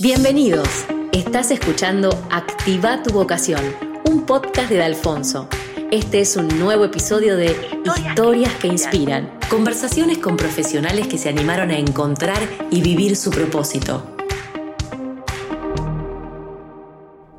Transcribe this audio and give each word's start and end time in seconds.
Bienvenidos. 0.00 0.86
Estás 1.12 1.52
escuchando 1.52 2.10
Activa 2.28 3.00
tu 3.04 3.12
vocación, 3.12 3.62
un 4.04 4.26
podcast 4.26 4.68
de 4.68 4.82
Alfonso. 4.82 5.48
Este 5.92 6.18
es 6.18 6.36
un 6.36 6.48
nuevo 6.58 6.84
episodio 6.84 7.36
de 7.36 7.54
Historias 7.84 8.52
que 8.56 8.66
inspiran. 8.66 9.38
Conversaciones 9.48 10.18
con 10.18 10.36
profesionales 10.36 11.06
que 11.06 11.16
se 11.16 11.28
animaron 11.28 11.70
a 11.70 11.78
encontrar 11.78 12.40
y 12.72 12.82
vivir 12.82 13.14
su 13.14 13.30
propósito. 13.30 14.04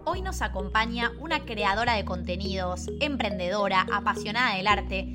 Hoy 0.06 0.22
nos 0.22 0.42
acompaña 0.42 1.12
una 1.20 1.44
creadora 1.44 1.96
de 1.96 2.06
contenidos, 2.06 2.90
emprendedora, 3.02 3.86
apasionada 3.92 4.56
del 4.56 4.68
arte. 4.68 5.12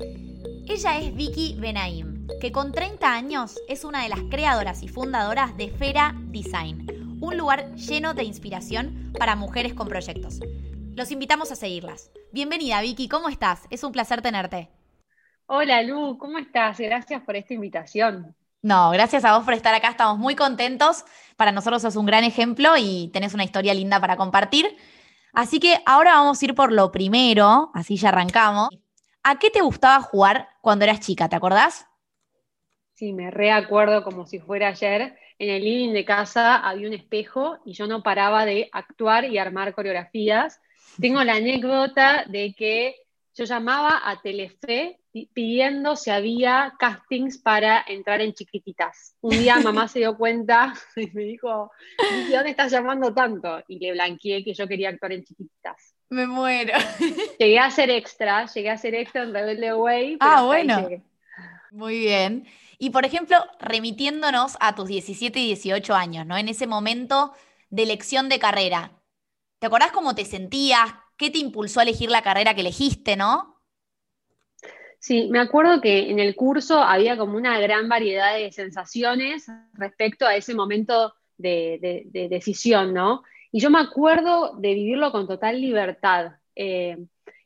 Ella 0.67 0.99
es 0.99 1.15
Vicky 1.15 1.55
Benaim, 1.59 2.27
que 2.39 2.51
con 2.51 2.71
30 2.71 3.11
años 3.11 3.55
es 3.67 3.83
una 3.83 4.03
de 4.03 4.09
las 4.09 4.19
creadoras 4.29 4.83
y 4.83 4.87
fundadoras 4.89 5.57
de 5.57 5.69
Fera 5.71 6.13
Design 6.27 7.00
un 7.21 7.37
lugar 7.37 7.75
lleno 7.75 8.15
de 8.15 8.23
inspiración 8.23 9.13
para 9.17 9.35
mujeres 9.35 9.75
con 9.75 9.87
proyectos. 9.87 10.39
Los 10.95 11.11
invitamos 11.11 11.51
a 11.51 11.55
seguirlas. 11.55 12.11
Bienvenida 12.33 12.81
Vicky, 12.81 13.07
¿cómo 13.07 13.29
estás? 13.29 13.67
Es 13.69 13.83
un 13.83 13.91
placer 13.91 14.23
tenerte. 14.23 14.69
Hola 15.45 15.83
Lu, 15.83 16.17
¿cómo 16.17 16.39
estás? 16.39 16.79
Gracias 16.79 17.21
por 17.21 17.35
esta 17.35 17.53
invitación. 17.53 18.35
No, 18.63 18.89
gracias 18.89 19.23
a 19.23 19.37
vos 19.37 19.45
por 19.45 19.53
estar 19.53 19.73
acá, 19.75 19.89
estamos 19.89 20.17
muy 20.17 20.35
contentos. 20.35 21.05
Para 21.37 21.51
nosotros 21.51 21.83
sos 21.83 21.95
un 21.95 22.07
gran 22.07 22.23
ejemplo 22.23 22.75
y 22.77 23.11
tenés 23.13 23.35
una 23.35 23.43
historia 23.43 23.75
linda 23.75 23.99
para 23.99 24.17
compartir. 24.17 24.75
Así 25.31 25.59
que 25.59 25.79
ahora 25.85 26.13
vamos 26.13 26.41
a 26.41 26.45
ir 26.45 26.55
por 26.55 26.71
lo 26.71 26.91
primero, 26.91 27.69
así 27.75 27.97
ya 27.97 28.09
arrancamos. 28.09 28.69
¿A 29.23 29.37
qué 29.37 29.51
te 29.51 29.61
gustaba 29.61 30.01
jugar 30.01 30.49
cuando 30.61 30.85
eras 30.85 30.99
chica? 30.99 31.29
¿Te 31.29 31.35
acordás? 31.35 31.85
Sí, 32.95 33.13
me 33.13 33.29
reacuerdo 33.29 34.03
como 34.03 34.25
si 34.25 34.39
fuera 34.39 34.69
ayer 34.69 35.15
en 35.41 35.49
el 35.49 35.63
living 35.63 35.91
de 35.91 36.05
casa 36.05 36.57
había 36.57 36.87
un 36.87 36.93
espejo 36.93 37.57
y 37.65 37.73
yo 37.73 37.87
no 37.87 38.03
paraba 38.03 38.45
de 38.45 38.69
actuar 38.71 39.25
y 39.25 39.39
armar 39.39 39.73
coreografías. 39.73 40.61
Tengo 40.99 41.23
la 41.23 41.37
anécdota 41.37 42.25
de 42.27 42.53
que 42.53 42.95
yo 43.33 43.45
llamaba 43.45 44.01
a 44.05 44.21
Telefe 44.21 44.99
pidiendo 45.33 45.95
si 45.95 46.11
había 46.11 46.75
castings 46.77 47.39
para 47.39 47.83
entrar 47.87 48.21
en 48.21 48.33
chiquititas. 48.33 49.15
Un 49.21 49.31
día 49.31 49.59
mamá 49.59 49.87
se 49.87 49.97
dio 49.97 50.15
cuenta 50.15 50.75
y 50.95 51.07
me 51.07 51.23
dijo, 51.23 51.71
¿de 51.97 52.35
dónde 52.35 52.51
estás 52.51 52.71
llamando 52.71 53.11
tanto? 53.11 53.63
Y 53.67 53.79
le 53.79 53.93
blanqueé 53.93 54.43
que 54.43 54.53
yo 54.53 54.67
quería 54.67 54.89
actuar 54.89 55.13
en 55.13 55.23
chiquititas. 55.23 55.95
Me 56.11 56.27
muero. 56.27 56.73
Llegué 57.39 57.57
a 57.57 57.71
ser 57.71 57.89
extra, 57.89 58.45
llegué 58.45 58.69
a 58.69 58.77
ser 58.77 58.93
extra 58.93 59.23
en 59.23 59.33
Rebelde 59.33 59.73
Way. 59.73 60.17
ah, 60.19 60.43
bueno. 60.43 60.87
Muy 61.71 61.99
bien. 61.99 62.45
Y 62.77 62.89
por 62.89 63.05
ejemplo, 63.05 63.37
remitiéndonos 63.59 64.57
a 64.59 64.75
tus 64.75 64.87
17 64.87 65.39
y 65.39 65.47
18 65.47 65.95
años, 65.95 66.25
¿no? 66.25 66.37
En 66.37 66.49
ese 66.49 66.67
momento 66.67 67.31
de 67.69 67.83
elección 67.83 68.27
de 68.27 68.39
carrera. 68.39 68.91
¿Te 69.59 69.67
acordás 69.67 69.91
cómo 69.91 70.13
te 70.13 70.25
sentías? 70.25 70.93
¿Qué 71.17 71.29
te 71.29 71.37
impulsó 71.37 71.79
a 71.79 71.83
elegir 71.83 72.09
la 72.09 72.23
carrera 72.23 72.53
que 72.53 72.61
elegiste, 72.61 73.15
no? 73.15 73.61
Sí, 74.99 75.29
me 75.29 75.39
acuerdo 75.39 75.79
que 75.79 76.11
en 76.11 76.19
el 76.19 76.35
curso 76.35 76.79
había 76.79 77.17
como 77.17 77.37
una 77.37 77.59
gran 77.59 77.87
variedad 77.87 78.35
de 78.35 78.51
sensaciones 78.51 79.47
respecto 79.73 80.27
a 80.27 80.35
ese 80.35 80.53
momento 80.53 81.13
de, 81.37 82.03
decisión, 82.29 82.93
¿no? 82.93 83.23
Y 83.51 83.61
yo 83.61 83.69
me 83.69 83.79
acuerdo 83.79 84.55
de 84.57 84.73
vivirlo 84.73 85.11
con 85.11 85.27
total 85.27 85.61
libertad. 85.61 86.33
Eh, 86.55 86.97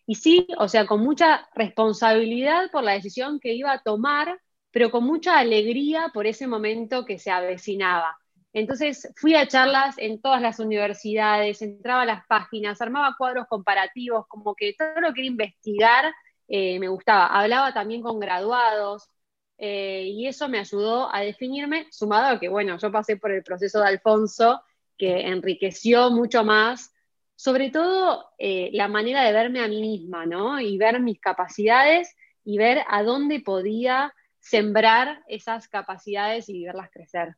y 0.08 0.16
sí, 0.16 0.48
o 0.58 0.68
sea, 0.68 0.86
con 0.86 1.02
mucha 1.02 1.48
responsabilidad 1.56 2.70
por 2.72 2.84
la 2.84 2.94
decisión 2.94 3.40
que 3.40 3.54
iba 3.54 3.72
a 3.72 3.82
tomar, 3.82 4.40
pero 4.72 4.92
con 4.92 5.04
mucha 5.04 5.40
alegría 5.40 6.12
por 6.14 6.28
ese 6.28 6.48
momento 6.48 7.06
que 7.06 7.18
se 7.20 7.32
avecinaba. 7.32 8.18
Entonces 8.54 9.12
fui 9.18 9.36
a 9.36 9.48
charlas 9.48 9.96
en 9.98 10.22
todas 10.22 10.42
las 10.42 10.60
universidades, 10.60 11.62
entraba 11.62 12.04
a 12.04 12.06
las 12.06 12.26
páginas, 12.28 12.82
armaba 12.82 13.16
cuadros 13.18 13.48
comparativos, 13.48 14.28
como 14.28 14.56
que 14.56 14.74
todo 14.78 15.02
lo 15.02 15.14
que 15.14 15.22
era 15.22 15.28
investigar 15.28 16.14
eh, 16.48 16.80
me 16.80 16.88
gustaba. 16.88 17.28
Hablaba 17.28 17.74
también 17.74 18.02
con 18.02 18.20
graduados 18.20 19.10
eh, 19.58 20.04
y 20.08 20.28
eso 20.28 20.48
me 20.48 20.60
ayudó 20.60 21.14
a 21.14 21.22
definirme, 21.22 21.88
sumado 21.92 22.36
a 22.36 22.40
que, 22.40 22.48
bueno, 22.48 22.78
yo 22.78 22.92
pasé 22.92 23.18
por 23.18 23.32
el 23.32 23.44
proceso 23.44 23.80
de 23.82 23.88
Alfonso, 23.88 24.62
que 24.98 25.28
enriqueció 25.28 26.12
mucho 26.12 26.44
más, 26.46 26.94
sobre 27.36 27.70
todo 27.70 28.32
eh, 28.38 28.70
la 28.74 28.88
manera 28.88 29.24
de 29.24 29.34
verme 29.34 29.62
a 29.62 29.68
mí 29.68 29.82
misma, 29.82 30.26
¿no? 30.26 30.60
Y 30.60 30.78
ver 30.78 31.00
mis 31.00 31.20
capacidades 31.20 32.16
y 32.44 32.58
ver 32.58 32.84
a 32.88 33.04
dónde 33.04 33.42
podía 33.42 34.14
sembrar 34.40 35.24
esas 35.28 35.68
capacidades 35.68 36.48
y 36.50 36.64
verlas 36.64 36.90
crecer. 36.92 37.36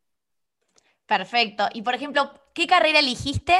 Perfecto. 1.05 1.69
Y 1.73 1.81
por 1.81 1.95
ejemplo, 1.95 2.33
¿qué 2.53 2.67
carrera 2.67 2.99
elegiste 2.99 3.55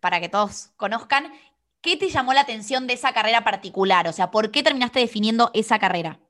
para 0.00 0.20
que 0.20 0.28
todos 0.28 0.70
conozcan? 0.76 1.32
¿Qué 1.80 1.96
te 1.96 2.10
llamó 2.10 2.34
la 2.34 2.42
atención 2.42 2.86
de 2.86 2.92
esa 2.92 3.12
carrera 3.12 3.42
particular? 3.42 4.06
O 4.06 4.12
sea, 4.12 4.30
¿por 4.30 4.50
qué 4.50 4.62
terminaste 4.62 5.00
definiendo 5.00 5.50
esa 5.54 5.78
carrera? 5.78 6.20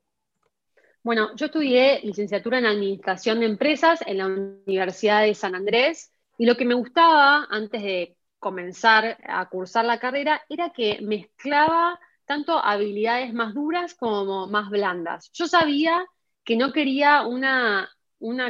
Bueno, 1.03 1.35
yo 1.35 1.47
estudié 1.47 2.01
licenciatura 2.05 2.59
en 2.59 2.67
Administración 2.67 3.41
de 3.41 3.47
Empresas 3.47 4.01
en 4.07 4.19
la 4.19 4.27
Universidad 4.27 5.23
de 5.23 5.35
San 5.35 5.57
Andrés 5.57 6.13
y 6.39 6.47
lo 6.47 6.57
que 6.57 6.65
me 6.65 6.75
gustaba 6.75 7.49
antes 7.51 7.83
de 7.83 8.17
comenzar 8.43 9.19
a 9.25 9.49
cursar 9.49 9.85
la 9.85 10.01
carrera 10.01 10.43
era 10.49 10.71
que 10.71 10.99
mezclaba 11.01 12.01
tanto 12.27 12.59
habilidades 12.59 13.33
más 13.33 13.55
duras 13.55 13.95
como 13.95 14.49
más 14.49 14.69
blandas. 14.69 15.31
Yo 15.33 15.47
sabía 15.47 16.05
que 16.45 16.57
no 16.57 16.73
quería 16.73 17.23
una, 17.25 17.89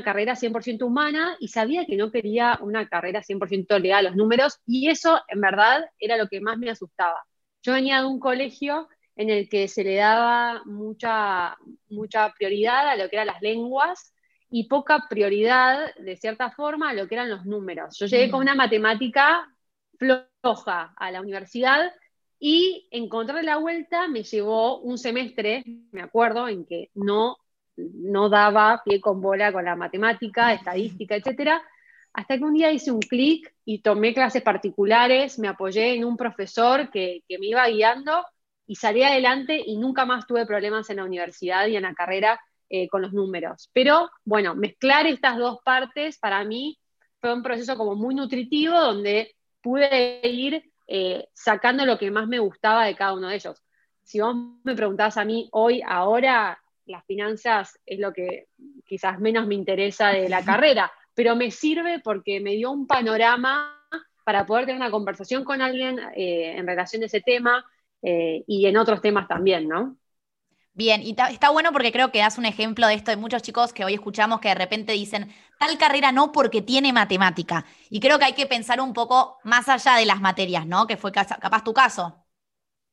carrera 0.03 0.35
100% 0.35 0.83
humana 0.83 1.37
y 1.41 1.49
sabía 1.49 1.85
que 1.85 1.97
no 1.97 2.11
quería 2.11 2.59
una 2.63 2.89
carrera 2.89 3.21
100% 3.21 3.79
legal, 3.81 4.07
los 4.07 4.17
números, 4.17 4.61
y 4.67 4.89
eso 4.89 5.21
en 5.29 5.43
verdad 5.43 5.85
era 5.99 6.17
lo 6.17 6.27
que 6.27 6.41
más 6.41 6.57
me 6.57 6.71
asustaba. 6.71 7.23
Yo 7.63 7.75
venía 7.75 8.01
de 8.01 8.07
un 8.07 8.19
colegio 8.19 8.89
en 9.15 9.29
el 9.29 9.51
que 9.51 9.69
se 9.69 9.85
le 9.85 9.97
daba 9.97 10.63
mucha, 10.65 11.59
mucha 11.91 12.33
prioridad 12.33 12.89
a 12.89 12.97
lo 12.97 13.11
que 13.11 13.17
eran 13.17 13.27
las 13.27 13.43
lenguas 13.43 14.15
y 14.49 14.69
poca 14.69 15.07
prioridad, 15.11 15.95
de 15.97 16.17
cierta 16.17 16.51
forma, 16.51 16.91
a 16.91 16.95
lo 16.95 17.07
que 17.09 17.15
eran 17.15 17.29
los 17.29 17.45
números. 17.45 17.99
Yo 17.99 18.07
llegué 18.07 18.31
con 18.31 18.41
mm. 18.41 18.43
una 18.43 18.55
matemática 18.55 19.52
floja 20.03 20.95
a 20.97 21.11
la 21.11 21.21
universidad 21.21 21.93
y 22.39 22.89
encontrar 22.91 23.45
la 23.45 23.59
vuelta 23.59 24.09
me 24.09 24.25
llevó 24.25 24.81
un 24.81 24.99
semestre, 24.99 25.65
me 25.93 26.03
acuerdo, 26.03 26.49
en 26.49 26.65
que 26.65 26.91
no 26.95 27.37
no 27.77 28.29
daba 28.29 28.83
pie 28.85 29.01
con 29.01 29.21
bola 29.21 29.53
con 29.53 29.65
la 29.65 29.77
matemática, 29.77 30.53
estadística, 30.53 31.17
etcétera, 31.17 31.63
hasta 32.13 32.37
que 32.37 32.45
un 32.45 32.55
día 32.55 32.73
hice 32.73 32.91
un 32.91 33.01
clic 33.01 33.55
y 33.65 33.81
tomé 33.81 34.13
clases 34.13 34.43
particulares, 34.43 35.39
me 35.39 35.49
apoyé 35.49 35.95
en 35.95 36.05
un 36.05 36.17
profesor 36.17 36.91
que, 36.91 37.23
me 37.29 37.47
iba 37.47 37.67
guiando 37.69 38.25
y 38.67 38.77
salí 38.77 39.03
adelante 39.03 39.61
y 39.65 39.77
nunca 39.77 40.05
más 40.05 40.27
tuve 40.27 40.47
problemas 40.47 40.91
en 40.91 40.99
la 40.99 41.05
universidad 41.05 41.67
y 41.67 41.77
en 41.77 41.85
la 41.85 41.95
carrera 41.95 42.41
eh, 42.69 42.89
con 42.89 43.03
los 43.03 43.13
números. 43.13 43.71
Pero 43.73 44.11
bueno, 44.25 44.55
mezclar 44.55 45.07
estas 45.07 45.39
dos 45.39 45.59
partes 45.65 46.19
para 46.19 46.45
mí 46.45 46.79
fue 47.21 47.33
un 47.33 47.43
proceso 47.43 47.77
como 47.77 47.95
muy 47.95 48.15
nutritivo 48.15 48.79
donde 48.79 49.35
pude 49.63 50.21
ir 50.29 50.73
eh, 50.87 51.29
sacando 51.33 51.87
lo 51.87 51.99
que 51.99 52.11
más 52.11 52.27
me 52.27 52.39
gustaba 52.39 52.85
de 52.87 52.97
cada 52.97 53.15
uno 53.15 53.29
de 53.29 53.37
ellos. 53.37 53.63
Si 54.03 54.21
vos 54.21 54.35
me 54.65 54.75
preguntás 54.75 55.17
a 55.17 55.25
mí 55.25 55.49
hoy, 55.53 55.83
ahora, 55.87 56.61
las 56.87 57.05
finanzas 57.07 57.79
es 57.87 58.01
lo 58.01 58.13
que 58.13 58.49
quizás 58.85 59.19
menos 59.21 59.47
me 59.47 59.55
interesa 59.55 60.09
de 60.09 60.29
la 60.29 60.45
carrera, 60.45 60.93
pero 61.15 61.37
me 61.37 61.51
sirve 61.51 62.01
porque 62.01 62.41
me 62.41 62.53
dio 62.53 62.71
un 62.71 62.87
panorama 62.87 63.79
para 64.25 64.47
poder 64.47 64.67
tener 64.67 64.81
una 64.81 64.91
conversación 64.91 65.45
con 65.45 65.63
alguien 65.63 65.99
eh, 66.15 66.57
en 66.57 66.67
relación 66.67 67.03
a 67.03 67.07
ese 67.07 67.21
tema 67.21 67.65
eh, 68.03 68.45
y 68.47 68.67
en 68.67 68.77
otros 68.77 69.01
temas 69.01 69.29
también, 69.29 69.69
¿no? 69.69 69.97
Bien, 70.75 71.03
y 71.03 71.15
está 71.31 71.51
bueno 71.51 71.71
porque 71.71 71.93
creo 71.93 72.11
que 72.11 72.21
das 72.21 72.39
un 72.39 72.47
ejemplo 72.47 72.87
de 72.87 72.95
esto 72.95 73.11
de 73.11 73.19
muchos 73.19 73.43
chicos 73.43 73.75
que 73.75 73.85
hoy 73.85 73.93
escuchamos 73.93 74.41
que 74.41 74.49
de 74.49 74.55
repente 74.55 74.93
dicen, 74.93 75.31
tal 75.59 75.77
carrera 75.77 76.13
no 76.13 76.33
porque 76.33 76.63
tiene 76.63 76.95
matemática. 76.95 77.67
Y 77.91 78.01
creo 78.01 78.19
que 78.19 78.25
hay 78.25 78.33
que 78.33 78.47
pensar 78.47 78.81
un 78.81 78.95
poco 78.95 79.39
más 79.45 79.69
allá 79.69 79.97
de 79.97 80.07
las 80.07 80.23
materias, 80.23 80.67
¿no? 80.67 80.87
Que 80.87 80.97
fue 80.97 81.13
capaz 81.13 81.63
tu 81.63 81.75
caso. 81.75 82.25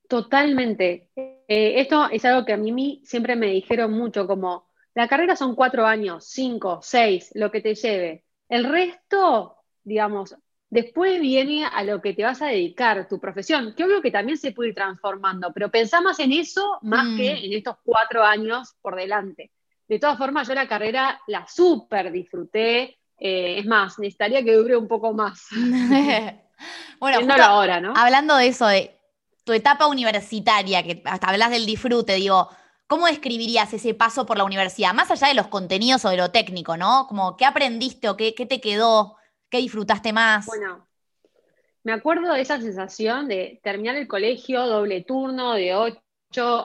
Totalmente. 0.09 1.09
Eh, 1.15 1.79
esto 1.79 2.09
es 2.09 2.25
algo 2.25 2.45
que 2.45 2.53
a 2.53 2.57
mí 2.57 3.01
siempre 3.05 3.37
me 3.37 3.47
dijeron 3.47 3.93
mucho, 3.93 4.27
como 4.27 4.67
la 4.93 5.07
carrera 5.07 5.37
son 5.37 5.55
cuatro 5.55 5.85
años, 5.85 6.25
cinco, 6.25 6.79
seis, 6.81 7.31
lo 7.33 7.49
que 7.49 7.61
te 7.61 7.75
lleve. 7.75 8.25
El 8.49 8.65
resto, 8.65 9.55
digamos, 9.83 10.35
después 10.69 11.19
viene 11.19 11.65
a 11.65 11.83
lo 11.83 12.01
que 12.01 12.13
te 12.13 12.23
vas 12.23 12.41
a 12.41 12.47
dedicar, 12.47 13.07
tu 13.07 13.19
profesión, 13.19 13.73
que 13.75 13.83
obvio 13.83 14.01
que 14.01 14.11
también 14.11 14.37
se 14.37 14.51
puede 14.51 14.69
ir 14.69 14.75
transformando, 14.75 15.51
pero 15.53 15.69
pensá 15.69 16.01
más 16.01 16.19
en 16.19 16.31
eso 16.31 16.79
más 16.81 17.05
que 17.17 17.33
mm. 17.33 17.45
en 17.45 17.53
estos 17.53 17.75
cuatro 17.83 18.23
años 18.23 18.75
por 18.81 18.95
delante. 18.95 19.51
De 19.87 19.97
todas 19.97 20.17
formas, 20.17 20.47
yo 20.47 20.53
la 20.53 20.67
carrera 20.67 21.19
la 21.27 21.47
súper 21.47 22.11
disfruté. 22.11 22.99
Eh, 23.17 23.57
es 23.57 23.65
más, 23.65 23.97
necesitaría 23.99 24.43
que 24.43 24.53
dure 24.53 24.77
un 24.77 24.87
poco 24.87 25.13
más. 25.13 25.47
bueno, 26.99 27.33
ahora, 27.43 27.81
¿no? 27.81 27.93
hablando 27.95 28.35
de 28.35 28.47
eso, 28.47 28.67
de 28.67 28.95
tu 29.43 29.53
etapa 29.53 29.87
universitaria, 29.87 30.83
que 30.83 31.01
hasta 31.05 31.29
hablas 31.29 31.49
del 31.49 31.65
disfrute, 31.65 32.13
digo, 32.13 32.49
¿cómo 32.85 33.07
describirías 33.07 33.73
ese 33.73 33.93
paso 33.93 34.25
por 34.25 34.37
la 34.37 34.43
universidad? 34.43 34.93
Más 34.93 35.09
allá 35.11 35.27
de 35.27 35.33
los 35.33 35.47
contenidos 35.47 36.05
o 36.05 36.09
de 36.09 36.17
lo 36.17 36.31
técnico, 36.31 36.77
¿no? 36.77 37.07
Como, 37.07 37.35
¿qué 37.35 37.45
aprendiste 37.45 38.09
o 38.09 38.15
qué, 38.17 38.31
te 38.31 38.61
quedó? 38.61 39.17
¿Qué 39.49 39.57
disfrutaste 39.57 40.13
más? 40.13 40.45
Bueno, 40.45 40.87
me 41.83 41.93
acuerdo 41.93 42.33
de 42.33 42.41
esa 42.41 42.59
sensación 42.59 43.27
de 43.27 43.59
terminar 43.63 43.95
el 43.95 44.07
colegio, 44.07 44.65
doble 44.67 45.03
turno, 45.03 45.53
de 45.53 45.75
8 45.75 45.99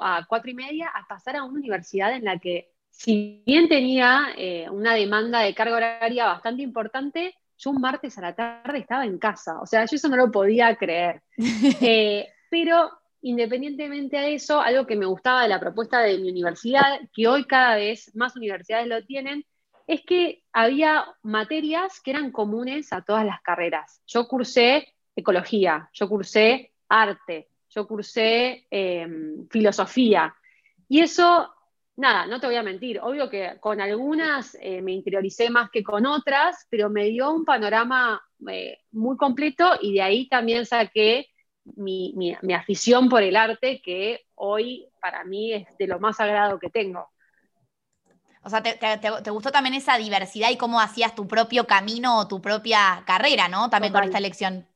a 0.03 0.27
4 0.29 0.51
y 0.51 0.55
media, 0.55 0.89
a 0.89 1.07
pasar 1.07 1.37
a 1.37 1.45
una 1.45 1.59
universidad 1.59 2.15
en 2.15 2.25
la 2.25 2.39
que, 2.39 2.73
si 2.91 3.43
bien 3.47 3.69
tenía 3.69 4.29
eh, 4.37 4.69
una 4.71 4.95
demanda 4.95 5.41
de 5.41 5.55
carga 5.55 5.77
horaria 5.77 6.27
bastante 6.27 6.63
importante, 6.63 7.35
yo 7.57 7.71
un 7.71 7.81
martes 7.81 8.19
a 8.19 8.23
la 8.23 8.35
tarde 8.35 8.79
estaba 8.79 9.07
en 9.07 9.19
casa. 9.19 9.61
O 9.61 9.67
sea, 9.67 9.87
yo 9.87 9.97
eso 9.97 10.09
no 10.09 10.17
lo 10.17 10.31
podía 10.31 10.77
creer. 10.77 11.23
Eh, 11.81 12.29
pero 12.51 12.91
independientemente 13.23 14.19
de 14.19 14.35
eso, 14.35 14.61
algo 14.61 14.87
que 14.87 14.97
me 14.97 15.07
gustaba 15.07 15.43
de 15.43 15.49
la 15.49 15.59
propuesta 15.59 16.01
de 16.01 16.19
mi 16.19 16.31
universidad, 16.31 17.01
que 17.13 17.27
hoy 17.27 17.45
cada 17.45 17.77
vez 17.77 18.15
más 18.15 18.37
universidades 18.37 18.87
lo 18.87 19.03
tienen, 19.05 19.45
es 19.87 20.03
que 20.03 20.43
había 20.53 21.07
materias 21.23 22.01
que 22.01 22.13
eran 22.13 22.33
comunes 22.33 22.93
a 22.93 23.03
todas 23.03 23.25
las 23.25 23.41
carreras. 23.43 24.03
Yo 24.07 24.27
cursé 24.27 24.95
ecología, 25.17 25.89
yo 25.93 26.09
cursé 26.09 26.73
arte, 26.89 27.49
yo 27.71 27.87
cursé 27.87 28.67
em, 28.71 29.47
filosofía. 29.49 30.35
Y 30.89 31.01
eso, 31.01 31.53
nada, 31.97 32.27
no 32.27 32.41
te 32.41 32.47
voy 32.47 32.57
a 32.57 32.63
mentir, 32.63 33.01
obvio 33.01 33.29
que 33.29 33.57
con 33.61 33.81
algunas 33.81 34.57
eh, 34.61 34.81
me 34.83 34.93
interioricé 34.93 35.51
más 35.51 35.71
que 35.71 35.83
con 35.83 36.07
otras, 36.07 36.67
pero 36.71 36.89
me 36.91 37.05
dio 37.05 37.31
un 37.31 37.45
panorama 37.45 38.23
eh, 38.49 38.79
muy 38.93 39.17
completo 39.17 39.73
y 39.81 39.95
de 39.95 40.03
ahí 40.03 40.29
también 40.29 40.67
saqué 40.67 41.29
mi, 41.77 42.37
afición 42.55 43.09
por 43.09 43.23
el 43.23 43.37
arte, 43.37 43.81
que 43.83 44.27
hoy 44.35 44.87
para 45.01 45.25
mí 45.25 45.53
es 45.53 45.67
de 45.79 45.87
lo 45.87 45.99
más 45.99 46.17
sagrado 46.17 46.59
que 46.59 46.71
tengo. 46.71 47.09
O 48.45 48.51
sea, 48.51 48.63
te, 48.63 49.31
gustó 49.31 49.51
también 49.51 49.75
esa 49.75 49.97
diversidad 49.97 50.51
y 50.51 50.57
cómo 50.57 50.81
hacías 50.81 51.15
tu 51.15 51.27
propio 51.27 51.67
camino 51.67 52.19
o 52.19 52.29
tu 52.29 52.43
propia 52.43 53.03
carrera, 53.07 53.49
¿no? 53.49 53.71
También 53.71 53.93
con 53.93 54.05
esta 54.05 54.19
elección. 54.19 54.67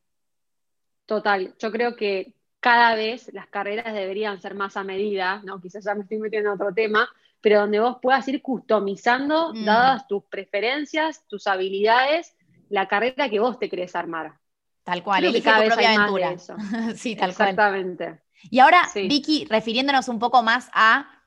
Total, 1.05 1.55
yo 1.59 1.71
creo 1.71 1.95
que 1.95 2.35
cada 2.61 2.95
vez 2.95 3.31
las 3.33 3.47
carreras 3.47 3.93
deberían 3.93 4.41
ser 4.41 4.55
más 4.55 4.77
a 4.77 4.85
medida, 4.85 5.43
¿no? 5.45 5.61
Quizás 5.61 5.85
ya 5.85 5.95
me 5.95 6.03
estoy 6.03 6.19
metiendo 6.19 6.51
en 6.51 6.55
otro 6.55 6.73
tema, 6.73 7.09
pero 7.41 7.61
donde 7.61 7.81
vos 7.81 7.99
puedas 8.01 8.27
ir 8.29 8.43
customizando, 8.43 9.53
mm. 9.55 9.65
dadas 9.65 10.09
tus 10.09 10.25
preferencias, 10.25 11.25
tus 11.29 11.47
habilidades, 11.47 12.35
la 12.71 12.89
carrera 12.89 13.29
que 13.29 13.39
vos 13.39 13.59
te 13.59 13.69
querés 13.69 13.95
armar. 13.95 14.33
Tal 14.83 15.03
cual, 15.03 15.25
elige 15.25 15.51
tu 15.51 15.67
propia 15.67 15.95
aventura. 15.95 16.37
sí, 16.97 17.17
tal 17.17 17.31
Exactamente. 17.31 18.23
Y 18.51 18.61
ahora, 18.61 18.83
Vicky, 18.95 19.47
refiriéndonos 19.47 20.09
un 20.09 20.19
poco 20.19 20.43
más 20.43 20.71
a 20.73 21.18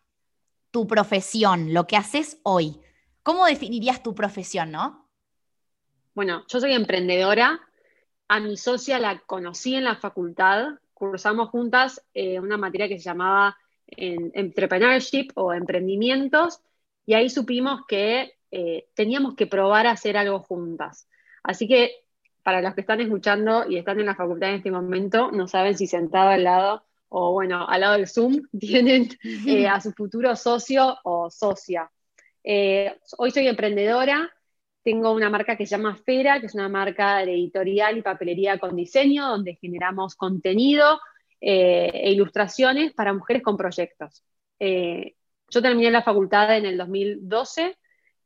tu 0.72 0.88
profesión, 0.88 1.74
lo 1.74 1.86
que 1.86 1.98
haces 1.98 2.40
hoy. 2.44 2.80
¿Cómo 3.24 3.46
definirías 3.46 4.02
tu 4.02 4.16
profesión, 4.16 4.72
no? 4.72 5.08
Bueno, 6.16 6.44
yo 6.48 6.60
soy 6.60 6.74
emprendedora. 6.74 7.60
A 8.28 8.40
mi 8.40 8.58
socia 8.58 9.00
la 9.00 9.20
conocí 9.20 9.76
en 9.76 9.84
la 9.84 9.96
facultad. 9.96 10.70
Cursamos 10.94 11.50
juntas 11.50 12.04
eh, 12.14 12.40
una 12.40 12.58
materia 12.58 12.88
que 12.88 12.98
se 12.98 13.04
llamaba 13.04 13.58
Entrepreneurship 13.88 15.32
o 15.36 15.54
Emprendimientos. 15.54 16.62
Y 17.06 17.14
ahí 17.14 17.30
supimos 17.30 17.82
que 17.88 18.38
eh, 18.52 18.88
teníamos 18.94 19.36
que 19.36 19.48
probar 19.48 19.88
a 19.88 19.92
hacer 19.92 20.18
algo 20.18 20.40
juntas. 20.40 21.08
Así 21.44 21.68
que 21.68 22.06
para 22.44 22.62
los 22.62 22.74
que 22.74 22.82
están 22.82 23.02
escuchando 23.02 23.70
y 23.70 23.78
están 23.78 24.00
en 24.00 24.08
la 24.08 24.16
facultad 24.16 24.50
en 24.50 24.56
este 24.56 24.72
momento, 24.72 25.32
no 25.32 25.48
saben 25.48 25.78
si 25.78 25.88
sentado 25.88 26.30
al 26.30 26.44
lado 26.44 26.84
o 27.14 27.34
bueno, 27.34 27.68
al 27.68 27.82
lado 27.82 27.94
del 27.98 28.08
Zoom, 28.08 28.42
tienen 28.60 29.10
eh, 29.46 29.68
a 29.68 29.80
su 29.82 29.92
futuro 29.92 30.36
socio 30.36 30.98
o 31.04 31.30
socia. 31.30 31.92
Eh, 32.44 32.98
hoy 33.18 33.32
soy 33.32 33.48
emprendedora, 33.48 34.32
tengo 34.84 35.12
una 35.12 35.30
marca 35.30 35.56
que 35.56 35.66
se 35.66 35.72
llama 35.72 35.96
Fera, 35.96 36.40
que 36.40 36.48
es 36.48 36.56
una 36.56 36.70
marca 36.70 37.18
de 37.18 37.34
editorial 37.34 37.98
y 37.98 38.02
papelería 38.02 38.58
con 38.58 38.76
diseño, 38.76 39.28
donde 39.28 39.56
generamos 39.56 40.16
contenido 40.16 41.00
eh, 41.40 41.92
e 41.94 42.12
ilustraciones 42.12 42.94
para 42.94 43.14
mujeres 43.14 43.44
con 43.44 43.58
proyectos. 43.58 44.24
yo 44.60 45.62
terminé 45.62 45.92
la 45.92 46.04
facultad 46.04 46.56
en 46.58 46.66
el 46.66 46.78
2012, 46.78 47.78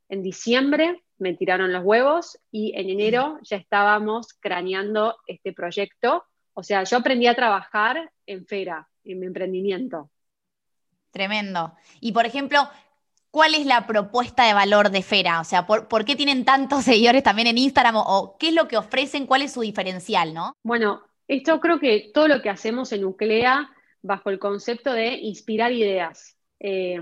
en 0.10 0.22
diciembre 0.22 1.04
me 1.18 1.34
tiraron 1.34 1.74
los 1.74 1.84
huevos 1.84 2.38
y 2.52 2.74
en 2.76 2.90
enero 2.90 3.40
ya 3.42 3.58
estábamos 3.58 4.34
craneando 4.40 5.18
este 5.28 5.54
proyecto 5.54 6.26
o 6.56 6.63
sea, 6.63 6.84
yo 6.84 6.98
aprendí 6.98 7.28
a 7.28 7.36
trabajar 7.36 8.12
en 8.25 8.46
Fera, 8.46 8.88
en 9.04 9.19
mi 9.19 9.28
emprendimiento. 9.28 10.10
Tremendo. 11.12 11.74
Y 12.00 12.13
por 12.13 12.25
ejemplo, 12.25 12.68
¿cuál 13.30 13.56
es 13.56 13.66
la 13.66 13.86
propuesta 13.86 14.46
de 14.46 14.54
valor 14.54 14.90
de 14.90 15.04
Fera? 15.04 15.42
O 15.42 15.44
sea, 15.44 15.68
¿por, 15.68 16.06
qué 16.06 16.16
tienen 16.16 16.46
tantos 16.46 16.84
seguidores 16.86 17.24
también 17.24 17.48
en 17.48 17.57
Instagram? 17.57 17.98
O, 17.98 18.38
qué 18.40 18.50
es 18.50 18.54
lo 18.54 18.68
que 18.68 18.78
ofrecen? 18.78 19.28
¿Cuál 19.28 19.42
es 19.42 19.52
su 19.52 19.62
diferencial, 19.62 20.34
no? 20.34 20.54
Bueno, 20.63 21.04
esto 21.28 21.60
creo 21.60 21.80
que 21.80 22.12
todo 22.13 22.30
lo 22.30 22.42
que 22.42 22.50
hacemos 22.50 22.90
se 22.90 22.98
nuclea 22.98 23.69
bajo 24.02 24.30
el 24.30 24.40
concepto 24.40 24.94
de 24.94 25.16
inspirar 25.16 25.74
ideas. 25.74 26.38
Eh, 26.60 27.02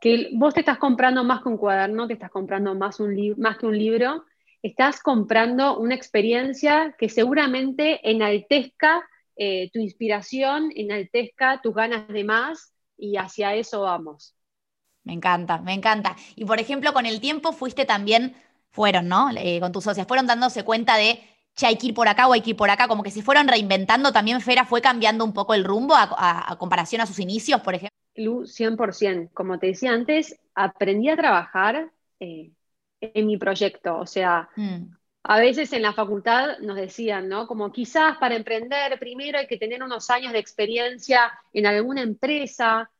que 0.00 0.30
vos 0.32 0.54
te 0.54 0.60
estás 0.60 0.78
comprando 0.78 1.22
más 1.24 1.42
que 1.42 1.50
un 1.50 1.58
cuaderno, 1.58 2.06
te 2.06 2.14
estás 2.14 2.30
comprando 2.30 2.74
más, 2.74 3.00
un 3.00 3.34
más 3.36 3.58
que 3.58 3.66
un 3.66 3.76
libro, 3.76 4.24
estás 4.62 5.00
comprando 5.00 5.78
una 5.78 5.94
experiencia 5.94 6.94
que 6.98 7.08
seguramente 7.08 8.00
enaltezca 8.08 9.02
eh, 9.36 9.70
tu 9.72 9.78
inspiración, 9.78 10.70
enaltezca 10.74 11.60
tus 11.62 11.74
ganas 11.74 12.08
de 12.08 12.24
más 12.24 12.74
y 12.96 13.16
hacia 13.16 13.54
eso 13.54 13.82
vamos. 13.82 14.34
Me 15.02 15.14
encanta, 15.14 15.58
me 15.62 15.72
encanta. 15.72 16.14
Y 16.36 16.44
por 16.44 16.60
ejemplo, 16.60 16.92
con 16.92 17.06
el 17.06 17.20
tiempo 17.20 17.52
fuiste 17.52 17.86
también, 17.86 18.34
fueron, 18.70 19.08
¿no? 19.08 19.30
Eh, 19.36 19.58
con 19.60 19.72
tus 19.72 19.84
socias, 19.84 20.06
fueron 20.06 20.26
dándose 20.26 20.62
cuenta 20.62 20.96
de, 20.96 21.20
che, 21.54 21.66
hay 21.66 21.76
que 21.76 21.88
ir 21.88 21.94
por 21.94 22.06
acá 22.08 22.28
o 22.28 22.32
hay 22.34 22.42
que 22.42 22.50
ir 22.50 22.56
por 22.56 22.70
acá, 22.70 22.86
como 22.86 23.02
que 23.02 23.10
se 23.10 23.22
fueron 23.22 23.48
reinventando, 23.48 24.12
también 24.12 24.40
Fera 24.40 24.66
fue 24.66 24.82
cambiando 24.82 25.24
un 25.24 25.32
poco 25.32 25.54
el 25.54 25.64
rumbo 25.64 25.94
a, 25.96 26.54
comparación 26.58 27.00
a 27.00 27.06
sus 27.06 27.18
inicios, 27.18 27.62
por 27.62 27.74
ejemplo. 27.74 27.96
Lu, 28.16 28.46
100%. 28.46 29.30
Como 29.32 29.58
te 29.58 29.68
decía 29.68 29.92
antes, 29.92 30.38
aprendí 30.54 31.08
a 31.08 31.16
trabajar 31.16 31.90
eh, 32.18 32.52
en 33.00 33.26
mi 33.26 33.36
proyecto. 33.36 33.98
O 33.98 34.06
sea, 34.06 34.48
mm. 34.56 34.84
a 35.24 35.38
veces 35.38 35.72
en 35.72 35.82
la 35.82 35.92
facultad 35.92 36.58
nos 36.60 36.76
decían, 36.76 37.28
¿no? 37.28 37.46
Como 37.46 37.72
quizás 37.72 38.16
para 38.18 38.36
emprender 38.36 38.98
primero 38.98 39.38
hay 39.38 39.46
que 39.46 39.56
tener 39.56 39.82
unos 39.82 40.10
años 40.10 40.32
de 40.32 40.38
experiencia 40.38 41.32
en 41.52 41.66
alguna 41.66 42.02
empresa. 42.02 42.90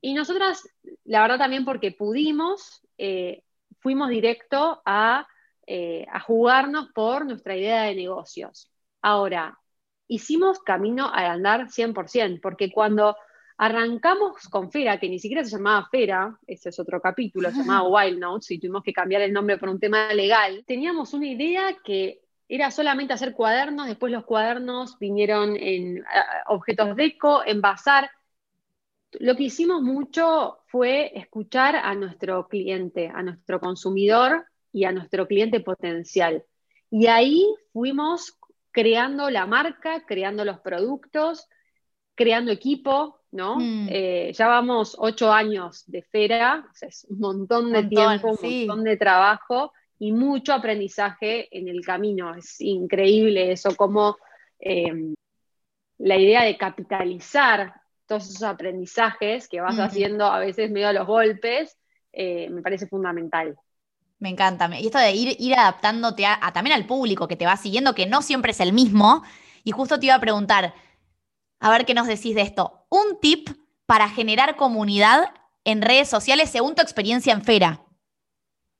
Y 0.00 0.14
nosotras, 0.14 0.68
la 1.04 1.22
verdad 1.22 1.38
también 1.38 1.64
porque 1.64 1.92
pudimos, 1.92 2.82
eh, 2.98 3.42
fuimos 3.80 4.08
directo 4.08 4.82
a, 4.84 5.26
eh, 5.66 6.06
a 6.10 6.20
jugarnos 6.20 6.88
por 6.92 7.26
nuestra 7.26 7.56
idea 7.56 7.82
de 7.82 7.94
negocios. 7.94 8.70
Ahora, 9.02 9.58
hicimos 10.08 10.60
camino 10.60 11.10
al 11.12 11.26
andar 11.26 11.68
100%, 11.68 12.40
porque 12.40 12.70
cuando 12.70 13.16
Arrancamos 13.58 14.48
con 14.50 14.70
Fera, 14.70 15.00
que 15.00 15.08
ni 15.08 15.18
siquiera 15.18 15.42
se 15.42 15.56
llamaba 15.56 15.88
Fera, 15.90 16.38
ese 16.46 16.68
es 16.68 16.78
otro 16.78 17.00
capítulo, 17.00 17.50
se 17.50 17.58
llamaba 17.58 17.88
Wild 17.88 18.18
Notes 18.18 18.50
y 18.50 18.58
tuvimos 18.58 18.82
que 18.82 18.92
cambiar 18.92 19.22
el 19.22 19.32
nombre 19.32 19.56
por 19.56 19.70
un 19.70 19.80
tema 19.80 20.12
legal. 20.12 20.62
Teníamos 20.66 21.14
una 21.14 21.26
idea 21.26 21.74
que 21.82 22.20
era 22.48 22.70
solamente 22.70 23.14
hacer 23.14 23.32
cuadernos, 23.32 23.86
después 23.86 24.12
los 24.12 24.24
cuadernos 24.24 24.98
vinieron 24.98 25.56
en 25.56 26.04
objetos 26.48 26.96
deco, 26.96 27.44
en 27.46 27.62
bazar. 27.62 28.10
Lo 29.12 29.34
que 29.36 29.44
hicimos 29.44 29.80
mucho 29.80 30.58
fue 30.66 31.18
escuchar 31.18 31.76
a 31.76 31.94
nuestro 31.94 32.48
cliente, 32.48 33.08
a 33.08 33.22
nuestro 33.22 33.58
consumidor 33.58 34.44
y 34.70 34.84
a 34.84 34.92
nuestro 34.92 35.26
cliente 35.26 35.60
potencial. 35.60 36.44
Y 36.90 37.06
ahí 37.06 37.46
fuimos 37.72 38.38
creando 38.70 39.30
la 39.30 39.46
marca, 39.46 40.04
creando 40.04 40.44
los 40.44 40.60
productos, 40.60 41.48
creando 42.14 42.52
equipo, 42.52 43.15
¿no? 43.32 43.56
Mm. 43.56 43.88
Eh, 43.90 44.32
ya 44.34 44.46
vamos 44.46 44.96
ocho 44.98 45.32
años 45.32 45.84
de 45.86 46.02
Fera, 46.02 46.66
es 46.80 47.06
un 47.08 47.18
montón 47.18 47.72
de 47.72 47.84
tiempo, 47.84 48.38
un 48.40 48.66
montón 48.66 48.84
de 48.84 48.96
trabajo 48.96 49.72
y 49.98 50.12
mucho 50.12 50.52
aprendizaje 50.52 51.48
en 51.56 51.68
el 51.68 51.84
camino. 51.84 52.34
Es 52.34 52.60
increíble 52.60 53.52
eso, 53.52 53.74
como 53.76 54.16
em, 54.58 55.14
la 55.98 56.16
idea 56.16 56.42
de 56.42 56.56
capitalizar 56.56 57.74
todos 58.06 58.28
esos 58.28 58.42
aprendizajes 58.42 59.48
que 59.48 59.60
vas 59.60 59.78
haciendo 59.78 60.26
a 60.26 60.38
veces 60.38 60.70
medio 60.70 60.88
a 60.88 60.92
los 60.92 61.06
golpes, 61.06 61.76
eh, 62.12 62.48
me 62.50 62.62
parece 62.62 62.86
fundamental. 62.86 63.56
Me 64.18 64.30
encanta. 64.30 64.68
Y 64.78 64.86
esto 64.86 64.98
de 64.98 65.12
ir, 65.12 65.36
ir 65.38 65.54
adaptándote 65.54 66.24
también 66.54 66.76
al 66.76 66.86
público 66.86 67.28
que 67.28 67.36
te 67.36 67.44
va 67.44 67.56
siguiendo, 67.56 67.94
que 67.94 68.06
no 68.06 68.22
siempre 68.22 68.52
es 68.52 68.60
el 68.60 68.72
mismo. 68.72 69.22
Y 69.64 69.72
justo 69.72 69.98
te 69.98 70.06
iba 70.06 70.14
a 70.14 70.20
preguntar, 70.20 70.74
a 71.60 71.70
ver 71.70 71.84
qué 71.84 71.94
nos 71.94 72.06
decís 72.06 72.34
de 72.34 72.42
esto. 72.42 72.75
Un 72.88 73.20
tip 73.20 73.48
para 73.86 74.08
generar 74.08 74.56
comunidad 74.56 75.32
en 75.64 75.82
redes 75.82 76.08
sociales 76.08 76.50
según 76.50 76.74
tu 76.74 76.82
experiencia 76.82 77.32
en 77.32 77.42
Fera. 77.42 77.82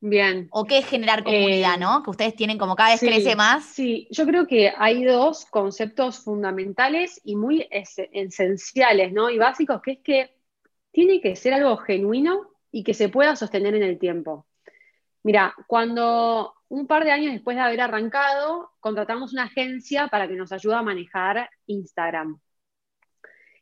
Bien. 0.01 0.49
¿O 0.51 0.65
qué 0.65 0.79
es 0.79 0.87
generar 0.87 1.25
comunidad, 1.25 1.75
eh, 1.75 1.79
no? 1.79 2.03
Que 2.03 2.11
ustedes 2.11 2.37
tienen 2.37 2.59
como 2.59 2.77
cada 2.77 2.91
vez 2.91 3.01
crece 3.01 3.35
más. 3.35 3.65
Sí, 3.65 4.07
yo 4.11 4.27
creo 4.27 4.47
que 4.47 4.73
hay 4.77 5.03
dos 5.05 5.47
conceptos 5.47 6.23
fundamentales 6.23 7.21
y 7.25 7.35
muy 7.35 7.67
esenciales, 7.71 9.13
¿no? 9.13 9.31
Y 9.31 9.39
básicos, 9.39 9.81
que 9.83 9.93
es 9.93 9.99
que 10.01 10.37
tiene 10.93 11.21
que 11.21 11.35
ser 11.35 11.55
algo 11.55 11.77
genuino 11.79 12.49
y 12.71 12.85
que 12.85 12.95
se 12.95 13.09
pueda 13.09 13.37
sostener 13.37 13.75
en 13.75 13.83
el 13.83 13.99
tiempo. 13.99 14.47
Mira, 15.23 15.55
cuando 15.67 16.55
un 16.69 16.87
par 16.87 17.05
de 17.05 17.11
años 17.11 17.33
después 17.33 17.57
de 17.57 17.63
haber 17.63 17.81
arrancado, 17.81 18.71
contratamos 18.81 19.33
una 19.33 19.45
agencia 19.45 20.09
para 20.09 20.29
que 20.29 20.35
nos 20.35 20.53
ayude 20.53 20.75
a 20.75 20.83
manejar 20.83 21.51
Instagram. 21.67 22.39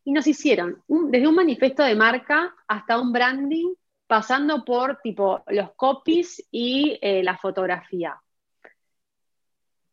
Y 0.05 0.13
nos 0.13 0.27
hicieron 0.27 0.83
desde 0.87 1.29
un 1.29 1.35
manifiesto 1.35 1.83
de 1.83 1.95
marca 1.95 2.55
hasta 2.69 3.01
un 3.01 3.13
branding, 3.13 3.75
pasando 4.07 4.65
por 4.65 5.01
tipo 5.03 5.43
los 5.49 5.73
copies 5.73 6.47
y 6.51 6.99
eh, 7.01 7.23
la 7.23 7.39
fotografía. 7.39 8.21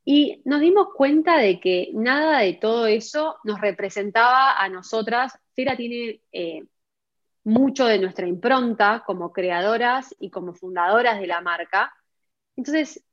Y 0.03 0.41
nos 0.45 0.59
dimos 0.59 0.89
cuenta 0.95 1.37
de 1.37 1.59
que 1.59 1.91
nada 1.93 2.39
de 2.39 2.53
todo 2.53 2.87
eso 2.87 3.37
nos 3.43 3.61
representaba 3.61 4.61
a 4.61 4.67
nosotras. 4.67 5.37
Fera 5.55 5.77
tiene 5.77 6.21
eh, 6.31 6.65
mucho 7.43 7.85
de 7.85 7.99
nuestra 7.99 8.27
impronta 8.27 9.03
como 9.05 9.31
creadoras 9.31 10.15
y 10.19 10.29
como 10.29 10.53
fundadoras 10.53 11.19
de 11.19 11.27
la 11.27 11.41
marca. 11.41 11.93
Entonces, 12.55 13.03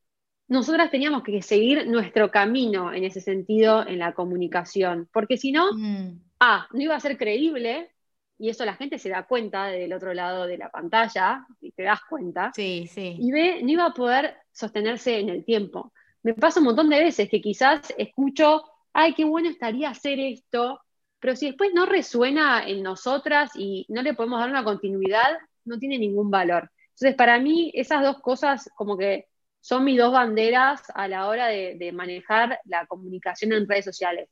nosotras 0.48 0.90
teníamos 0.90 1.22
que 1.22 1.42
seguir 1.42 1.86
nuestro 1.88 2.30
camino 2.30 2.92
en 2.92 3.04
ese 3.04 3.20
sentido 3.20 3.86
en 3.86 3.98
la 3.98 4.14
comunicación, 4.14 5.08
porque 5.12 5.36
si 5.36 5.52
no, 5.52 5.72
mm. 5.74 6.20
A, 6.40 6.68
no 6.72 6.80
iba 6.80 6.94
a 6.94 7.00
ser 7.00 7.16
creíble, 7.16 7.90
y 8.38 8.50
eso 8.50 8.64
la 8.64 8.74
gente 8.74 8.98
se 8.98 9.08
da 9.08 9.26
cuenta 9.26 9.66
del 9.66 9.92
otro 9.92 10.14
lado 10.14 10.46
de 10.46 10.58
la 10.58 10.70
pantalla, 10.70 11.46
y 11.60 11.72
te 11.72 11.82
das 11.82 12.00
cuenta. 12.08 12.52
Sí, 12.54 12.86
sí. 12.86 13.16
Y 13.18 13.32
B, 13.32 13.60
no 13.62 13.70
iba 13.70 13.86
a 13.86 13.94
poder 13.94 14.36
sostenerse 14.52 15.18
en 15.18 15.28
el 15.28 15.44
tiempo. 15.44 15.92
Me 16.22 16.34
pasa 16.34 16.60
un 16.60 16.66
montón 16.66 16.88
de 16.88 17.00
veces 17.00 17.28
que 17.28 17.40
quizás 17.40 17.92
escucho, 17.96 18.62
ay, 18.92 19.14
qué 19.14 19.24
bueno 19.24 19.48
estaría 19.48 19.90
hacer 19.90 20.20
esto, 20.20 20.80
pero 21.20 21.34
si 21.34 21.46
después 21.46 21.70
no 21.74 21.86
resuena 21.86 22.66
en 22.66 22.82
nosotras 22.82 23.50
y 23.54 23.86
no 23.88 24.02
le 24.02 24.14
podemos 24.14 24.40
dar 24.40 24.50
una 24.50 24.64
continuidad, 24.64 25.38
no 25.64 25.78
tiene 25.78 25.98
ningún 25.98 26.30
valor. 26.30 26.70
Entonces, 26.90 27.14
para 27.16 27.38
mí, 27.38 27.70
esas 27.74 28.02
dos 28.02 28.20
cosas 28.20 28.70
como 28.74 28.96
que 28.96 29.26
son 29.60 29.84
mis 29.84 29.98
dos 29.98 30.12
banderas 30.12 30.82
a 30.94 31.08
la 31.08 31.28
hora 31.28 31.46
de, 31.46 31.92
manejar 31.92 32.60
la 32.64 32.86
comunicación 32.86 33.52
en 33.52 33.68
redes 33.68 33.84
sociales. 33.84 34.28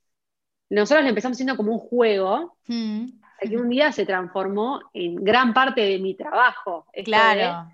Nosotros 0.70 1.04
lo 1.04 1.08
empezamos 1.08 1.37
haciendo 1.37 1.56
como 1.56 1.73
un 1.73 1.78
juego, 1.78 2.56
mm. 2.66 3.06
hasta 3.23 3.49
que 3.49 3.56
un 3.56 3.68
día 3.68 3.92
se 3.92 4.06
transformó 4.06 4.80
en 4.92 5.16
gran 5.16 5.54
parte 5.54 5.82
de 5.82 5.99
mi 5.99 6.14
trabajo. 6.14 6.87
Claro. 7.04 7.70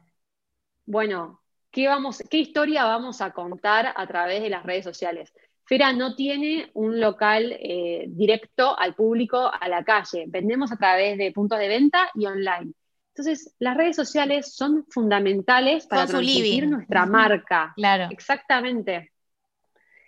bueno, 0.84 1.40
¿qué, 1.70 1.88
vamos, 1.88 2.22
¿qué 2.30 2.38
historia 2.38 2.84
vamos 2.84 3.20
a 3.20 3.32
contar 3.32 3.92
a 3.96 4.06
través 4.06 4.42
de 4.42 4.50
las 4.50 4.64
redes 4.64 4.84
sociales? 4.84 5.32
Fera 5.64 5.92
no 5.92 6.14
tiene 6.16 6.70
un 6.74 7.00
local 7.00 7.56
eh, 7.58 8.04
directo 8.08 8.78
al 8.78 8.94
público, 8.94 9.50
a 9.52 9.68
la 9.68 9.84
calle. 9.84 10.24
Vendemos 10.28 10.72
a 10.72 10.76
través 10.76 11.16
de 11.16 11.32
puntos 11.32 11.58
de 11.58 11.68
venta 11.68 12.10
y 12.14 12.26
online. 12.26 12.72
Entonces, 13.14 13.54
las 13.58 13.76
redes 13.76 13.94
sociales 13.94 14.54
son 14.54 14.86
fundamentales 14.88 15.86
para 15.86 16.06
transmitir 16.06 16.66
nuestra 16.66 17.06
marca. 17.06 17.72
Claro. 17.76 18.08
Exactamente. 18.10 19.11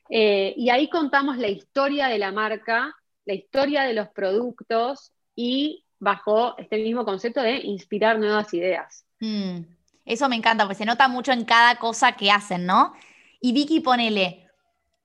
Eh, 0.09 0.55
y 0.57 0.71
ahí 0.71 0.89
contamos 0.89 1.39
la 1.39 1.49
historia 1.49 2.09
de 2.09 2.19
la 2.19 2.33
marca, 2.33 2.95
la 3.25 3.35
historia 3.35 3.85
de 3.85 3.95
los 3.95 4.09
productos 4.09 5.13
y 5.35 5.85
bajo 5.99 6.57
este 6.59 6.77
mismo 6.77 7.05
concepto 7.05 7.41
de 7.41 7.57
inspirar 7.57 8.19
nuevas 8.19 8.53
ideas. 8.55 9.07
Mm. 9.21 9.61
Eso 10.05 10.29
me 10.29 10.37
encanta, 10.37 10.65
porque 10.65 10.77
se 10.77 10.85
nota 10.85 11.09
mucho 11.09 11.33
en 11.33 11.45
cada 11.45 11.77
cosa 11.77 12.13
que 12.13 12.31
hacen, 12.31 12.67
¿no? 12.67 12.93
Y 13.41 13.53
Vicky, 13.53 13.81
ponele, 13.81 14.51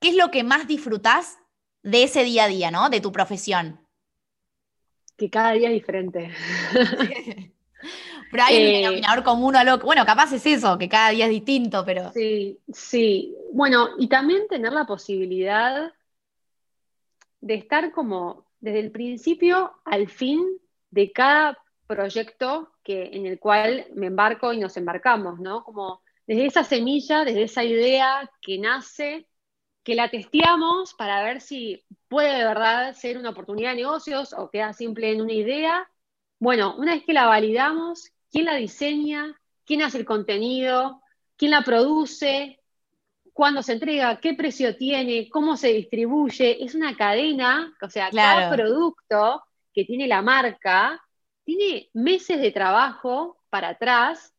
¿qué 0.01 0.10
es 0.10 0.15
lo 0.15 0.29
que 0.29 0.44
más 0.44 0.68
disfrutás 0.68 1.38
de 1.84 2.03
ese 2.03 2.24
día 2.24 2.44
a 2.44 2.48
día, 2.48 2.70
¿no? 2.70 2.89
De 2.89 3.00
tu 3.00 3.12
profesión. 3.12 3.79
Que 5.15 5.29
cada 5.29 5.53
día 5.53 5.70
es 5.70 5.74
diferente. 5.75 6.34
pero 8.31 8.43
hay 8.43 8.57
un 8.57 8.63
eh, 8.63 8.77
denominador 8.77 9.24
común 9.24 9.55
a 9.55 9.63
lo 9.63 9.79
Bueno, 9.79 10.05
capaz 10.05 10.31
es 10.33 10.45
eso, 10.45 10.77
que 10.77 10.89
cada 10.89 11.09
día 11.12 11.25
es 11.25 11.31
distinto, 11.31 11.83
pero. 11.86 12.12
Sí, 12.12 12.59
sí. 12.71 13.36
Bueno, 13.51 13.89
y 13.98 14.07
también 14.07 14.48
tener 14.48 14.74
la 14.74 14.86
posibilidad 14.86 15.93
de 17.41 17.53
estar 17.53 17.91
como 17.91 18.45
desde 18.59 18.79
el 18.79 18.91
principio 18.91 19.74
al 19.86 20.09
fin 20.09 20.45
de 20.91 21.12
cada 21.12 21.57
proyecto 21.88 22.71
que, 22.83 23.09
en 23.13 23.25
el 23.25 23.39
cual 23.39 23.88
me 23.95 24.07
embarco 24.07 24.53
y 24.53 24.59
nos 24.59 24.77
embarcamos, 24.77 25.39
¿no? 25.39 25.63
Como 25.63 26.01
desde 26.27 26.45
esa 26.45 26.63
semilla, 26.63 27.24
desde 27.24 27.43
esa 27.43 27.63
idea 27.63 28.29
que 28.41 28.59
nace 28.59 29.27
que 29.83 29.95
la 29.95 30.09
testeamos 30.09 30.93
para 30.93 31.24
ver 31.24 31.41
si 31.41 31.83
puede 32.07 32.38
de 32.38 32.43
verdad 32.43 32.93
ser 32.93 33.17
una 33.17 33.31
oportunidad 33.31 33.71
de 33.71 33.77
negocios 33.77 34.33
o 34.33 34.50
queda 34.51 34.74
simple 34.74 35.12
en 35.12 35.21
una 35.21 35.33
idea. 35.33 35.89
Bueno, 36.38 36.75
una 36.77 36.93
vez 36.93 37.03
que 37.03 37.13
la 37.13 37.25
validamos, 37.25 38.12
¿quién 38.31 38.45
la 38.45 38.55
diseña? 38.55 39.39
¿Quién 39.65 39.81
hace 39.81 40.00
el 40.00 40.05
contenido? 40.05 41.01
¿Quién 41.38 41.51
la 41.51 41.62
produce? 41.62 42.59
¿Cuándo 43.33 43.63
se 43.63 43.74
entrega? 43.74 44.19
¿Qué 44.19 44.33
precio 44.33 44.75
tiene? 44.75 45.29
¿Cómo 45.29 45.55
se 45.57 45.69
distribuye? 45.74 46.63
Es 46.63 46.75
una 46.75 46.95
cadena, 46.95 47.74
o 47.81 47.89
sea, 47.89 48.09
cada 48.09 48.50
producto 48.50 49.43
que 49.74 49.86
tiene 49.86 50.07
la 50.07 50.21
marca 50.21 51.01
tiene 51.43 51.89
meses 51.93 52.39
de 52.41 52.51
trabajo 52.51 53.38
para 53.50 53.69
atrás 53.69 54.33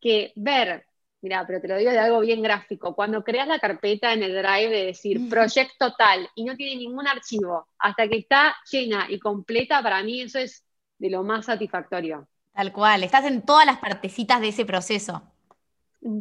que 0.00 0.32
ver 0.36 0.86
Mira, 1.24 1.42
pero 1.46 1.58
te 1.58 1.68
lo 1.68 1.78
digo 1.78 1.90
de 1.90 1.98
algo 1.98 2.20
bien 2.20 2.42
gráfico. 2.42 2.94
Cuando 2.94 3.24
creas 3.24 3.48
la 3.48 3.58
carpeta 3.58 4.12
en 4.12 4.22
el 4.22 4.32
Drive 4.32 4.68
de 4.68 4.84
decir 4.84 5.26
proyecto 5.30 5.94
tal 5.94 6.28
y 6.34 6.44
no 6.44 6.54
tiene 6.54 6.76
ningún 6.76 7.08
archivo, 7.08 7.66
hasta 7.78 8.06
que 8.06 8.18
está 8.18 8.54
llena 8.70 9.06
y 9.08 9.18
completa, 9.18 9.82
para 9.82 10.02
mí 10.02 10.20
eso 10.20 10.38
es 10.38 10.66
de 10.98 11.08
lo 11.08 11.22
más 11.22 11.46
satisfactorio. 11.46 12.28
Tal 12.54 12.72
cual, 12.72 13.02
estás 13.02 13.24
en 13.24 13.42
todas 13.42 13.66
las 13.66 13.78
partecitas 13.78 14.40
de 14.40 14.48
ese 14.48 14.64
proceso. 14.64 15.22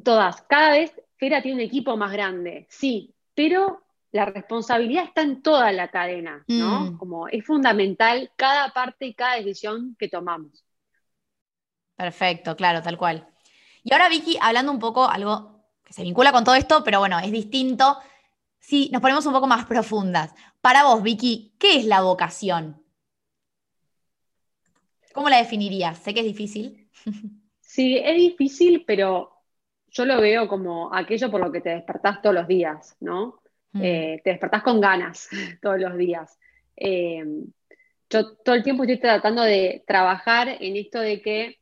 Todas. 0.04 0.42
Cada 0.44 0.72
vez 0.72 0.92
Fera 1.18 1.42
tiene 1.42 1.62
un 1.62 1.68
equipo 1.68 1.96
más 1.96 2.12
grande, 2.12 2.66
sí, 2.70 3.14
pero 3.36 3.84
la 4.12 4.26
responsabilidad 4.26 5.06
está 5.06 5.22
en 5.22 5.42
toda 5.42 5.72
la 5.72 5.90
cadena, 5.90 6.44
¿no? 6.48 6.82
Mm. 6.82 6.98
Como 6.98 7.28
es 7.28 7.46
fundamental 7.46 8.32
cada 8.36 8.70
parte 8.74 9.06
y 9.06 9.14
cada 9.14 9.36
decisión 9.36 9.96
que 9.98 10.08
tomamos. 10.08 10.64
Perfecto, 11.96 12.56
claro, 12.56 12.82
tal 12.82 12.98
cual. 12.98 13.28
Y 13.84 13.94
ahora, 13.94 14.10
Vicky, 14.10 14.38
hablando 14.42 14.72
un 14.72 14.80
poco, 14.80 15.06
algo 15.08 15.66
que 15.84 15.94
se 15.94 16.04
vincula 16.04 16.32
con 16.32 16.44
todo 16.44 16.56
esto, 16.56 16.84
pero 16.84 17.00
bueno, 17.00 17.20
es 17.20 17.32
distinto. 17.32 17.98
Si 18.60 18.90
nos 18.90 19.02
ponemos 19.02 19.26
un 19.26 19.34
poco 19.34 19.48
más 19.48 19.66
profundas. 19.66 20.34
Para 20.62 20.84
vos, 20.84 21.04
Vicky, 21.04 21.56
¿qué 21.60 21.78
es 21.78 21.86
la 21.86 22.02
vocación? 22.02 22.83
¿Cómo 25.14 25.30
la 25.30 25.38
definirías? 25.38 26.00
Sé 26.00 26.14
que 26.14 26.22
es 26.22 26.26
difícil. 26.26 26.90
Sí, 27.60 27.98
es 27.98 28.16
difícil, 28.16 28.84
pero 28.86 29.32
yo 29.88 30.06
lo 30.06 30.22
veo 30.22 30.48
como 30.48 30.94
aquello 30.94 31.32
por 31.32 31.42
lo 31.42 31.52
que 31.52 31.62
te 31.62 31.70
despertás 31.70 32.22
todos 32.22 32.36
los 32.36 32.48
días, 32.48 32.96
¿no? 33.00 33.42
Mm. 33.72 33.82
Eh, 33.84 34.22
te 34.24 34.30
despertás 34.32 34.64
con 34.64 34.80
ganas 34.80 35.30
todos 35.62 35.80
los 35.80 35.98
días. 35.98 36.38
Eh, 36.76 37.24
yo 38.10 38.36
todo 38.38 38.56
el 38.56 38.64
tiempo 38.64 38.84
estoy 38.84 39.00
tratando 39.00 39.42
de 39.42 39.84
trabajar 39.88 40.50
en 40.60 40.76
esto 40.76 41.00
de 41.00 41.22
que 41.22 41.58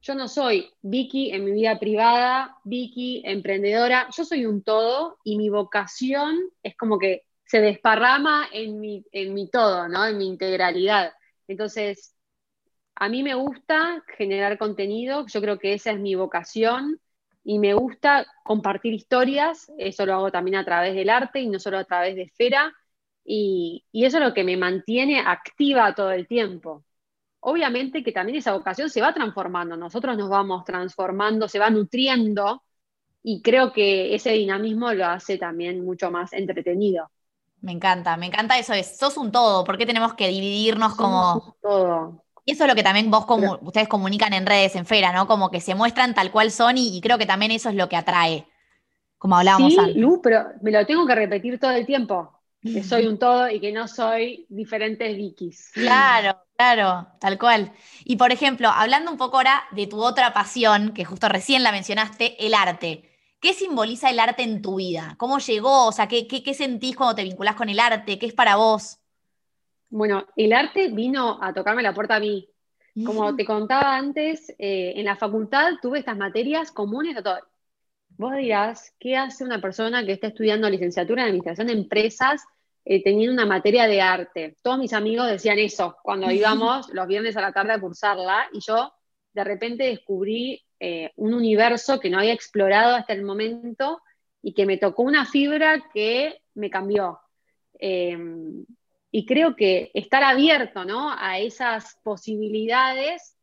yo 0.00 0.14
no 0.14 0.28
soy 0.28 0.70
Vicky 0.82 1.30
en 1.30 1.44
mi 1.44 1.52
vida 1.52 1.78
privada, 1.78 2.58
Vicky 2.64 3.22
emprendedora, 3.24 4.06
yo 4.16 4.24
soy 4.24 4.46
un 4.46 4.62
todo 4.62 5.18
y 5.24 5.36
mi 5.38 5.48
vocación 5.48 6.38
es 6.62 6.76
como 6.76 6.98
que 6.98 7.22
se 7.46 7.60
desparrama 7.60 8.48
en 8.52 8.78
mi, 8.80 9.04
en 9.12 9.34
mi 9.34 9.48
todo, 9.48 9.88
¿no? 9.88 10.06
En 10.06 10.18
mi 10.18 10.28
integralidad. 10.28 11.12
Entonces, 11.48 12.13
a 12.96 13.08
mí 13.08 13.22
me 13.22 13.34
gusta 13.34 14.02
generar 14.16 14.58
contenido, 14.58 15.26
yo 15.26 15.40
creo 15.40 15.58
que 15.58 15.74
esa 15.74 15.92
es 15.92 16.00
mi 16.00 16.14
vocación 16.14 17.00
y 17.44 17.58
me 17.58 17.74
gusta 17.74 18.26
compartir 18.44 18.94
historias, 18.94 19.70
eso 19.78 20.06
lo 20.06 20.14
hago 20.14 20.32
también 20.32 20.56
a 20.56 20.64
través 20.64 20.94
del 20.94 21.10
arte 21.10 21.40
y 21.40 21.48
no 21.48 21.58
solo 21.58 21.78
a 21.78 21.84
través 21.84 22.16
de 22.16 22.22
esfera, 22.22 22.72
y, 23.24 23.84
y 23.92 24.04
eso 24.04 24.18
es 24.18 24.24
lo 24.24 24.34
que 24.34 24.44
me 24.44 24.56
mantiene 24.56 25.20
activa 25.20 25.94
todo 25.94 26.12
el 26.12 26.26
tiempo 26.28 26.84
obviamente 27.44 28.02
que 28.02 28.12
también 28.12 28.38
esa 28.38 28.52
vocación 28.52 28.88
se 28.88 29.02
va 29.02 29.12
transformando, 29.12 29.76
nosotros 29.76 30.16
nos 30.16 30.30
vamos 30.30 30.64
transformando, 30.64 31.46
se 31.46 31.58
va 31.58 31.68
nutriendo 31.68 32.62
y 33.22 33.42
creo 33.42 33.72
que 33.72 34.14
ese 34.14 34.32
dinamismo 34.32 34.92
lo 34.92 35.06
hace 35.06 35.36
también 35.36 35.84
mucho 35.84 36.10
más 36.10 36.32
entretenido. 36.32 37.10
Me 37.60 37.72
encanta, 37.72 38.16
me 38.16 38.26
encanta 38.26 38.58
eso, 38.58 38.72
es, 38.72 38.98
sos 38.98 39.16
un 39.16 39.30
todo, 39.30 39.64
¿por 39.64 39.76
qué 39.78 39.86
tenemos 39.86 40.14
que 40.14 40.28
dividirnos 40.28 40.94
como... 40.94 41.56
todo. 41.60 42.23
Y 42.44 42.52
eso 42.52 42.64
es 42.64 42.68
lo 42.68 42.74
que 42.74 42.82
también 42.82 43.10
vos 43.10 43.26
como, 43.26 43.58
ustedes 43.62 43.88
comunican 43.88 44.32
en 44.34 44.46
redes, 44.46 44.76
en 44.76 44.86
Fera, 44.86 45.12
¿no? 45.12 45.26
Como 45.26 45.50
que 45.50 45.60
se 45.60 45.74
muestran 45.74 46.14
tal 46.14 46.30
cual 46.30 46.50
son 46.50 46.76
y, 46.76 47.00
creo 47.00 47.18
que 47.18 47.26
también 47.26 47.50
eso 47.52 47.70
es 47.70 47.74
lo 47.74 47.88
que 47.88 47.96
atrae, 47.96 48.46
como 49.18 49.36
hablábamos 49.36 49.72
sí, 49.72 49.78
antes. 49.78 49.96
Lu, 49.96 50.20
pero 50.22 50.46
me 50.60 50.70
lo 50.70 50.84
tengo 50.84 51.06
que 51.06 51.14
repetir 51.14 51.58
todo 51.58 51.70
el 51.70 51.86
tiempo, 51.86 52.38
que 52.60 52.82
soy 52.82 53.06
un 53.06 53.18
todo 53.18 53.48
y 53.48 53.60
que 53.60 53.72
no 53.72 53.88
soy 53.88 54.46
diferentes 54.48 55.16
Vikis. 55.16 55.70
Claro, 55.72 56.44
Claro, 56.56 57.08
tal 57.20 57.38
cual. 57.38 57.72
Y 58.04 58.16
por 58.16 58.30
ejemplo, 58.30 58.68
hablando 58.68 59.10
un 59.10 59.18
poco 59.18 59.38
ahora 59.38 59.64
de 59.72 59.86
tu 59.86 60.00
otra 60.02 60.32
pasión, 60.32 60.92
que 60.94 61.04
justo 61.04 61.28
recién 61.28 61.62
la 61.62 61.72
mencionaste, 61.72 62.46
el 62.46 62.54
arte. 62.54 63.10
¿Qué 63.40 63.54
simboliza 63.54 64.08
el 64.10 64.20
arte 64.20 64.42
en 64.44 64.62
tu 64.62 64.76
vida? 64.76 65.16
¿Cómo 65.18 65.38
llegó? 65.38 65.86
O 65.86 65.92
sea, 65.92 66.06
¿qué, 66.06 66.26
qué, 66.26 66.54
sentís 66.54 66.96
cuando 66.96 67.16
te 67.16 67.24
vinculás 67.24 67.56
con 67.56 67.68
el 67.68 67.80
arte? 67.80 68.18
¿Qué 68.18 68.26
es 68.26 68.32
para 68.32 68.56
vos? 68.56 68.98
Bueno, 69.94 70.26
el 70.34 70.52
arte 70.52 70.88
vino 70.88 71.38
a 71.40 71.54
tocarme 71.54 71.80
la 71.80 71.94
puerta 71.94 72.16
a 72.16 72.20
mí. 72.20 72.50
Como 73.06 73.36
te 73.36 73.44
contaba 73.44 73.96
antes, 73.96 74.50
eh, 74.58 74.94
en 74.96 75.04
la 75.04 75.14
facultad 75.14 75.74
tuve 75.80 76.00
estas 76.00 76.16
materias 76.16 76.72
comunes 76.72 77.16
a 77.16 77.22
todo. 77.22 77.38
vos 78.08 78.34
dirás, 78.34 78.92
¿qué 78.98 79.16
hace 79.16 79.44
una 79.44 79.60
persona 79.60 80.04
que 80.04 80.10
está 80.10 80.26
estudiando 80.26 80.68
licenciatura 80.68 81.22
en 81.22 81.28
Administración 81.28 81.68
de 81.68 81.74
Empresas 81.74 82.42
eh, 82.84 83.04
teniendo 83.04 83.34
una 83.34 83.46
materia 83.46 83.86
de 83.86 84.00
arte? 84.00 84.56
Todos 84.62 84.80
mis 84.80 84.92
amigos 84.92 85.28
decían 85.28 85.60
eso 85.60 85.96
cuando 86.02 86.28
íbamos 86.28 86.88
los 86.92 87.06
viernes 87.06 87.36
a 87.36 87.42
la 87.42 87.52
tarde 87.52 87.74
a 87.74 87.80
cursarla 87.80 88.48
y 88.52 88.58
yo 88.66 88.92
de 89.32 89.44
repente 89.44 89.84
descubrí 89.84 90.60
eh, 90.80 91.12
un 91.14 91.34
universo 91.34 92.00
que 92.00 92.10
no 92.10 92.18
había 92.18 92.32
explorado 92.32 92.96
hasta 92.96 93.12
el 93.12 93.22
momento 93.22 94.02
y 94.42 94.54
que 94.54 94.66
me 94.66 94.76
tocó 94.76 95.04
una 95.04 95.24
fibra 95.24 95.88
que 95.94 96.40
me 96.54 96.68
cambió. 96.68 97.20
Em, 97.78 98.64
y 99.16 99.26
creo 99.26 99.54
que 99.54 99.92
estar 99.94 100.24
abierto 100.24 100.84
¿no? 100.84 101.14
a 101.16 101.38
esas 101.38 101.96
posibilidades 102.02 103.36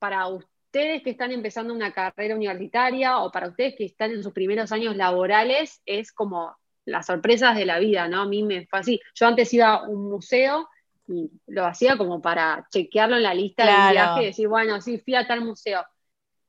para 0.00 0.26
ustedes 0.26 1.04
que 1.04 1.10
están 1.10 1.30
empezando 1.30 1.72
una 1.72 1.92
carrera 1.92 2.34
universitaria 2.34 3.18
o 3.18 3.30
para 3.30 3.46
ustedes 3.46 3.76
que 3.78 3.84
están 3.84 4.10
en 4.10 4.24
sus 4.24 4.32
primeros 4.32 4.72
años 4.72 4.96
laborales 4.96 5.80
es 5.86 6.10
como 6.10 6.56
las 6.84 7.06
sorpresas 7.06 7.54
de 7.54 7.66
la 7.66 7.78
vida, 7.78 8.08
¿no? 8.08 8.22
A 8.22 8.26
mí 8.26 8.42
me 8.42 8.66
fue 8.66 8.80
así. 8.80 9.00
Yo 9.14 9.28
antes 9.28 9.54
iba 9.54 9.74
a 9.74 9.82
un 9.88 10.10
museo 10.10 10.68
y 11.06 11.30
lo 11.46 11.66
hacía 11.66 11.96
como 11.96 12.20
para 12.20 12.66
chequearlo 12.72 13.14
en 13.14 13.22
la 13.22 13.32
lista 13.32 13.64
de 13.64 13.92
viaje 13.92 14.22
y 14.22 14.26
decir, 14.26 14.48
bueno, 14.48 14.80
sí, 14.80 14.98
fui 14.98 15.14
a 15.14 15.24
tal 15.24 15.44
museo 15.44 15.84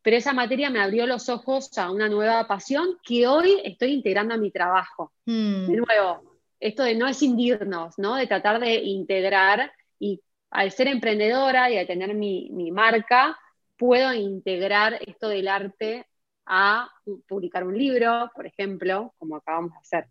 pero 0.01 0.17
esa 0.17 0.33
materia 0.33 0.69
me 0.69 0.81
abrió 0.81 1.07
los 1.07 1.29
ojos 1.29 1.77
a 1.77 1.89
una 1.89 2.09
nueva 2.09 2.45
pasión 2.45 2.97
que 3.03 3.25
hoy 3.25 3.61
estoy 3.63 3.93
integrando 3.93 4.33
a 4.33 4.37
mi 4.37 4.51
trabajo. 4.51 5.13
Hmm. 5.25 5.65
De 5.65 5.77
nuevo, 5.77 6.32
esto 6.63 6.83
de 6.83 6.95
no 6.95 7.07
escindirnos, 7.07 7.99
¿no? 7.99 8.15
De 8.15 8.25
tratar 8.25 8.59
de 8.59 8.75
integrar 8.75 9.71
y 9.99 10.21
al 10.49 10.71
ser 10.71 10.87
emprendedora 10.87 11.69
y 11.69 11.77
al 11.77 11.85
tener 11.85 12.13
mi, 12.15 12.49
marca, 12.71 13.37
puedo 13.77 14.13
integrar 14.13 14.97
esto 15.05 15.27
del 15.27 15.49
arte 15.49 16.07
a 16.45 16.89
publicar 17.27 17.65
un 17.65 17.77
libro, 17.77 18.31
por 18.33 18.45
ejemplo, 18.45 19.13
como 19.19 19.35
acabamos 19.35 19.73
de 19.73 19.79
hacer. 19.79 20.07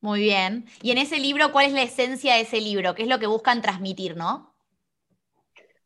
Muy 0.00 0.20
bien. 0.20 0.66
Y 0.82 0.90
en 0.90 0.98
ese 0.98 1.20
libro, 1.20 1.52
¿cuál 1.52 1.66
es 1.66 1.72
la 1.72 1.82
esencia 1.82 2.34
de 2.34 2.40
ese 2.40 2.60
libro? 2.60 2.94
¿Qué 2.94 3.02
es 3.02 3.08
lo 3.08 3.20
que 3.20 3.26
buscan 3.28 3.62
transmitir, 3.62 4.16
no? 4.16 4.54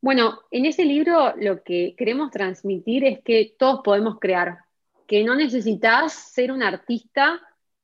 Bueno, 0.00 0.40
en 0.50 0.64
ese 0.64 0.86
libro 0.86 1.34
lo 1.36 1.62
que 1.62 1.94
queremos 1.96 2.30
transmitir 2.30 3.04
es 3.04 3.20
que 3.22 3.54
todos 3.58 3.80
podemos 3.84 4.18
crear, 4.18 4.60
que 5.06 5.24
no 5.24 5.34
necesitas 5.34 6.14
ser 6.14 6.52
un 6.52 6.62
artista 6.62 7.40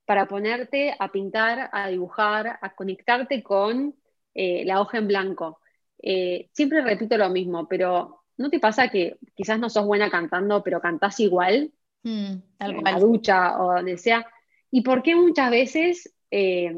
para 0.06 0.26
ponerte 0.26 0.94
a 0.98 1.10
pintar, 1.10 1.68
a 1.72 1.88
dibujar, 1.88 2.58
a 2.62 2.74
conectarte 2.74 3.42
con 3.42 3.94
eh, 4.34 4.64
la 4.64 4.80
hoja 4.80 4.98
en 4.98 5.08
blanco. 5.08 5.60
Eh, 6.00 6.48
siempre 6.52 6.80
repito 6.80 7.16
lo 7.16 7.28
mismo, 7.28 7.66
pero 7.66 8.22
¿no 8.36 8.48
te 8.48 8.60
pasa 8.60 8.88
que 8.88 9.18
quizás 9.34 9.58
no 9.58 9.68
sos 9.68 9.84
buena 9.84 10.08
cantando, 10.10 10.62
pero 10.62 10.80
cantás 10.80 11.18
igual? 11.20 11.72
Mm, 12.04 12.34
en 12.60 12.84
la 12.84 12.98
ducha 13.00 13.60
o 13.60 13.74
donde 13.74 13.98
sea. 13.98 14.24
¿Y 14.70 14.82
por 14.82 15.02
qué 15.02 15.16
muchas 15.16 15.50
veces 15.50 16.14
eh, 16.30 16.72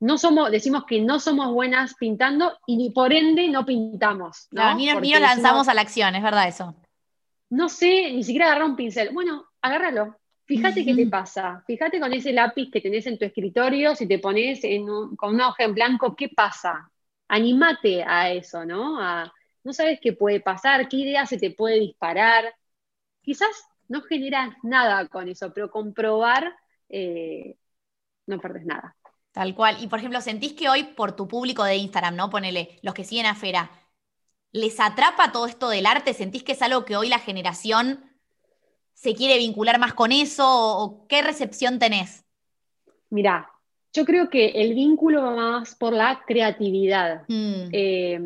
no 0.00 0.18
somos, 0.18 0.50
decimos 0.50 0.84
que 0.84 1.00
no 1.00 1.20
somos 1.20 1.52
buenas 1.52 1.94
pintando 1.94 2.58
y 2.66 2.90
por 2.90 3.12
ende 3.12 3.48
no 3.48 3.64
pintamos. 3.64 4.48
¿no? 4.50 4.74
ni, 4.74 4.86
nos 4.86 5.20
lanzamos 5.20 5.68
a 5.68 5.74
la 5.74 5.80
acción, 5.80 6.14
es 6.14 6.22
verdad 6.22 6.48
eso. 6.48 6.74
No 7.48 7.68
sé, 7.68 8.12
ni 8.12 8.24
siquiera 8.24 8.46
agarrar 8.46 8.68
un 8.68 8.76
pincel. 8.76 9.10
Bueno, 9.14 9.44
agárralo. 9.62 10.16
Fíjate 10.46 10.84
qué 10.84 10.94
te 10.94 11.06
pasa. 11.06 11.62
Fíjate 11.66 11.98
con 11.98 12.12
ese 12.12 12.32
lápiz 12.32 12.70
que 12.70 12.80
tenés 12.80 13.06
en 13.06 13.18
tu 13.18 13.24
escritorio, 13.24 13.94
si 13.96 14.06
te 14.06 14.20
pones 14.20 14.60
con 15.16 15.34
una 15.34 15.48
hoja 15.48 15.64
en 15.64 15.74
blanco, 15.74 16.14
¿qué 16.14 16.28
pasa? 16.28 16.88
Anímate 17.28 18.04
a 18.04 18.30
eso, 18.32 18.64
¿no? 18.64 19.00
no 19.64 19.72
sabes 19.72 19.98
qué 20.00 20.12
puede 20.12 20.40
pasar, 20.40 20.88
qué 20.88 20.98
idea 20.98 21.26
se 21.26 21.38
te 21.38 21.50
puede 21.50 21.80
disparar. 21.80 22.54
Quizás 23.20 23.50
no 23.88 24.00
generas 24.02 24.54
nada 24.62 25.08
con 25.08 25.28
eso, 25.28 25.52
pero 25.52 25.72
comprobar 25.72 26.54
eh, 26.88 27.56
no 28.26 28.38
perdes 28.38 28.64
nada. 28.64 28.96
Tal 29.32 29.54
cual. 29.56 29.76
Y 29.82 29.88
por 29.88 29.98
ejemplo, 29.98 30.20
¿sentís 30.20 30.52
que 30.52 30.68
hoy 30.68 30.84
por 30.84 31.16
tu 31.16 31.26
público 31.26 31.64
de 31.64 31.76
Instagram, 31.76 32.14
¿no? 32.14 32.30
Ponele, 32.30 32.78
los 32.82 32.94
que 32.94 33.02
siguen 33.02 33.26
a 33.26 33.34
Fera, 33.34 33.70
¿les 34.52 34.78
atrapa 34.78 35.32
todo 35.32 35.46
esto 35.46 35.68
del 35.68 35.86
arte? 35.86 36.14
¿Sentís 36.14 36.44
que 36.44 36.52
es 36.52 36.62
algo 36.62 36.84
que 36.84 36.96
hoy 36.96 37.08
la 37.08 37.18
generación 37.18 38.15
se 38.96 39.14
quiere 39.14 39.36
vincular 39.36 39.78
más 39.78 39.94
con 39.94 40.10
eso? 40.10 40.44
¿O, 40.46 41.06
qué 41.06 41.22
recepción 41.22 41.78
tenés? 41.78 42.24
Mirá, 43.10 43.48
yo 43.92 44.04
creo 44.04 44.28
que 44.30 44.46
el 44.46 44.74
vínculo 44.74 45.22
va 45.22 45.36
más 45.36 45.74
por 45.74 45.92
la 45.92 46.22
creatividad. 46.26 47.22
Mm. 47.28 47.68
Eh, 47.70 48.20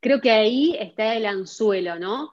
creo 0.00 0.20
que 0.20 0.30
ahí 0.30 0.74
está 0.80 1.14
el 1.14 1.26
anzuelo, 1.26 1.98
¿no? 1.98 2.32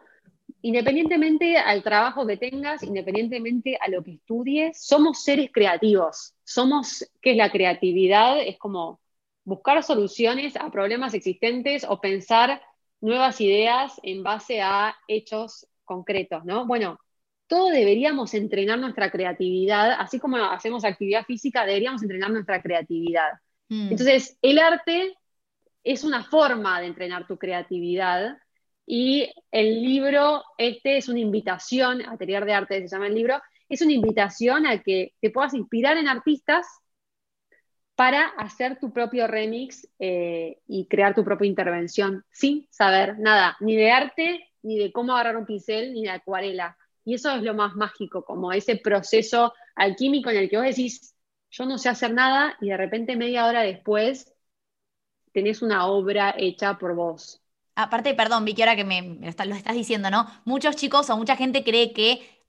independientemente 0.66 1.58
al 1.58 1.84
trabajo 1.84 2.26
que 2.26 2.38
tengas, 2.38 2.82
independientemente 2.82 3.78
a 3.80 3.88
lo 3.88 4.04
que 4.04 4.14
estudies, 4.14 4.84
somos 4.84 5.24
seres 5.24 5.52
creativos. 5.54 6.34
Somos, 6.44 7.08
¿qué 7.22 7.32
es 7.32 7.38
la 7.38 7.52
creatividad? 7.52 8.42
Es 8.42 8.58
como 8.58 9.00
buscar 9.44 9.84
soluciones 9.84 10.56
a 10.56 10.72
problemas 10.72 11.14
existentes 11.14 11.86
o 11.88 12.02
pensar 12.02 12.64
nuevas 13.00 13.40
ideas 13.42 14.00
en 14.02 14.24
base 14.24 14.60
a 14.64 14.96
hechos 15.08 15.68
concretos, 15.84 16.44
¿no? 16.46 16.66
Bueno, 16.66 17.00
todos 17.48 17.72
deberíamos 17.72 18.34
entrenar 18.34 18.80
nuestra 18.80 19.12
creatividad, 19.12 19.92
así 20.00 20.20
como 20.20 20.38
hacemos 20.38 20.84
actividad 20.84 21.26
física, 21.26 21.66
deberíamos 21.66 22.02
entrenar 22.02 22.32
nuestra 22.32 22.62
creatividad. 22.62 23.34
Mm. 23.70 23.92
Entonces, 23.92 24.38
el 24.42 24.60
arte 24.60 25.16
es 25.84 26.04
una 26.04 26.24
forma 26.24 26.82
de 26.82 26.88
entrenar 26.88 27.28
tu 27.28 27.38
creatividad 27.38 28.38
y 28.86 29.32
el 29.52 29.82
libro, 29.82 30.44
este 30.58 30.98
es 30.98 31.10
una 31.10 31.20
invitación, 31.20 32.02
Atelier 32.08 32.46
de 32.46 32.54
Arte 32.54 32.88
se 32.88 32.96
llama 32.96 33.08
el 33.08 33.16
libro, 33.16 33.42
es 33.68 33.82
una 33.82 33.94
invitación 33.94 34.68
a 34.68 34.82
que 34.82 35.14
te 35.22 35.32
puedas 35.32 35.54
inspirar 35.54 35.98
en 35.98 36.08
artistas 36.08 36.68
para 37.96 38.28
hacer 38.38 38.78
tu 38.80 38.92
propio 38.92 39.26
remix 39.26 39.88
eh, 40.00 40.60
y 40.68 40.88
crear 40.88 41.16
tu 41.16 41.24
propia 41.24 41.48
intervención 41.48 42.26
sin 42.32 42.68
saber 42.70 43.18
nada, 43.20 43.56
ni 43.60 43.76
de 43.76 43.92
arte, 43.92 44.50
ni 44.62 44.78
de 44.78 44.92
cómo 44.92 45.14
agarrar 45.14 45.38
un 45.38 45.46
pincel, 45.46 45.94
ni 45.94 46.04
de 46.04 46.12
acuarela. 46.12 46.78
Y 47.06 47.14
eso 47.14 47.32
es 47.32 47.44
lo 47.44 47.54
más 47.54 47.76
mágico, 47.76 48.26
como 48.26 48.52
ese 48.52 48.76
proceso 48.78 49.54
alquímico 49.76 50.32
en 50.32 50.38
el 50.38 50.50
que 50.50 50.58
vos 50.58 50.66
decís, 50.66 51.16
yo 51.52 51.66
no 51.66 51.78
sé 51.78 51.88
hacer 51.88 52.14
nada 52.14 52.58
y 52.60 52.70
de 52.70 52.78
repente 52.78 53.16
media 53.16 53.46
hora 53.46 53.62
después 53.62 54.34
tenés 55.32 55.62
una 55.62 55.86
obra 55.86 56.34
hecha 56.38 56.78
por 56.78 56.96
vos. 56.96 57.42
Aparte, 57.76 58.14
perdón, 58.14 58.46
Vicky, 58.46 58.62
ahora 58.62 58.76
que 58.76 58.86
me, 58.86 59.20
lo 59.22 59.56
estás 59.56 59.76
diciendo, 59.76 60.10
¿no? 60.10 60.28
Muchos 60.46 60.76
chicos 60.76 61.10
o 61.10 61.18
mucha 61.18 61.36
gente 61.36 61.64
cree 61.64 61.94
que 61.94 62.44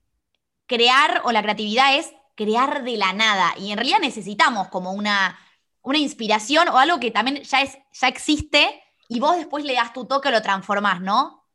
crear 0.65 1.21
o 1.25 1.31
la 1.31 1.43
creatividad 1.43 1.97
es 1.97 2.13
crear 2.35 2.83
de 2.83 2.97
la 2.97 3.13
nada. 3.13 3.53
Y 3.57 3.71
en 3.71 3.77
realidad 3.77 3.99
necesitamos 3.99 4.69
como 4.69 4.93
una, 4.93 5.37
una 5.81 5.97
inspiración 5.97 6.69
o 6.69 6.77
algo 6.77 6.99
que 6.99 7.11
también 7.11 7.43
ya, 7.43 7.61
es, 7.61 7.77
ya 7.91 8.07
existe 8.07 8.81
y 9.09 9.19
vos 9.19 9.35
después 9.37 9.65
le 9.65 9.73
das 9.73 9.93
tu 9.93 10.05
toque 10.05 10.29
o 10.29 10.31
lo 10.31 10.41
transformás, 10.41 11.01
¿no? 11.01 11.45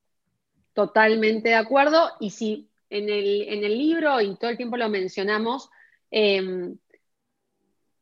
Totalmente 0.75 1.51
de 1.51 1.55
acuerdo. 1.55 2.11
Y 2.21 2.31
si 2.31 2.72
en 2.93 3.09
el, 3.09 3.49
en 3.49 3.65
el 3.65 3.79
libro, 3.79 4.21
y 4.21 4.37
todo 4.37 4.51
el 4.51 4.57
tiempo 4.57 4.77
lo 4.77 4.89
mencionamos, 4.89 5.71
em, 6.11 6.77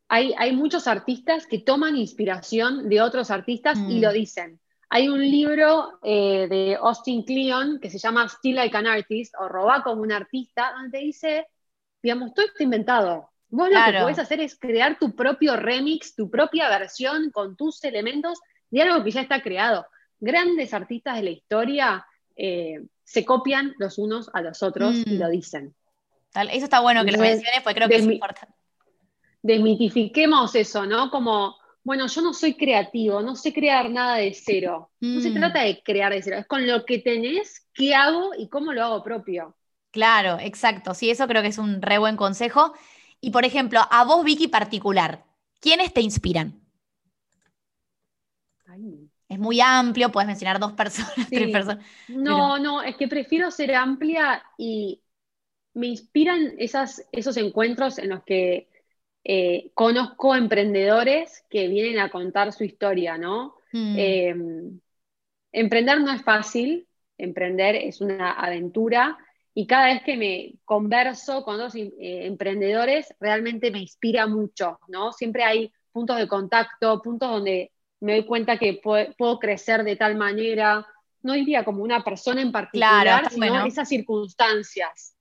hay, 0.09 0.35
hay, 0.37 0.53
muchos 0.53 0.88
artistas 0.88 1.46
que 1.46 1.61
toman 1.61 1.96
inspiración 1.96 2.88
de 2.88 3.00
otros 3.00 3.31
artistas 3.31 3.79
y 3.79 3.98
mm. 3.98 4.03
lo 4.03 4.12
dicen. 4.12 4.61
Hay 4.88 5.09
un 5.09 5.20
libro 5.20 6.00
eh, 6.03 6.48
de 6.50 6.74
Austin 6.74 7.22
Kleon 7.22 7.79
que 7.79 7.88
se 7.88 7.98
llama 7.98 8.29
Still 8.29 8.57
Like 8.57 8.76
an 8.76 8.88
Artist 8.88 9.35
o 9.38 9.46
Roba 9.46 9.85
como 9.85 10.03
un 10.03 10.11
artista, 10.11 10.72
donde 10.72 10.98
dice, 10.98 11.46
digamos, 12.03 12.35
todo 12.35 12.46
está 12.46 12.64
inventado. 12.64 13.31
Vos 13.48 13.68
lo 13.70 13.79
que 13.85 14.00
podés 14.00 14.18
hacer 14.18 14.40
es 14.40 14.59
crear 14.59 14.98
tu 14.98 15.14
propio 15.14 15.57
remix, 15.57 16.16
tu 16.16 16.29
propia 16.29 16.68
versión 16.68 17.31
con 17.31 17.57
tus 17.57 17.83
elementos 17.85 18.40
de 18.70 18.83
algo 18.83 19.05
que 19.05 19.12
ya 19.12 19.20
está 19.20 19.40
creado. 19.42 19.87
Grandes 20.18 20.74
artistas 20.74 21.16
de 21.16 21.22
la 21.22 21.31
historia 21.31 22.07
eh, 22.35 22.81
se 23.11 23.25
copian 23.25 23.75
los 23.79 23.99
unos 23.99 24.31
a 24.35 24.40
los 24.40 24.62
otros 24.62 24.94
y 25.05 25.18
lo 25.18 25.27
mm. 25.27 25.31
dicen. 25.33 25.75
eso 26.53 26.64
está 26.64 26.79
bueno 26.79 27.05
que 27.05 27.11
lo 27.11 27.18
menciones, 27.18 27.61
porque 27.64 27.75
creo 27.75 27.88
que 27.88 27.96
es 27.96 28.07
importante. 28.07 28.55
Desmitifiquemos 29.42 30.55
eso, 30.55 30.87
¿no? 30.87 31.11
Como 31.11 31.57
bueno, 31.83 32.07
yo 32.07 32.23
no 32.23 32.33
soy 32.33 32.55
creativo, 32.55 33.20
no 33.20 33.35
sé 33.35 33.53
crear 33.53 33.90
nada 33.90 34.16
de 34.16 34.33
cero. 34.33 34.92
No 35.01 35.20
se 35.20 35.31
mm. 35.31 35.35
trata 35.35 35.62
de 35.62 35.83
crear 35.83 36.12
de 36.12 36.23
cero, 36.23 36.37
es 36.38 36.46
con 36.46 36.64
lo 36.68 36.85
que 36.85 37.01
tenés, 37.01 37.66
qué 37.75 37.96
hago 37.96 38.31
y 38.38 38.49
cómo 38.49 38.73
lo 38.73 38.85
hago 38.85 39.03
propio. 39.03 39.57
Claro, 39.90 40.38
exacto. 40.38 40.94
Sí, 40.94 41.11
eso 41.11 41.27
creo 41.27 41.42
que 41.42 41.49
es 41.49 41.59
un 41.59 41.83
re 41.83 41.99
buen 41.99 42.16
consejo. 42.16 42.75
Y 43.20 43.33
por 43.33 43.44
ejemplo, 43.44 43.81
a 43.90 44.05
vos, 44.05 44.25
Vicky, 44.25 44.46
particular, 44.46 45.25
¿quiénes 45.59 45.92
te 45.92 46.01
inspiran? 46.01 46.61
Es 48.66 49.11
muy 49.40 49.61
amplio, 49.61 50.12
puedes 50.12 50.29
mencionar 50.29 50.61
dos 50.61 50.72
personas, 50.72 51.14
tres 51.31 51.50
personas. 51.50 51.85
No, 52.09 52.59
no, 52.59 52.83
es 52.83 52.96
que 52.96 53.09
prefiero 53.09 53.50
ser 53.50 53.74
amplia 53.74 54.42
y 54.59 55.03
me 55.74 55.88
inspiran 55.88 56.55
esas, 56.59 57.07
esos 57.11 57.37
encuentros 57.37 57.98
en 57.98 58.11
los 58.11 58.22
que 58.24 58.68
eh, 59.24 59.70
conozco 59.74 60.35
emprendedores 60.35 61.44
que 61.48 61.68
vienen 61.68 61.98
a 61.98 62.11
contar 62.11 62.53
su 62.53 62.64
historia, 62.64 63.16
¿no? 63.16 63.57
Mm. 63.72 63.94
Eh, 63.98 64.35
emprender 65.53 66.00
no 66.00 66.12
es 66.12 66.22
fácil, 66.22 66.87
emprender 67.16 67.76
es 67.76 68.00
una 68.00 68.33
aventura 68.33 69.18
y 69.55 69.66
cada 69.66 69.87
vez 69.87 70.03
que 70.05 70.16
me 70.16 70.55
converso 70.64 71.44
con 71.44 71.55
otros 71.57 71.74
eh, 71.74 71.90
emprendedores, 71.98 73.14
realmente 73.18 73.70
me 73.70 73.81
inspira 73.81 74.26
mucho, 74.26 74.79
¿no? 74.88 75.12
Siempre 75.12 75.44
hay 75.44 75.72
puntos 75.92 76.18
de 76.18 76.29
contacto, 76.29 77.00
puntos 77.03 77.31
donde 77.31 77.72
me 78.01 78.13
doy 78.13 78.25
cuenta 78.25 78.59
que 78.59 78.81
puedo, 78.83 79.39
crecer 79.39 79.85
de 79.85 79.97
tal 79.97 80.17
manera, 80.17 80.87
no 81.23 81.35
diría 81.35 81.65
como 81.65 81.83
una 81.83 82.03
persona 82.03 82.41
en 82.41 82.53
particular, 82.53 83.31
sino 83.31 83.65
esas 83.67 83.89
circunstancias. 83.89 85.15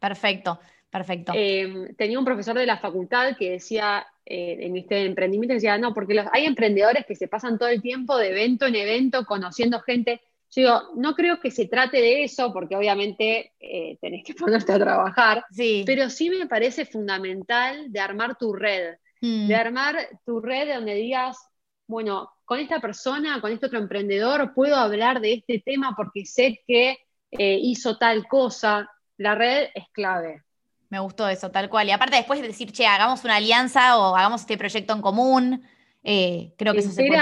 Perfecto, 0.00 0.58
perfecto. 0.88 1.32
Em, 1.36 1.94
tenía 1.94 2.18
un 2.18 2.24
profesor 2.24 2.56
de 2.56 2.66
la 2.66 2.78
facultad 2.78 3.36
que 3.36 3.52
decía, 3.52 4.06
eh, 4.24 4.56
en 4.60 4.76
este 4.76 5.04
emprendimiento, 5.04 5.54
decía, 5.54 5.76
no, 5.76 5.92
porque 5.92 6.14
los, 6.14 6.26
hay 6.32 6.46
emprendedores 6.46 7.04
que 7.06 7.14
se 7.14 7.28
pasan 7.28 7.58
todo 7.58 7.68
el 7.68 7.82
tiempo 7.82 8.16
de 8.16 8.30
evento 8.30 8.66
en 8.66 8.76
evento 8.76 9.26
conociendo 9.26 9.80
gente. 9.80 10.22
Yo 10.52 10.62
digo, 10.62 10.80
no 10.96 11.14
creo 11.14 11.38
que 11.38 11.50
se 11.50 11.66
trate 11.66 11.98
de 11.98 12.24
eso, 12.24 12.52
porque 12.52 12.74
obviamente 12.74 13.52
eh, 13.60 13.98
tenés 14.00 14.24
que 14.24 14.34
ponerte 14.34 14.72
a 14.72 14.78
trabajar, 14.78 15.44
sí. 15.50 15.84
pero 15.84 16.08
sí 16.08 16.30
me 16.30 16.46
parece 16.46 16.86
fundamental 16.86 17.92
de 17.92 18.00
armar 18.00 18.36
tu 18.36 18.54
red, 18.54 18.94
mm. 19.20 19.48
de 19.48 19.54
armar 19.54 20.08
tu 20.24 20.40
red 20.40 20.74
donde 20.74 20.94
digas, 20.94 21.49
bueno, 21.90 22.30
con 22.44 22.60
esta 22.60 22.80
persona, 22.80 23.40
con 23.40 23.50
este 23.50 23.66
otro 23.66 23.80
emprendedor, 23.80 24.54
puedo 24.54 24.76
hablar 24.76 25.20
de 25.20 25.34
este 25.34 25.58
tema 25.58 25.94
porque 25.96 26.24
sé 26.24 26.62
que 26.64 26.98
eh, 27.32 27.58
hizo 27.60 27.98
tal 27.98 28.28
cosa. 28.28 28.88
La 29.16 29.34
red 29.34 29.70
es 29.74 29.86
clave. 29.92 30.44
Me 30.88 31.00
gustó 31.00 31.28
eso, 31.28 31.50
tal 31.50 31.68
cual. 31.68 31.88
Y 31.88 31.90
aparte 31.90 32.16
después 32.16 32.40
de 32.40 32.46
decir, 32.46 32.70
che, 32.70 32.86
hagamos 32.86 33.24
una 33.24 33.36
alianza 33.36 33.98
o 33.98 34.14
hagamos 34.14 34.42
este 34.42 34.56
proyecto 34.56 34.92
en 34.92 35.02
común, 35.02 35.64
eh, 36.04 36.54
creo 36.56 36.72
que 36.72 36.78
eso 36.78 36.92
se 36.92 37.06
puede... 37.06 37.20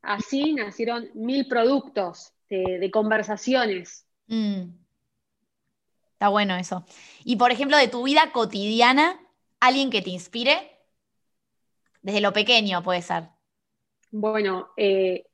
Así 0.00 0.52
nacieron 0.54 1.08
mil 1.14 1.48
productos 1.48 2.32
de, 2.48 2.90
conversaciones. 2.92 4.06
Mm. 4.28 4.68
Está 6.12 6.28
bueno 6.28 6.54
eso. 6.54 6.84
Y 7.24 7.34
por 7.34 7.50
ejemplo, 7.50 7.76
de 7.76 7.88
tu 7.88 8.04
vida 8.04 8.30
cotidiana, 8.32 9.18
alguien 9.58 9.90
que 9.90 10.02
te 10.02 10.10
inspire, 10.10 10.78
desde 12.02 12.20
lo 12.20 12.32
pequeño 12.32 12.82
puede 12.82 13.02
ser. 13.02 13.33
Bueno, 14.16 14.68
eh, 14.76 15.26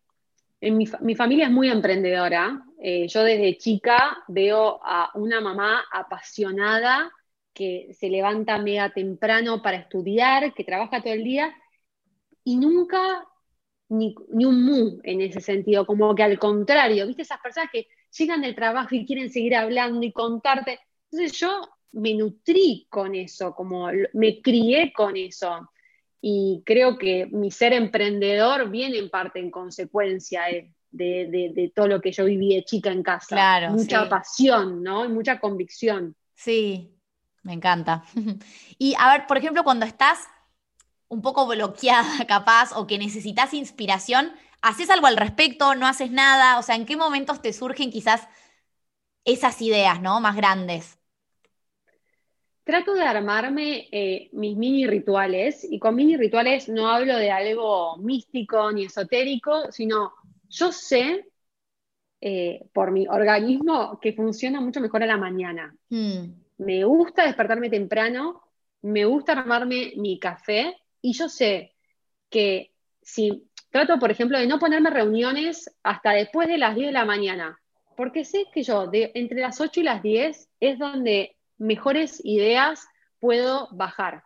en 0.58 0.78
mi, 0.78 0.86
familia 0.86 1.44
es 1.44 1.50
muy 1.52 1.68
emprendedora. 1.68 2.64
Eh, 2.80 3.06
yo 3.08 3.22
desde 3.22 3.58
chica 3.58 4.24
veo 4.26 4.80
a 4.82 5.10
una 5.16 5.42
mamá 5.42 5.84
apasionada 5.92 7.12
que 7.52 7.92
se 7.92 8.08
levanta 8.08 8.56
mega 8.56 8.88
temprano 8.88 9.60
para 9.60 9.76
estudiar, 9.76 10.54
que 10.54 10.64
trabaja 10.64 11.02
todo 11.02 11.12
el 11.12 11.24
día 11.24 11.54
y 12.42 12.56
nunca 12.56 13.22
ni, 13.90 14.14
un 14.46 14.64
mu 14.64 14.98
en 15.02 15.20
ese 15.20 15.42
sentido, 15.42 15.84
como 15.84 16.14
que 16.14 16.22
al 16.22 16.38
contrario, 16.38 17.06
¿viste? 17.06 17.20
Esas 17.20 17.42
personas 17.42 17.68
que 17.70 17.86
llegan 18.16 18.40
del 18.40 18.54
trabajo 18.54 18.94
y 18.94 19.04
quieren 19.04 19.28
seguir 19.28 19.56
hablando 19.56 20.06
y 20.06 20.12
contarte. 20.12 20.80
Entonces 21.10 21.38
yo 21.38 21.68
me 21.92 22.14
nutrí 22.14 22.86
con 22.88 23.14
eso, 23.14 23.54
como 23.54 23.90
me 24.14 24.40
crié 24.40 24.90
con 24.94 25.18
eso 25.18 25.68
y 26.20 26.62
creo 26.66 26.98
que 26.98 27.26
mi 27.26 27.50
ser 27.50 27.72
emprendedor 27.72 28.68
viene 28.70 28.98
en 28.98 29.08
parte 29.08 29.38
en 29.38 29.50
consecuencia 29.50 30.42
de, 30.90 31.72
todo 31.74 31.88
lo 31.88 32.00
que 32.00 32.12
yo 32.12 32.24
viví 32.24 32.54
de 32.54 32.64
chica 32.64 32.90
en 32.90 33.02
casa. 33.02 33.36
Claro, 33.36 33.70
mucha 33.70 34.08
pasión, 34.08 34.82
¿no? 34.82 35.04
Y 35.04 35.08
mucha 35.08 35.40
convicción. 35.40 36.14
Sí, 36.34 36.94
me 37.42 37.54
encanta. 37.54 38.04
Y 38.78 38.94
a 38.98 39.12
ver, 39.12 39.26
por 39.26 39.38
ejemplo, 39.38 39.64
cuando 39.64 39.86
estás 39.86 40.26
un 41.08 41.22
poco 41.22 41.46
bloqueada 41.46 42.24
capaz 42.28 42.72
o 42.76 42.86
que 42.86 42.98
necesitas 42.98 43.54
inspiración, 43.54 44.32
¿haces 44.60 44.90
algo 44.90 45.06
al 45.06 45.16
respecto? 45.16 45.74
¿No 45.74 45.86
haces 45.86 46.10
nada? 46.10 46.58
O 46.58 46.62
sea, 46.62 46.76
¿en 46.76 46.86
qué 46.86 46.96
momentos 46.96 47.40
te 47.40 47.52
surgen 47.52 47.90
quizás 47.90 48.28
esas 49.24 49.60
ideas, 49.62 50.00
¿no? 50.00 50.20
Más 50.20 50.36
grandes 50.36 50.99
trato 52.70 52.94
de 52.94 53.02
armarme 53.02 53.88
eh, 53.90 54.28
mis 54.32 54.56
mini 54.56 54.86
rituales, 54.86 55.66
y 55.68 55.80
con 55.80 55.96
mini 55.96 56.16
rituales 56.16 56.68
no 56.68 56.88
hablo 56.88 57.16
de 57.16 57.28
algo 57.32 57.96
místico 57.96 58.70
ni 58.70 58.84
esotérico, 58.84 59.72
sino 59.72 60.12
yo 60.48 60.70
sé 60.70 61.26
eh, 62.20 62.64
por 62.72 62.92
mi 62.92 63.08
organismo 63.08 63.98
que 64.00 64.12
funciona 64.12 64.60
mucho 64.60 64.80
mejor 64.80 65.02
a 65.02 65.06
la 65.06 65.16
mañana. 65.16 65.74
Hmm. 65.88 66.32
Me 66.58 66.84
gusta 66.84 67.26
despertarme 67.26 67.70
temprano, 67.70 68.40
me 68.82 69.04
gusta 69.04 69.32
armarme 69.32 69.94
mi 69.96 70.20
café, 70.20 70.76
y 71.02 71.12
yo 71.12 71.28
sé 71.28 71.74
que 72.28 72.70
si 73.02 73.48
trato, 73.70 73.98
por 73.98 74.12
ejemplo, 74.12 74.38
de 74.38 74.46
no 74.46 74.60
ponerme 74.60 74.90
reuniones 74.90 75.76
hasta 75.82 76.12
después 76.12 76.46
de 76.46 76.58
las 76.58 76.76
10 76.76 76.86
de 76.86 76.92
la 76.92 77.04
mañana, 77.04 77.60
porque 77.96 78.24
sé 78.24 78.46
que 78.54 78.62
yo 78.62 78.86
de, 78.86 79.10
entre 79.16 79.40
las 79.40 79.60
8 79.60 79.80
y 79.80 79.82
las 79.82 80.02
10 80.04 80.48
es 80.60 80.78
donde 80.78 81.36
mejores 81.60 82.20
ideas 82.24 82.88
puedo 83.20 83.68
bajar. 83.72 84.24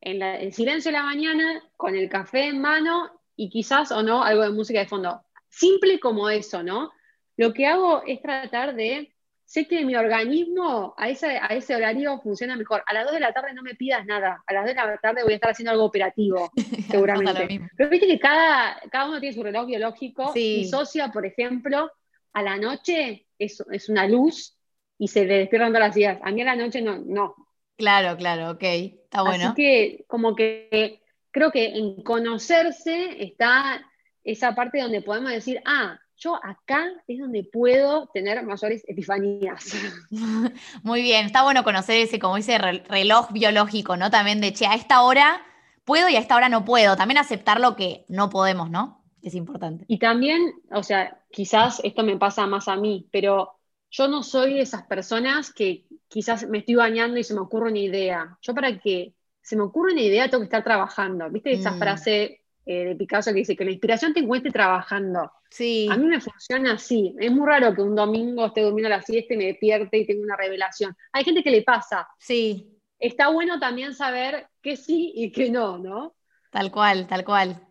En 0.00 0.20
el 0.20 0.52
silencio 0.52 0.90
de 0.90 0.98
la 0.98 1.04
mañana, 1.04 1.62
con 1.76 1.94
el 1.94 2.10
café 2.10 2.48
en 2.48 2.60
mano 2.60 3.22
y 3.36 3.48
quizás 3.48 3.90
o 3.90 4.02
no 4.02 4.22
algo 4.22 4.42
de 4.42 4.50
música 4.50 4.80
de 4.80 4.86
fondo. 4.86 5.22
Simple 5.48 5.98
como 5.98 6.28
eso, 6.28 6.62
¿no? 6.62 6.92
Lo 7.36 7.54
que 7.54 7.66
hago 7.66 8.02
es 8.06 8.20
tratar 8.20 8.74
de, 8.74 9.14
sé 9.44 9.66
que 9.66 9.84
mi 9.84 9.96
organismo 9.96 10.94
a 10.98 11.08
ese, 11.08 11.38
a 11.38 11.46
ese 11.46 11.74
horario 11.74 12.20
funciona 12.20 12.56
mejor. 12.56 12.82
A 12.86 12.92
las 12.92 13.04
2 13.04 13.14
de 13.14 13.20
la 13.20 13.32
tarde 13.32 13.54
no 13.54 13.62
me 13.62 13.76
pidas 13.76 14.04
nada. 14.04 14.42
A 14.46 14.52
las 14.52 14.64
2 14.64 14.74
de 14.74 14.74
la 14.74 14.98
tarde 14.98 15.22
voy 15.22 15.32
a 15.32 15.36
estar 15.36 15.50
haciendo 15.52 15.70
algo 15.70 15.84
operativo, 15.84 16.50
seguramente. 16.90 17.60
Pero 17.76 17.88
viste 17.88 18.06
que 18.06 18.18
cada, 18.18 18.80
cada 18.90 19.08
uno 19.08 19.20
tiene 19.20 19.34
su 19.34 19.42
reloj 19.42 19.66
biológico. 19.66 20.32
Mi 20.34 20.64
socia, 20.66 21.10
por 21.10 21.24
ejemplo, 21.24 21.90
a 22.32 22.42
la 22.42 22.58
noche 22.58 23.26
es, 23.38 23.64
es 23.70 23.88
una 23.88 24.06
luz 24.06 24.58
y 24.98 25.08
se 25.08 25.24
le 25.24 25.38
despiertan 25.38 25.72
todas 25.72 25.88
las 25.88 25.96
ideas. 25.96 26.18
A 26.22 26.30
mí 26.30 26.42
a 26.42 26.44
la 26.44 26.56
noche 26.56 26.82
no, 26.82 26.98
no. 26.98 27.34
Claro, 27.76 28.16
claro, 28.16 28.52
ok, 28.52 28.62
está 28.62 29.22
bueno. 29.22 29.46
Así 29.46 29.54
que 29.54 30.04
como 30.06 30.34
que 30.34 31.02
creo 31.30 31.50
que 31.50 31.76
en 31.76 32.02
conocerse 32.02 33.22
está 33.22 33.84
esa 34.22 34.54
parte 34.54 34.80
donde 34.80 35.02
podemos 35.02 35.32
decir, 35.32 35.60
ah, 35.66 35.98
yo 36.16 36.36
acá 36.36 36.86
es 37.08 37.18
donde 37.18 37.44
puedo 37.44 38.08
tener 38.14 38.42
mayores 38.44 38.84
epifanías. 38.86 39.74
Muy 40.82 41.02
bien, 41.02 41.26
está 41.26 41.42
bueno 41.42 41.64
conocer 41.64 42.00
ese, 42.00 42.18
como 42.18 42.36
dice, 42.36 42.56
reloj 42.58 43.32
biológico, 43.32 43.96
¿no? 43.96 44.10
También 44.10 44.40
de, 44.40 44.52
che, 44.52 44.66
a 44.66 44.74
esta 44.74 45.02
hora 45.02 45.42
puedo 45.84 46.08
y 46.08 46.16
a 46.16 46.20
esta 46.20 46.36
hora 46.36 46.48
no 46.48 46.64
puedo. 46.64 46.96
También 46.96 47.18
aceptar 47.18 47.60
lo 47.60 47.76
que 47.76 48.04
no 48.08 48.30
podemos, 48.30 48.70
¿no? 48.70 49.04
Es 49.22 49.34
importante. 49.34 49.84
Y 49.88 49.98
también, 49.98 50.52
o 50.70 50.82
sea, 50.82 51.18
quizás 51.30 51.80
esto 51.82 52.02
me 52.04 52.16
pasa 52.16 52.46
más 52.46 52.68
a 52.68 52.76
mí, 52.76 53.08
pero 53.10 53.53
yo 53.94 54.08
no 54.08 54.24
soy 54.24 54.54
de 54.54 54.62
esas 54.62 54.82
personas 54.82 55.52
que 55.52 55.84
quizás 56.08 56.48
me 56.48 56.58
estoy 56.58 56.74
bañando 56.74 57.16
y 57.16 57.22
se 57.22 57.32
me 57.32 57.40
ocurre 57.40 57.70
una 57.70 57.78
idea. 57.78 58.36
Yo 58.42 58.52
para 58.52 58.76
que 58.76 59.14
se 59.40 59.54
me 59.54 59.62
ocurra 59.62 59.92
una 59.92 60.00
idea 60.00 60.28
tengo 60.28 60.40
que 60.40 60.46
estar 60.46 60.64
trabajando. 60.64 61.30
¿Viste 61.30 61.52
esa 61.52 61.70
mm. 61.70 61.78
frase 61.78 62.40
eh, 62.66 62.84
de 62.86 62.96
Picasso 62.96 63.30
que 63.30 63.38
dice 63.38 63.54
que 63.54 63.64
la 63.64 63.70
inspiración 63.70 64.12
te 64.12 64.18
encuentre 64.18 64.50
trabajando? 64.50 65.30
Sí. 65.48 65.86
A 65.88 65.96
mí 65.96 66.06
me 66.06 66.20
funciona 66.20 66.72
así. 66.72 67.14
Es 67.20 67.30
muy 67.30 67.46
raro 67.46 67.72
que 67.72 67.82
un 67.82 67.94
domingo 67.94 68.46
esté 68.46 68.62
durmiendo 68.62 68.92
a 68.92 68.98
la 68.98 69.02
siesta 69.02 69.34
y 69.34 69.36
me 69.36 69.46
despierte 69.46 69.96
y 69.96 70.06
tenga 70.06 70.24
una 70.24 70.36
revelación. 70.36 70.96
Hay 71.12 71.22
gente 71.22 71.44
que 71.44 71.52
le 71.52 71.62
pasa. 71.62 72.08
Sí. 72.18 72.76
Está 72.98 73.28
bueno 73.28 73.60
también 73.60 73.94
saber 73.94 74.48
que 74.60 74.76
sí 74.76 75.12
y 75.14 75.30
que 75.30 75.50
no, 75.50 75.78
¿no? 75.78 76.16
Tal 76.50 76.72
cual, 76.72 77.06
tal 77.06 77.24
cual. 77.24 77.64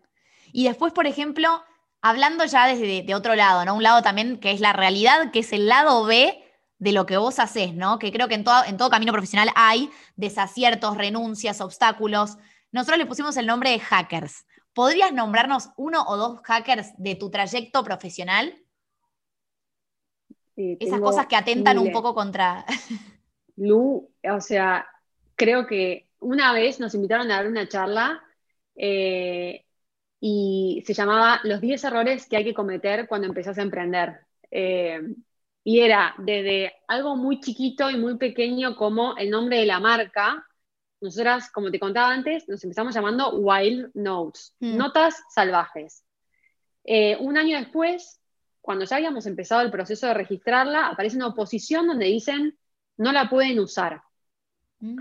Y 0.52 0.68
después, 0.68 0.94
por 0.94 1.06
ejemplo, 1.06 1.62
hablando 2.04 2.44
ya 2.44 2.66
desde 2.66 3.02
de 3.02 3.14
otro 3.14 3.34
lado, 3.34 3.64
¿no? 3.64 3.74
Un 3.74 3.82
lado 3.82 4.02
también 4.02 4.38
que 4.38 4.52
es 4.52 4.60
la 4.60 4.74
realidad, 4.74 5.30
que 5.32 5.38
es 5.38 5.54
el 5.54 5.68
lado 5.68 6.04
B 6.04 6.38
de 6.78 6.92
lo 6.92 7.06
que 7.06 7.16
vos 7.16 7.38
haces, 7.38 7.72
¿no? 7.72 7.98
Que 7.98 8.12
creo 8.12 8.28
que 8.28 8.34
en 8.34 8.44
todo, 8.44 8.62
en 8.66 8.76
todo 8.76 8.90
camino 8.90 9.10
profesional 9.10 9.48
hay 9.54 9.90
desaciertos, 10.14 10.98
renuncias, 10.98 11.62
obstáculos. 11.62 12.36
Nosotros 12.72 12.98
le 12.98 13.06
pusimos 13.06 13.38
el 13.38 13.46
nombre 13.46 13.70
de 13.70 13.80
hackers. 13.80 14.44
¿Podrías 14.74 15.14
nombrarnos 15.14 15.70
uno 15.78 16.04
o 16.06 16.18
dos 16.18 16.40
hackers 16.44 16.92
de 16.98 17.14
tu 17.14 17.30
trayecto 17.30 17.82
profesional? 17.82 18.54
Esas 20.56 21.00
cosas 21.00 21.26
que 21.26 21.36
atentan 21.36 21.78
un 21.78 21.90
poco 21.90 22.14
contra... 22.14 22.66
Lu, 23.56 24.10
o 24.30 24.40
sea, 24.42 24.86
creo 25.36 25.66
que 25.66 26.10
una 26.18 26.52
vez 26.52 26.80
nos 26.80 26.94
invitaron 26.94 27.30
a 27.30 27.36
dar 27.36 27.46
una 27.46 27.66
charla 27.66 28.22
eh, 28.76 29.63
y 30.26 30.82
se 30.86 30.94
llamaba 30.94 31.38
Los 31.44 31.60
10 31.60 31.84
errores 31.84 32.26
que 32.26 32.38
hay 32.38 32.44
que 32.44 32.54
cometer 32.54 33.06
cuando 33.06 33.26
empezás 33.26 33.58
a 33.58 33.62
emprender. 33.62 34.20
Eh, 34.50 34.98
y 35.62 35.80
era 35.80 36.14
desde 36.16 36.72
algo 36.88 37.14
muy 37.14 37.40
chiquito 37.40 37.90
y 37.90 37.98
muy 37.98 38.16
pequeño 38.16 38.74
como 38.74 39.18
el 39.18 39.28
nombre 39.28 39.58
de 39.58 39.66
la 39.66 39.80
marca. 39.80 40.46
Nosotras, 41.02 41.50
como 41.52 41.70
te 41.70 41.78
contaba 41.78 42.10
antes, 42.10 42.48
nos 42.48 42.64
empezamos 42.64 42.94
llamando 42.94 43.34
Wild 43.34 43.90
Notes, 43.92 44.56
mm. 44.60 44.78
notas 44.78 45.22
salvajes. 45.28 46.06
Eh, 46.84 47.18
un 47.20 47.36
año 47.36 47.58
después, 47.58 48.18
cuando 48.62 48.86
ya 48.86 48.96
habíamos 48.96 49.26
empezado 49.26 49.60
el 49.60 49.70
proceso 49.70 50.06
de 50.06 50.14
registrarla, 50.14 50.86
aparece 50.86 51.16
una 51.16 51.26
oposición 51.26 51.86
donde 51.86 52.06
dicen 52.06 52.58
no 52.96 53.12
la 53.12 53.28
pueden 53.28 53.58
usar. 53.60 54.00
Mm. 54.80 54.96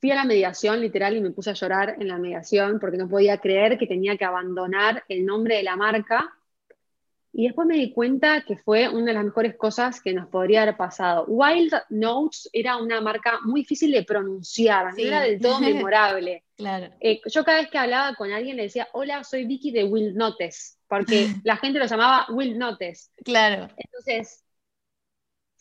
Fui 0.00 0.10
a 0.10 0.14
la 0.14 0.24
mediación 0.24 0.80
literal 0.80 1.16
y 1.16 1.20
me 1.20 1.30
puse 1.30 1.50
a 1.50 1.54
llorar 1.54 1.96
en 2.00 2.08
la 2.08 2.18
mediación 2.18 2.80
porque 2.80 2.96
no 2.96 3.08
podía 3.08 3.38
creer 3.38 3.76
que 3.78 3.86
tenía 3.86 4.16
que 4.16 4.24
abandonar 4.24 5.04
el 5.08 5.26
nombre 5.26 5.56
de 5.56 5.62
la 5.62 5.76
marca 5.76 6.34
Y 7.32 7.44
después 7.44 7.66
me 7.68 7.76
di 7.76 7.92
cuenta 7.92 8.42
que 8.42 8.56
fue 8.56 8.88
una 8.88 9.06
de 9.06 9.12
las 9.12 9.24
mejores 9.24 9.56
cosas 9.56 10.00
que 10.00 10.12
nos 10.12 10.26
podría 10.28 10.62
haber 10.62 10.76
pasado. 10.76 11.26
Wild 11.28 11.74
Notes 11.90 12.48
era 12.52 12.76
una 12.78 13.00
marca 13.00 13.38
muy 13.44 13.60
difícil 13.60 13.92
de 13.92 14.02
pronunciar, 14.02 14.92
no 14.94 14.98
era 14.98 15.20
del 15.20 15.40
todo 15.40 15.60
memorable. 15.60 16.44
claro. 16.56 16.92
Eh, 17.00 17.20
yo 17.26 17.44
cada 17.44 17.60
vez 17.60 17.70
que 17.70 17.78
hablaba 17.78 18.14
con 18.16 18.32
alguien 18.32 18.56
le 18.56 18.64
decía, 18.64 18.88
hola, 18.92 19.22
soy 19.22 19.44
Vicky 19.44 19.70
de 19.70 19.84
Wild 19.84 20.16
Notes, 20.16 20.78
porque 20.88 21.28
la 21.44 21.56
gente 21.56 21.78
lo 21.78 21.86
llamaba 21.86 22.26
Wild 22.30 22.56
Notes. 22.56 23.12
Claro. 23.24 23.68
Entonces, 23.76 24.44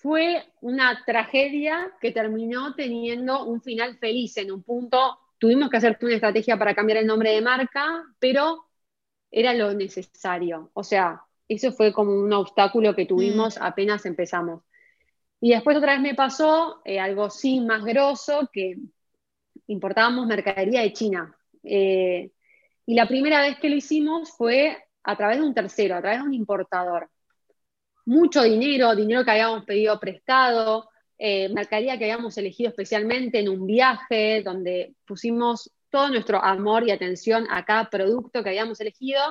fue 0.01 0.43
una 0.61 1.03
tragedia 1.05 1.91
que 1.99 2.11
terminó 2.11 2.73
teniendo 2.73 3.43
un 3.45 3.61
final 3.61 3.97
feliz 3.97 4.37
en 4.37 4.51
un 4.51 4.63
punto. 4.63 5.19
Tuvimos 5.37 5.69
que 5.69 5.77
hacer 5.77 5.97
una 6.01 6.13
estrategia 6.13 6.57
para 6.57 6.73
cambiar 6.73 6.99
el 6.99 7.07
nombre 7.07 7.31
de 7.31 7.41
marca, 7.41 8.03
pero 8.17 8.65
era 9.29 9.53
lo 9.53 9.73
necesario. 9.73 10.71
O 10.73 10.83
sea, 10.83 11.21
eso 11.49 11.73
fue 11.73 11.91
como 11.91 12.13
un 12.13 12.31
obstáculo 12.31 12.95
que 12.95 13.05
tuvimos 13.05 13.59
mm. 13.59 13.63
apenas 13.63 14.05
empezamos. 14.05 14.63
Y 15.41 15.51
después 15.51 15.75
otra 15.75 15.93
vez 15.93 16.01
me 16.01 16.15
pasó 16.15 16.81
eh, 16.85 16.99
algo 16.99 17.29
sí 17.29 17.59
más 17.59 17.83
grosso, 17.83 18.49
que 18.53 18.77
importábamos 19.67 20.27
mercadería 20.27 20.81
de 20.81 20.93
China. 20.93 21.35
Eh, 21.63 22.31
y 22.85 22.93
la 22.95 23.07
primera 23.07 23.41
vez 23.41 23.59
que 23.59 23.69
lo 23.69 23.75
hicimos 23.75 24.31
fue 24.31 24.77
a 25.03 25.17
través 25.17 25.39
de 25.39 25.43
un 25.43 25.53
tercero, 25.53 25.95
a 25.95 26.01
través 26.01 26.19
de 26.19 26.25
un 26.25 26.33
importador. 26.33 27.09
Mucho 28.09 28.41
dinero, 28.43 28.95
dinero 28.95 29.23
que 29.23 29.31
habíamos 29.31 29.65
pedido 29.65 29.99
prestado, 29.99 30.89
eh, 31.17 31.49
mercadería 31.49 31.97
que 31.97 32.05
habíamos 32.05 32.37
elegido 32.37 32.69
especialmente 32.69 33.39
en 33.39 33.49
un 33.49 33.67
viaje, 33.67 34.41
donde 34.41 34.95
pusimos 35.05 35.71
todo 35.89 36.09
nuestro 36.09 36.43
amor 36.43 36.87
y 36.87 36.91
atención 36.91 37.45
a 37.51 37.65
cada 37.65 37.89
producto 37.89 38.41
que 38.41 38.49
habíamos 38.49 38.79
elegido 38.81 39.21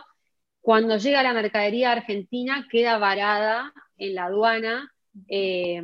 cuando 0.61 0.97
llega 0.97 1.23
la 1.23 1.33
mercadería 1.33 1.93
argentina, 1.93 2.67
queda 2.71 2.99
varada 2.99 3.73
en 3.97 4.15
la 4.15 4.27
aduana 4.27 4.93
eh, 5.27 5.83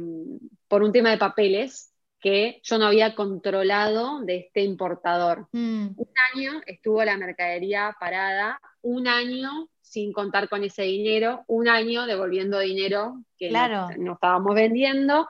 por 0.69 0.83
un 0.83 0.93
tema 0.93 1.11
de 1.11 1.19
papeles 1.19 1.93
que 2.21 2.61
yo 2.63 2.79
no 2.79 2.87
había 2.87 3.15
controlado 3.15 4.21
de 4.21 4.37
este 4.37 4.63
importador. 4.63 5.49
Mm. 5.53 5.89
Un 5.97 6.09
año 6.35 6.61
estuvo 6.67 7.03
la 7.05 7.17
mercadería 7.17 7.97
parada, 7.99 8.61
un 8.83 9.09
año 9.09 9.69
sin 9.95 10.13
contar 10.13 10.49
con 10.49 10.65
ese 10.65 10.83
dinero, 10.83 11.45
un 11.47 11.69
año 11.69 12.05
devolviendo 12.05 12.59
dinero 12.59 13.23
que 13.39 13.49
no, 13.97 14.15
estábamos 14.15 14.53
vendiendo. 14.53 15.29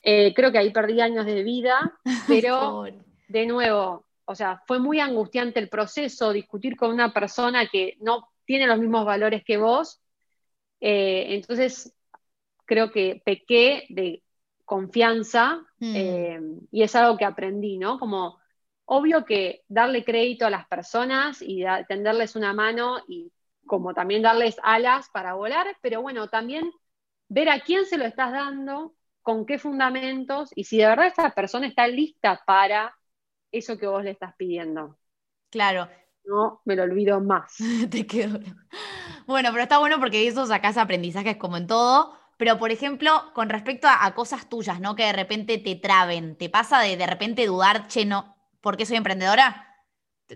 Eh, 0.00 0.32
creo 0.34 0.52
que 0.52 0.58
ahí 0.58 0.70
perdí 0.70 1.00
años 1.00 1.26
de 1.26 1.42
vida, 1.42 1.98
pero 2.28 2.84
de 3.26 3.46
nuevo, 3.46 4.06
o 4.24 4.34
sea, 4.36 4.62
fue 4.68 4.78
muy 4.78 5.00
angustiante 5.00 5.58
el 5.58 5.68
proceso, 5.68 6.32
discutir 6.32 6.76
con 6.76 6.92
una 6.92 7.12
persona 7.12 7.66
que 7.66 7.96
no 8.00 8.28
tiene 8.44 8.68
los 8.68 8.78
mismos 8.78 9.04
valores 9.04 9.42
que 9.44 9.56
vos. 9.56 10.00
Eh, 10.80 11.34
entonces, 11.34 11.92
creo 12.66 12.92
que 12.92 13.20
pequé 13.24 13.84
de 13.88 14.22
confianza 14.64 15.66
mm. 15.80 15.96
eh, 15.96 16.40
y 16.70 16.84
es 16.84 16.94
algo 16.94 17.16
que 17.16 17.24
aprendí, 17.24 17.78
¿no? 17.78 17.98
Como, 17.98 18.38
obvio 18.84 19.24
que 19.24 19.64
darle 19.66 20.04
crédito 20.04 20.46
a 20.46 20.50
las 20.50 20.68
personas 20.68 21.42
y 21.42 21.64
tenderles 21.88 22.36
una 22.36 22.54
mano 22.54 22.98
y 23.08 23.32
como 23.68 23.94
también 23.94 24.22
darles 24.22 24.56
alas 24.64 25.08
para 25.12 25.34
volar, 25.34 25.68
pero 25.80 26.02
bueno, 26.02 26.28
también 26.28 26.72
ver 27.28 27.48
a 27.48 27.60
quién 27.60 27.86
se 27.86 27.98
lo 27.98 28.04
estás 28.04 28.32
dando, 28.32 28.96
con 29.22 29.46
qué 29.46 29.60
fundamentos 29.60 30.50
y 30.56 30.64
si 30.64 30.78
de 30.78 30.86
verdad 30.86 31.06
esa 31.06 31.30
persona 31.30 31.68
está 31.68 31.86
lista 31.86 32.42
para 32.44 32.96
eso 33.52 33.78
que 33.78 33.86
vos 33.86 34.02
le 34.02 34.10
estás 34.10 34.34
pidiendo. 34.36 34.98
Claro, 35.50 35.88
no 36.24 36.60
me 36.64 36.76
lo 36.76 36.82
olvido 36.82 37.20
más. 37.20 37.56
Te 37.90 38.06
quedo. 38.06 38.40
Bueno, 39.26 39.50
pero 39.50 39.62
está 39.62 39.78
bueno 39.78 39.98
porque 40.00 40.26
eso 40.26 40.46
sacás 40.46 40.76
aprendizajes 40.76 41.36
como 41.36 41.56
en 41.56 41.66
todo. 41.66 42.18
Pero, 42.38 42.56
por 42.56 42.70
ejemplo, 42.70 43.32
con 43.34 43.48
respecto 43.48 43.88
a, 43.90 44.14
cosas 44.14 44.48
tuyas, 44.48 44.80
¿no? 44.80 44.94
Que 44.94 45.04
de 45.04 45.12
repente 45.12 45.58
te 45.58 45.74
traben. 45.74 46.36
¿Te 46.36 46.48
pasa 46.48 46.80
de 46.80 46.96
de 46.96 47.06
repente 47.06 47.44
dudar, 47.46 47.88
che, 47.88 48.06
no, 48.06 48.36
¿por 48.60 48.76
qué 48.76 48.86
soy 48.86 48.96
emprendedora? 48.96 49.67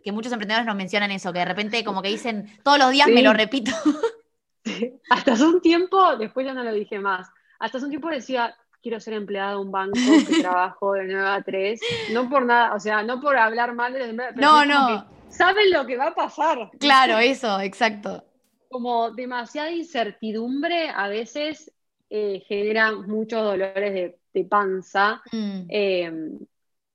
Que 0.01 0.13
muchos 0.13 0.33
emprendedores 0.33 0.67
nos 0.67 0.77
mencionan 0.77 1.11
eso, 1.11 1.33
que 1.33 1.41
de 1.41 1.45
repente 1.45 1.85
como 1.85 2.03
que 2.03 2.09
dicen, 2.09 2.47
todos 2.63 2.79
los 2.79 2.91
días 2.91 3.09
me 3.09 3.23
lo 3.23 3.33
repito. 3.33 3.73
Hasta 5.11 5.33
hace 5.33 5.45
un 5.45 5.61
tiempo, 5.61 6.17
después 6.17 6.47
ya 6.47 6.55
no 6.55 6.63
lo 6.63 6.73
dije 6.73 6.99
más, 6.99 7.29
hasta 7.59 7.79
hace 7.79 7.87
un 7.87 7.91
tiempo 7.91 8.09
decía, 8.09 8.57
quiero 8.81 9.01
ser 9.01 9.15
empleada 9.15 9.53
de 9.53 9.57
un 9.57 9.73
banco 9.73 9.99
que 10.29 10.41
trabajo 10.41 10.93
de 10.93 11.05
9 11.05 11.29
a 11.29 11.43
3. 11.43 11.81
No 12.13 12.29
por 12.29 12.45
nada, 12.45 12.75
o 12.75 12.81
sea, 12.81 13.03
no 13.03 13.21
por 13.21 13.37
hablar 13.37 13.75
mal 13.75 13.93
de 13.93 14.13
los 14.13 14.37
No, 14.37 14.65
no 14.65 15.07
saben 15.33 15.71
lo 15.73 15.87
que 15.87 15.97
va 15.97 16.09
a 16.09 16.15
pasar. 16.15 16.71
Claro, 16.79 17.19
eso, 17.19 17.61
exacto. 17.61 18.25
Como 18.69 19.11
demasiada 19.11 19.71
incertidumbre 19.71 20.89
a 20.89 21.09
veces 21.09 21.73
eh, 22.09 22.43
genera 22.47 22.93
muchos 22.93 23.43
dolores 23.43 24.15
de, 24.33 24.45
panza. 24.45 25.23
Mm. 25.33 25.67
Em, 25.69 26.39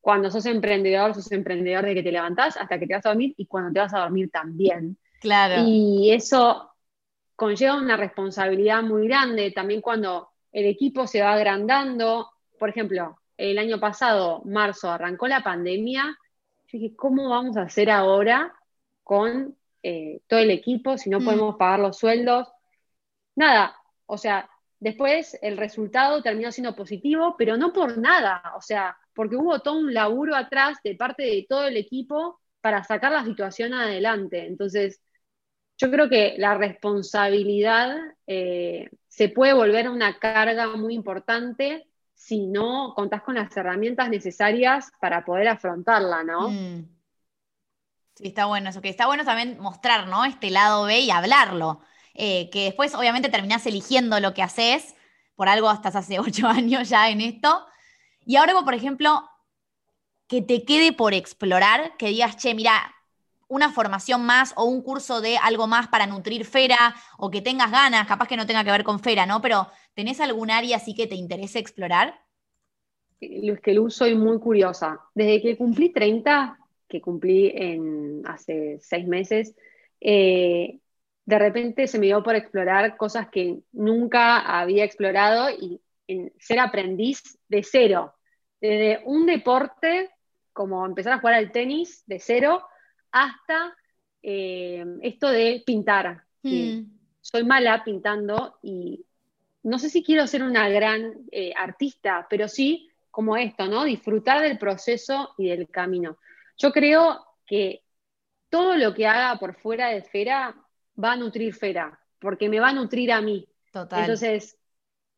cuando 0.07 0.31
sos 0.31 0.45
emprendedor, 0.45 1.13
sos 1.13 1.29
emprendedor 1.33 1.83
de 1.83 1.95
que 1.95 2.01
te 2.01 2.13
levantás 2.13 2.55
hasta 2.55 2.79
que 2.79 2.87
te 2.87 2.93
vas 2.93 3.05
a 3.05 3.09
dormir 3.09 3.33
y 3.35 3.45
cuando 3.45 3.73
te 3.73 3.81
vas 3.81 3.93
a 3.93 3.99
dormir 3.99 4.31
también. 4.31 4.97
Claro. 5.19 5.63
Y 5.67 6.11
eso 6.13 6.71
conlleva 7.35 7.75
una 7.75 7.97
responsabilidad 7.97 8.83
muy 8.83 9.09
grande. 9.09 9.51
También 9.51 9.81
cuando 9.81 10.29
el 10.53 10.65
equipo 10.65 11.07
se 11.07 11.21
va 11.21 11.33
agrandando. 11.33 12.31
Por 12.57 12.69
ejemplo, 12.69 13.19
el 13.35 13.57
año 13.57 13.81
pasado, 13.81 14.43
marzo, 14.45 14.89
arrancó 14.89 15.27
la 15.27 15.43
pandemia 15.43 16.17
yo 16.67 16.79
dije, 16.79 16.95
¿cómo 16.95 17.27
vamos 17.27 17.57
a 17.57 17.63
hacer 17.63 17.89
ahora 17.89 18.53
con 19.03 19.57
eh, 19.83 20.21
todo 20.27 20.39
el 20.39 20.51
equipo 20.51 20.97
si 20.97 21.09
no 21.09 21.19
mm. 21.19 21.25
podemos 21.25 21.55
pagar 21.57 21.81
los 21.81 21.97
sueldos? 21.97 22.47
Nada, 23.35 23.75
o 24.05 24.17
sea, 24.17 24.49
después 24.79 25.37
el 25.41 25.57
resultado 25.57 26.23
terminó 26.23 26.49
siendo 26.53 26.77
positivo, 26.77 27.35
pero 27.37 27.57
no 27.57 27.73
por 27.73 27.97
nada, 27.97 28.53
o 28.55 28.61
sea, 28.61 28.97
porque 29.17 29.35
hubo 29.35 29.59
todo 29.59 29.79
un 29.79 29.95
laburo 29.95 30.35
atrás 30.35 30.77
de 30.83 30.93
parte 30.93 31.23
de 31.23 31.47
todo 31.49 31.65
el 31.65 31.75
equipo 31.75 32.39
para 32.61 32.83
sacar 32.83 33.11
la 33.11 33.25
situación 33.25 33.73
adelante. 33.73 34.45
Entonces, 34.45 35.01
yo 35.75 35.89
creo 35.89 36.07
que 36.07 36.35
la 36.37 36.55
responsabilidad 36.55 37.97
eh, 38.27 38.91
se 39.07 39.29
puede 39.29 39.53
volver 39.53 39.89
una 39.89 40.19
carga 40.19 40.67
muy 40.75 40.93
importante 40.93 41.87
si 42.13 42.45
no 42.45 42.93
contás 42.95 43.23
con 43.23 43.35
las 43.35 43.55
herramientas 43.57 44.09
necesarias 44.09 44.91
para 45.01 45.25
poder 45.25 45.47
afrontarla, 45.47 46.23
¿no? 46.23 46.49
Mm. 46.49 46.87
Sí, 48.13 48.27
está 48.27 48.45
bueno 48.45 48.69
eso, 48.69 48.81
que 48.81 48.89
está 48.89 49.07
bueno 49.07 49.25
también 49.25 49.59
mostrar, 49.59 50.07
¿no? 50.07 50.25
Este 50.25 50.51
lado 50.51 50.85
B 50.85 50.99
y 50.99 51.09
hablarlo. 51.09 51.81
Eh, 52.13 52.51
que 52.51 52.65
después, 52.65 52.93
obviamente, 52.93 53.29
terminás 53.29 53.65
eligiendo 53.65 54.19
lo 54.19 54.35
que 54.35 54.43
haces, 54.43 54.95
por 55.35 55.49
algo 55.49 55.71
estás 55.71 55.95
hace 55.95 56.19
ocho 56.19 56.47
años 56.47 56.87
ya 56.89 57.09
en 57.09 57.21
esto. 57.21 57.65
Y 58.27 58.35
ahora, 58.35 58.53
por 58.65 58.73
ejemplo, 58.73 59.23
que 60.27 60.41
te 60.41 60.65
quede 60.65 60.91
por 60.91 61.13
explorar, 61.13 61.95
que 61.97 62.09
digas, 62.09 62.35
che, 62.35 62.53
mira, 62.53 62.93
una 63.47 63.71
formación 63.71 64.25
más 64.25 64.53
o 64.57 64.65
un 64.65 64.81
curso 64.81 65.21
de 65.21 65.37
algo 65.37 65.65
más 65.65 65.87
para 65.87 66.05
nutrir 66.05 66.43
Fera 66.43 66.93
o 67.17 67.31
que 67.31 67.41
tengas 67.41 67.71
ganas, 67.71 68.05
capaz 68.05 68.27
que 68.27 68.35
no 68.35 68.45
tenga 68.45 68.65
que 68.65 68.71
ver 68.71 68.83
con 68.83 68.99
Fera, 68.99 69.25
¿no? 69.25 69.41
Pero 69.41 69.67
¿tenés 69.93 70.19
algún 70.19 70.51
área 70.51 70.75
así 70.75 70.93
que 70.93 71.07
te 71.07 71.15
interese 71.15 71.59
explorar? 71.59 72.19
Es 73.21 73.61
que 73.61 73.73
Luz 73.73 73.95
soy 73.95 74.13
muy 74.13 74.39
curiosa. 74.39 74.99
Desde 75.15 75.41
que 75.41 75.55
cumplí 75.55 75.93
30, 75.93 76.59
que 76.89 76.99
cumplí 76.99 77.53
en 77.55 78.23
hace 78.25 78.77
seis 78.81 79.07
meses, 79.07 79.55
eh, 80.01 80.79
de 81.23 81.39
repente 81.39 81.87
se 81.87 81.97
me 81.97 82.07
dio 82.07 82.21
por 82.23 82.35
explorar 82.35 82.97
cosas 82.97 83.29
que 83.29 83.59
nunca 83.71 84.59
había 84.59 84.83
explorado 84.83 85.49
y 85.49 85.79
ser 86.39 86.59
aprendiz 86.59 87.39
de 87.47 87.63
cero. 87.63 88.16
Desde 88.59 89.01
un 89.05 89.25
deporte, 89.25 90.09
como 90.53 90.85
empezar 90.85 91.13
a 91.13 91.19
jugar 91.19 91.35
al 91.35 91.51
tenis 91.51 92.03
de 92.07 92.19
cero, 92.19 92.63
hasta 93.11 93.75
eh, 94.21 94.83
esto 95.01 95.29
de 95.29 95.63
pintar. 95.65 96.23
Hmm. 96.41 96.83
Soy 97.21 97.43
mala 97.43 97.83
pintando 97.83 98.57
y 98.61 99.05
no 99.63 99.79
sé 99.79 99.89
si 99.89 100.03
quiero 100.03 100.27
ser 100.27 100.43
una 100.43 100.69
gran 100.69 101.13
eh, 101.31 101.53
artista, 101.55 102.25
pero 102.29 102.47
sí 102.47 102.89
como 103.11 103.35
esto, 103.35 103.67
¿no? 103.67 103.83
Disfrutar 103.83 104.41
del 104.41 104.57
proceso 104.57 105.33
y 105.37 105.49
del 105.49 105.67
camino. 105.69 106.17
Yo 106.57 106.71
creo 106.71 107.25
que 107.45 107.83
todo 108.49 108.77
lo 108.77 108.93
que 108.93 109.07
haga 109.07 109.37
por 109.39 109.55
fuera 109.55 109.89
de 109.89 110.03
Fera 110.03 110.55
va 111.03 111.13
a 111.13 111.17
nutrir 111.17 111.53
Fera, 111.53 111.99
porque 112.19 112.49
me 112.49 112.59
va 112.59 112.69
a 112.69 112.73
nutrir 112.73 113.11
a 113.11 113.21
mí. 113.21 113.47
Total. 113.71 114.01
Entonces, 114.01 114.57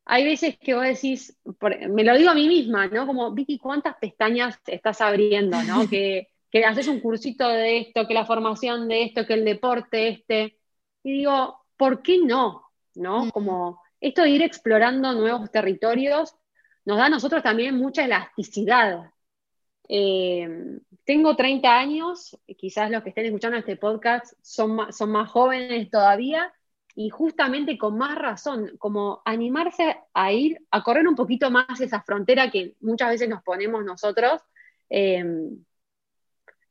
hay 0.04 0.24
veces 0.24 0.58
que 0.58 0.74
vos 0.74 0.84
decís, 0.84 1.38
me 1.88 2.04
lo 2.04 2.16
digo 2.16 2.30
a 2.30 2.34
mí 2.34 2.48
misma, 2.48 2.88
¿no? 2.88 3.06
Como, 3.06 3.32
Vicky, 3.32 3.58
¿cuántas 3.58 3.96
pestañas 3.96 4.58
estás 4.66 5.00
abriendo, 5.00 5.62
¿no? 5.62 5.88
que 5.90 6.28
que 6.50 6.64
haces 6.64 6.88
un 6.88 7.00
cursito 7.00 7.48
de 7.48 7.78
esto, 7.78 8.06
que 8.06 8.14
la 8.14 8.26
formación 8.26 8.88
de 8.88 9.04
esto, 9.04 9.26
que 9.26 9.34
el 9.34 9.44
deporte 9.44 10.08
este. 10.08 10.58
Y 11.02 11.12
digo, 11.12 11.60
¿por 11.76 12.02
qué 12.02 12.18
no? 12.18 12.70
¿No? 12.94 13.26
Mm. 13.26 13.30
Como 13.30 13.80
esto 14.00 14.22
de 14.22 14.30
ir 14.30 14.42
explorando 14.42 15.12
nuevos 15.12 15.50
territorios 15.50 16.34
nos 16.84 16.96
da 16.96 17.06
a 17.06 17.10
nosotros 17.10 17.42
también 17.42 17.76
mucha 17.76 18.04
elasticidad. 18.04 19.12
Eh, 19.88 20.48
tengo 21.04 21.36
30 21.36 21.78
años, 21.78 22.36
quizás 22.56 22.90
los 22.90 23.02
que 23.02 23.10
estén 23.10 23.26
escuchando 23.26 23.58
este 23.58 23.76
podcast 23.76 24.32
son 24.42 24.76
más, 24.76 24.96
son 24.96 25.10
más 25.10 25.30
jóvenes 25.30 25.90
todavía, 25.90 26.52
y 27.02 27.08
justamente 27.08 27.78
con 27.78 27.96
más 27.96 28.14
razón, 28.14 28.76
como 28.78 29.22
animarse 29.24 29.96
a 30.12 30.32
ir, 30.32 30.58
a 30.70 30.82
correr 30.82 31.08
un 31.08 31.14
poquito 31.14 31.50
más 31.50 31.80
esa 31.80 32.02
frontera 32.02 32.50
que 32.50 32.74
muchas 32.80 33.08
veces 33.08 33.26
nos 33.26 33.42
ponemos 33.42 33.82
nosotros 33.86 34.42
eh, 34.90 35.24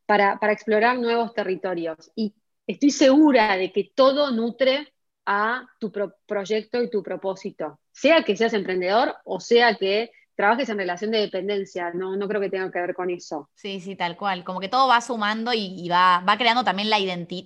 para, 0.05 0.37
explorar 0.51 0.99
nuevos 0.99 1.33
territorios. 1.33 2.11
Y 2.15 2.35
estoy 2.67 2.91
segura 2.91 3.57
de 3.57 3.71
que 3.71 3.91
todo 3.95 4.29
nutre 4.29 4.93
a 5.25 5.67
tu 5.79 5.91
proyecto 6.27 6.83
y 6.83 6.91
tu 6.91 7.01
propósito, 7.01 7.79
sea 7.91 8.21
que 8.21 8.37
seas 8.37 8.53
emprendedor 8.53 9.15
o 9.25 9.39
sea 9.39 9.77
que 9.77 10.11
trabajes 10.35 10.69
en 10.69 10.77
relación 10.77 11.09
de 11.09 11.21
dependencia, 11.21 11.91
no, 11.95 12.15
no 12.15 12.27
creo 12.27 12.39
que 12.39 12.51
tenga 12.51 12.71
que 12.71 12.79
ver 12.79 12.93
con 12.93 13.09
eso. 13.09 13.49
Sí, 13.55 13.81
sí, 13.81 13.95
tal 13.95 14.15
cual, 14.15 14.43
como 14.43 14.59
que 14.59 14.69
todo 14.69 14.87
va 14.87 15.01
sumando 15.01 15.53
y, 15.55 15.89
va, 15.89 16.19
va 16.19 16.37
creando 16.37 16.63
también 16.63 16.91
la 16.91 16.97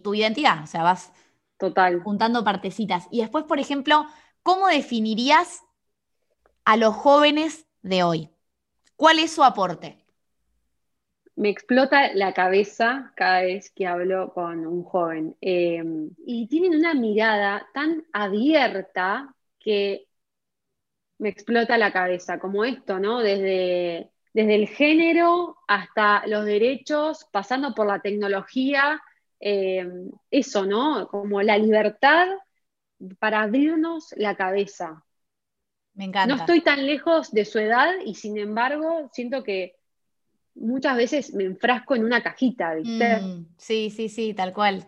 tu 0.04 0.14
identidad, 0.14 0.64
o 0.64 0.68
sea, 0.68 0.84
vas 0.84 1.14
Total. 1.64 2.02
Juntando 2.02 2.44
partecitas. 2.44 3.08
Y 3.10 3.22
después, 3.22 3.46
por 3.46 3.58
ejemplo, 3.58 4.06
¿cómo 4.42 4.68
definirías 4.68 5.64
a 6.66 6.76
los 6.76 6.94
jóvenes 6.94 7.66
de 7.82 8.04
hoy? 8.04 8.30
¿Cuál 8.98 9.20
es 9.20 9.32
su 9.32 9.46
aporte? 9.46 10.04
Me 11.38 11.48
explota 11.48 12.14
la 12.16 12.34
cabeza 12.34 13.14
cada 13.16 13.44
vez 13.44 13.72
que 13.72 13.88
hablo 13.88 14.34
con 14.34 14.68
un 14.68 14.84
joven. 14.84 15.38
Em, 15.40 16.10
y 16.26 16.50
tienen 16.50 16.76
una 16.76 16.96
mirada 16.96 17.66
tan 17.74 18.04
abierta 18.12 19.34
que 19.58 20.10
me 21.18 21.30
explota 21.30 21.78
la 21.78 21.94
cabeza, 21.94 22.40
como 22.40 22.66
esto, 22.66 23.00
¿no? 23.00 23.20
Desde, 23.22 24.12
desde 24.34 24.56
el 24.56 24.68
género 24.68 25.56
hasta 25.70 26.28
los 26.28 26.44
derechos, 26.44 27.26
pasando 27.32 27.74
por 27.74 27.88
la 27.88 28.02
tecnología, 28.02 29.02
eh, 29.46 29.86
eso, 30.32 30.66
¿no? 30.66 31.08
Como 31.10 31.42
la 31.42 31.58
libertad 31.58 32.28
para 33.20 33.42
abrirnos 33.42 34.14
la 34.16 34.36
cabeza. 34.36 35.04
Me 35.96 36.06
encanta. 36.06 36.34
No 36.34 36.40
estoy 36.40 36.62
tan 36.62 36.86
lejos 36.86 37.32
de 37.32 37.44
su 37.44 37.60
edad 37.60 37.92
y 38.06 38.16
sin 38.16 38.38
embargo 38.38 39.10
siento 39.12 39.44
que 39.44 39.76
muchas 40.56 40.96
veces 40.96 41.34
me 41.34 41.44
enfrasco 41.44 41.94
en 41.94 42.06
una 42.06 42.24
cajita, 42.24 42.74
¿viste? 42.76 43.18
Mm, 43.18 43.48
sí, 43.58 43.90
sí, 43.90 44.08
sí, 44.08 44.34
tal 44.34 44.54
cual. 44.54 44.88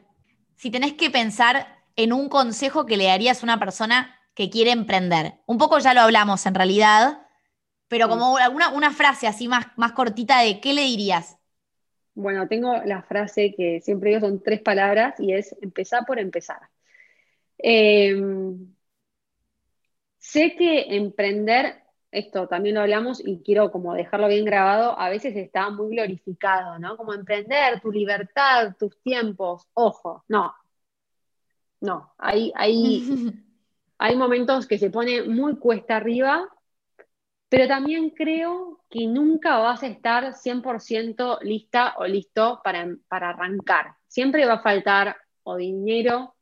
Si 0.55 0.71
tenés 0.71 0.93
que 0.93 1.09
pensar 1.09 1.83
en 1.97 2.13
un 2.13 2.29
consejo 2.29 2.85
que 2.85 2.95
le 2.95 3.07
darías 3.07 3.41
a 3.41 3.45
una 3.45 3.59
persona 3.59 4.17
que 4.33 4.49
quiere 4.49 4.71
emprender, 4.71 5.33
un 5.45 5.57
poco 5.57 5.79
ya 5.79 5.93
lo 5.93 5.99
hablamos 5.99 6.45
en 6.45 6.55
realidad, 6.55 7.27
pero 7.89 8.07
como 8.07 8.37
alguna 8.37 8.69
una 8.69 8.91
frase 8.91 9.27
así 9.27 9.49
más, 9.49 9.67
más 9.75 9.91
cortita 9.91 10.39
de 10.39 10.61
qué 10.61 10.73
le 10.73 10.83
dirías. 10.83 11.37
Bueno, 12.15 12.47
tengo 12.47 12.73
la 12.86 13.04
frase 13.04 13.54
que 13.56 13.82
siempre 13.82 14.12
digo, 14.12 14.21
son 14.21 14.41
tres 14.41 14.62
palabras 14.62 15.19
y 15.19 15.34
es 15.34 15.56
empezar 15.62 16.06
por 16.06 16.17
empezar. 16.19 16.62
Em, 17.58 18.75
sé 20.17 20.56
que 20.58 20.95
emprender, 20.95 21.84
esto 22.12 22.47
también 22.47 22.75
lo 22.75 22.82
hablamos 22.82 23.21
y 23.25 23.41
quiero 23.43 23.71
como 23.71 23.93
dejarlo 23.93 24.28
bien 24.30 24.45
grabado, 24.45 24.97
a 24.99 25.10
veces 25.10 25.36
está 25.36 25.69
muy 25.69 25.95
glorificado, 25.95 26.80
¿no? 26.80 26.97
Como 26.97 27.13
emprender, 27.13 27.82
tu 27.82 27.91
libertad, 27.91 28.75
tus 28.80 29.01
tiempos, 29.01 29.67
ojo, 29.73 30.23
no, 30.30 30.54
no, 31.82 32.13
hay, 32.17 32.51
hay, 32.56 33.04
hay 33.97 34.15
momentos 34.15 34.67
que 34.67 34.78
se 34.78 34.89
pone 34.89 35.23
muy 35.23 35.58
cuesta 35.58 35.97
arriba 35.97 36.49
pero 37.55 37.69
también 37.69 38.09
creo 38.09 38.81
que 38.89 39.07
nunca 39.07 39.59
vas 39.59 39.81
a 39.81 39.87
estar 39.87 40.33
100% 40.33 41.39
lista 41.41 41.95
o 41.97 42.05
listo 42.05 42.59
para, 42.61 42.97
arrancar. 43.09 43.95
Siempre 44.09 44.45
va 44.45 44.55
a 44.55 44.61
faltar 44.61 45.15
o 45.43 45.55
dinero 45.55 46.35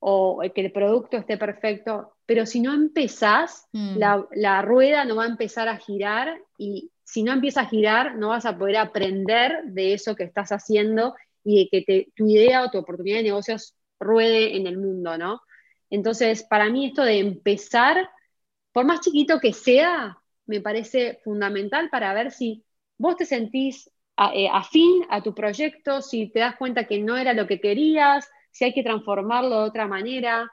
o 0.00 0.42
que 0.54 0.60
el 0.60 0.70
producto 0.70 1.16
esté 1.16 1.38
perfecto, 1.38 2.12
pero 2.26 2.44
si 2.44 2.60
no 2.60 2.74
empezás, 2.74 3.68
mm. 3.72 3.96
la, 3.96 4.60
rueda 4.60 5.06
no 5.06 5.16
va 5.16 5.24
a 5.24 5.28
empezar 5.28 5.66
a 5.66 5.78
girar 5.78 6.38
y 6.58 6.90
si 7.04 7.22
no 7.22 7.32
empieza 7.32 7.62
a 7.62 7.66
girar, 7.66 8.16
no 8.16 8.28
vas 8.28 8.44
a 8.44 8.58
poder 8.58 8.76
aprender 8.76 9.62
de 9.64 9.94
eso 9.94 10.14
que 10.14 10.24
estás 10.24 10.52
haciendo 10.52 11.14
y 11.42 11.70
de 11.70 11.86
que 11.86 12.12
tu 12.14 12.28
idea 12.28 12.64
o 12.64 12.70
tu 12.70 12.76
oportunidad 12.76 13.16
de 13.16 13.22
negocios 13.22 13.76
ruede 13.98 14.58
en 14.58 14.66
el 14.66 14.76
mundo, 14.76 15.16
¿no? 15.16 15.40
Entonces, 15.88 16.42
para 16.42 16.68
mí 16.68 16.88
esto 16.88 17.02
de 17.02 17.18
empezar, 17.18 18.10
por 18.74 18.84
más 18.84 19.00
chiquito 19.00 19.40
que 19.40 19.54
sea, 19.54 20.19
me 20.50 20.60
parece 20.60 21.20
fundamental 21.22 21.88
para 21.90 22.12
ver 22.12 22.32
si 22.32 22.64
vos 22.98 23.16
te 23.16 23.24
sentís 23.24 23.88
eh, 24.34 24.48
afín 24.52 25.06
a 25.08 25.22
tu 25.22 25.32
proyecto, 25.32 26.02
si 26.02 26.28
te 26.28 26.40
das 26.40 26.56
cuenta 26.56 26.88
que 26.88 26.98
no 26.98 27.16
era 27.16 27.32
lo 27.32 27.46
que 27.46 27.60
querías, 27.60 28.28
si 28.50 28.64
hay 28.64 28.74
que 28.74 28.82
transformarlo 28.82 29.62
de 29.62 29.68
otra 29.68 29.86
manera. 29.86 30.50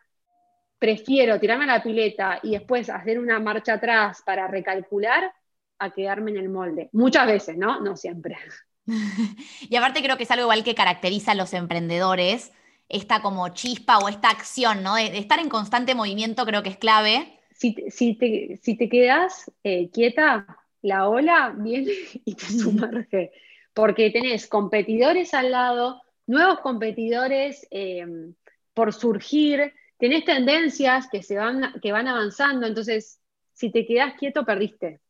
Prefiero 0.77 1.39
tirarme 1.39 1.63
a 1.63 1.77
la 1.77 1.83
pileta 1.83 2.39
y 2.43 2.51
después 2.51 2.89
hacer 2.91 3.17
una 3.17 3.39
marcha 3.39 3.73
atrás 3.73 4.21
para 4.23 4.47
recalcular 4.47 5.33
a 5.79 5.89
quedarme 5.89 6.31
en 6.31 6.37
el 6.37 6.49
molde. 6.49 6.89
Muchas 6.93 7.25
veces, 7.25 7.57
¿no? 7.57 7.81
No 7.81 7.97
siempre. 7.97 8.37
y 9.69 9.75
aparte 9.75 10.03
creo 10.03 10.15
que 10.15 10.23
es 10.23 10.31
algo 10.31 10.43
igual 10.43 10.63
que 10.63 10.75
caracteriza 10.75 11.31
a 11.31 11.35
los 11.35 11.53
emprendedores, 11.53 12.53
esta 12.87 13.23
como 13.23 13.49
chispa 13.49 13.97
o 13.97 14.07
esta 14.07 14.29
acción, 14.29 14.83
¿no? 14.83 14.95
de 14.95 15.17
estar 15.17 15.39
en 15.39 15.49
constante 15.49 15.95
movimiento 15.95 16.45
creo 16.45 16.61
que 16.61 16.69
es 16.69 16.77
clave 16.77 17.36
si, 17.57 18.15
te, 18.15 18.59
si 18.61 18.77
te 18.77 18.89
quedas 18.89 19.51
eh, 19.63 19.89
quieta, 19.89 20.45
la 20.81 21.09
ola 21.09 21.53
viene 21.57 21.91
y 22.25 22.35
te 22.35 22.45
sumerge, 22.45 23.31
porque 23.73 24.11
tenés 24.11 24.47
competidores 24.47 25.33
al 25.33 25.51
lado, 25.51 26.01
nuevos 26.27 26.59
competidores 26.59 27.67
em, 27.71 28.33
por 28.73 28.93
surgir, 28.93 29.73
tenés 29.97 30.25
tendencias 30.25 31.07
que, 31.09 31.23
se 31.23 31.37
van, 31.37 31.73
que 31.81 31.91
van 31.91 32.07
avanzando, 32.07 32.67
entonces 32.67 33.19
si 33.53 33.71
te 33.71 33.85
quedas 33.85 34.13
quieto, 34.19 34.45
perdiste. 34.45 35.01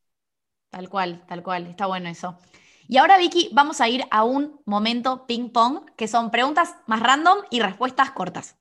Tal 0.70 0.90
cual, 0.90 1.26
tal 1.28 1.44
cual, 1.44 1.68
está 1.68 1.86
bueno 1.86 2.10
eso. 2.10 2.38
Y 2.88 2.98
ahora, 2.98 3.18
Vicky, 3.18 3.50
vamos 3.52 3.82
a 3.82 3.90
ir 3.90 4.04
a 4.12 4.24
un 4.24 4.62
momento 4.66 5.26
ping-pong, 5.28 5.92
que 5.98 6.08
son 6.08 6.32
preguntas 6.32 6.76
más 6.86 7.02
random 7.02 7.40
y 7.50 7.60
respuestas 7.60 8.12
cortas. 8.12 8.56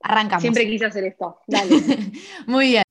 Arrancamos. 0.00 0.42
Siempre 0.42 0.66
quise 0.68 0.86
hacer 0.86 1.04
esto. 1.04 1.38
Dale. 1.46 1.76
Muy 2.46 2.68
bien. 2.68 2.83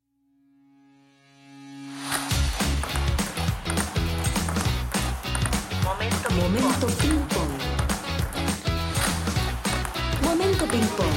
Momento 6.53 6.85
ping 7.01 7.19
pong. 7.33 7.51
Momento 10.23 10.65
ping 10.67 10.87
pong. 10.95 11.15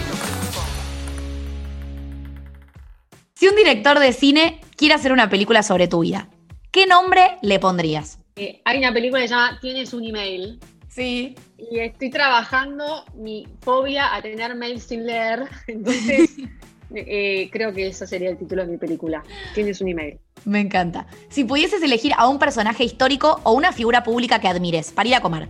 Si 3.35 3.47
un 3.47 3.55
director 3.55 3.99
de 3.99 4.15
cine 4.15 4.63
quiere 4.77 4.95
hacer 4.95 5.13
una 5.13 5.29
película 5.29 5.63
sobre 5.63 5.89
tu 5.89 6.01
vida, 6.01 6.31
¿qué 6.71 6.87
nombre 6.87 7.37
le 7.43 7.59
pondrías? 7.59 8.19
Eh, 8.37 8.63
hay 8.65 8.79
una 8.79 8.95
película 8.95 9.21
que 9.21 9.29
se 9.29 9.35
llama 9.35 9.59
Tienes 9.61 9.93
un 9.93 10.05
email. 10.05 10.59
Sí. 10.89 11.35
Y 11.59 11.81
estoy 11.81 12.09
trabajando 12.09 13.05
mi 13.15 13.47
fobia 13.61 14.15
a 14.15 14.23
tener 14.23 14.55
mail 14.55 14.81
sin 14.81 15.05
leer. 15.05 15.51
Entonces, 15.67 16.31
eh, 16.95 17.49
creo 17.51 17.73
que 17.73 17.89
ese 17.89 18.07
sería 18.07 18.31
el 18.31 18.39
título 18.39 18.65
de 18.65 18.73
mi 18.73 18.79
película. 18.79 19.23
Tienes 19.55 19.81
un 19.81 19.89
email. 19.89 20.19
Me 20.45 20.61
encanta. 20.61 21.07
Si 21.29 21.45
pudieses 21.45 21.83
elegir 21.83 22.13
a 22.17 22.29
un 22.29 22.39
personaje 22.39 22.85
histórico 22.85 23.41
o 23.43 23.53
una 23.53 23.73
figura 23.73 24.03
pública 24.03 24.41
que 24.41 24.49
admires 24.49 24.93
para 24.93 25.09
ir 25.09 25.15
a 25.15 25.21
comer, 25.21 25.49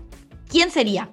¿quién 0.49 0.71
sería? 0.71 1.11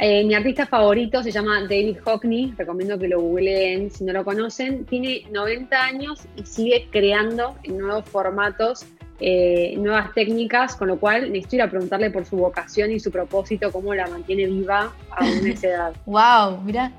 Eh, 0.00 0.24
mi 0.24 0.34
artista 0.34 0.66
favorito 0.66 1.22
se 1.22 1.30
llama 1.30 1.60
David 1.62 1.98
Hockney, 2.04 2.54
recomiendo 2.56 2.98
que 2.98 3.08
lo 3.08 3.20
googleen 3.20 3.90
si 3.90 4.04
no 4.04 4.14
lo 4.14 4.24
conocen. 4.24 4.86
Tiene 4.86 5.26
90 5.30 5.76
años 5.76 6.20
y 6.36 6.46
sigue 6.46 6.88
creando 6.90 7.56
en 7.64 7.76
nuevos 7.76 8.06
formatos, 8.06 8.86
eh, 9.18 9.74
nuevas 9.76 10.14
técnicas, 10.14 10.74
con 10.74 10.88
lo 10.88 10.98
cual 10.98 11.30
necesito 11.30 11.56
ir 11.56 11.62
a 11.62 11.70
preguntarle 11.70 12.10
por 12.10 12.24
su 12.24 12.36
vocación 12.36 12.90
y 12.92 12.98
su 12.98 13.10
propósito, 13.10 13.70
cómo 13.70 13.94
la 13.94 14.06
mantiene 14.06 14.46
viva 14.46 14.94
a 15.10 15.24
una 15.24 15.50
edad. 15.62 15.92
¡Wow! 16.06 16.62
Mira. 16.64 16.92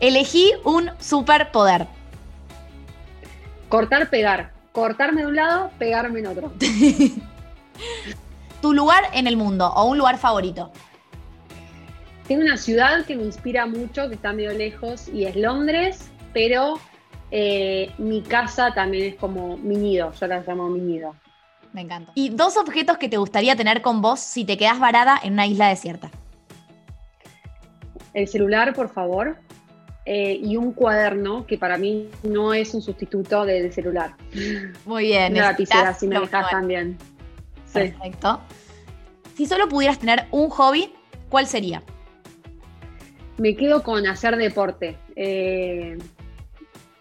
Elegí 0.00 0.52
un 0.64 0.90
superpoder. 0.98 1.86
Cortar, 3.68 4.10
pegar 4.10 4.54
cortarme 4.74 5.22
de 5.22 5.28
un 5.28 5.36
lado, 5.36 5.70
pegarme 5.78 6.18
en 6.18 6.26
otro. 6.26 6.52
¿Tu 8.60 8.72
lugar 8.72 9.04
en 9.12 9.28
el 9.28 9.36
mundo 9.36 9.72
o 9.72 9.84
un 9.84 9.98
lugar 9.98 10.18
favorito? 10.18 10.72
Tengo 12.26 12.42
una 12.42 12.56
ciudad 12.56 13.04
que 13.06 13.14
me 13.14 13.22
inspira 13.22 13.66
mucho, 13.66 14.08
que 14.08 14.16
está 14.16 14.32
medio 14.32 14.52
lejos, 14.52 15.08
y 15.08 15.26
es 15.26 15.36
Londres, 15.36 16.10
pero 16.32 16.80
eh, 17.30 17.92
mi 17.98 18.22
casa 18.22 18.74
también 18.74 19.12
es 19.12 19.14
como 19.14 19.56
mi 19.58 19.76
nido, 19.76 20.12
yo 20.12 20.26
la 20.26 20.40
llamo 20.40 20.68
mi 20.68 20.80
nido. 20.80 21.14
Me 21.72 21.82
encanta. 21.82 22.10
¿Y 22.16 22.30
dos 22.30 22.56
objetos 22.56 22.98
que 22.98 23.08
te 23.08 23.16
gustaría 23.16 23.54
tener 23.54 23.80
con 23.80 24.02
vos 24.02 24.18
si 24.18 24.44
te 24.44 24.56
quedas 24.56 24.80
varada 24.80 25.20
en 25.22 25.34
una 25.34 25.46
isla 25.46 25.68
desierta? 25.68 26.10
El 28.12 28.26
celular, 28.26 28.74
por 28.74 28.88
favor. 28.88 29.36
Eh, 30.06 30.38
y 30.42 30.56
un 30.56 30.72
cuaderno 30.72 31.46
que 31.46 31.56
para 31.56 31.78
mí 31.78 32.10
no 32.22 32.52
es 32.52 32.74
un 32.74 32.82
sustituto 32.82 33.44
del 33.44 33.72
celular. 33.72 34.14
Muy 34.84 35.04
bien. 35.04 35.32
Una 35.32 35.52
lapicera, 35.52 35.94
si 35.94 36.06
me 36.06 36.20
dejas 36.20 36.50
también. 36.50 36.98
Perfecto. 37.72 38.40
Si 39.34 39.46
solo 39.46 39.68
pudieras 39.68 39.98
tener 39.98 40.26
un 40.30 40.50
hobby, 40.50 40.92
¿cuál 41.28 41.46
sería? 41.46 41.82
Me 43.38 43.56
quedo 43.56 43.82
con 43.82 44.06
hacer 44.06 44.36
deporte. 44.36 44.96
Eh, 45.16 45.98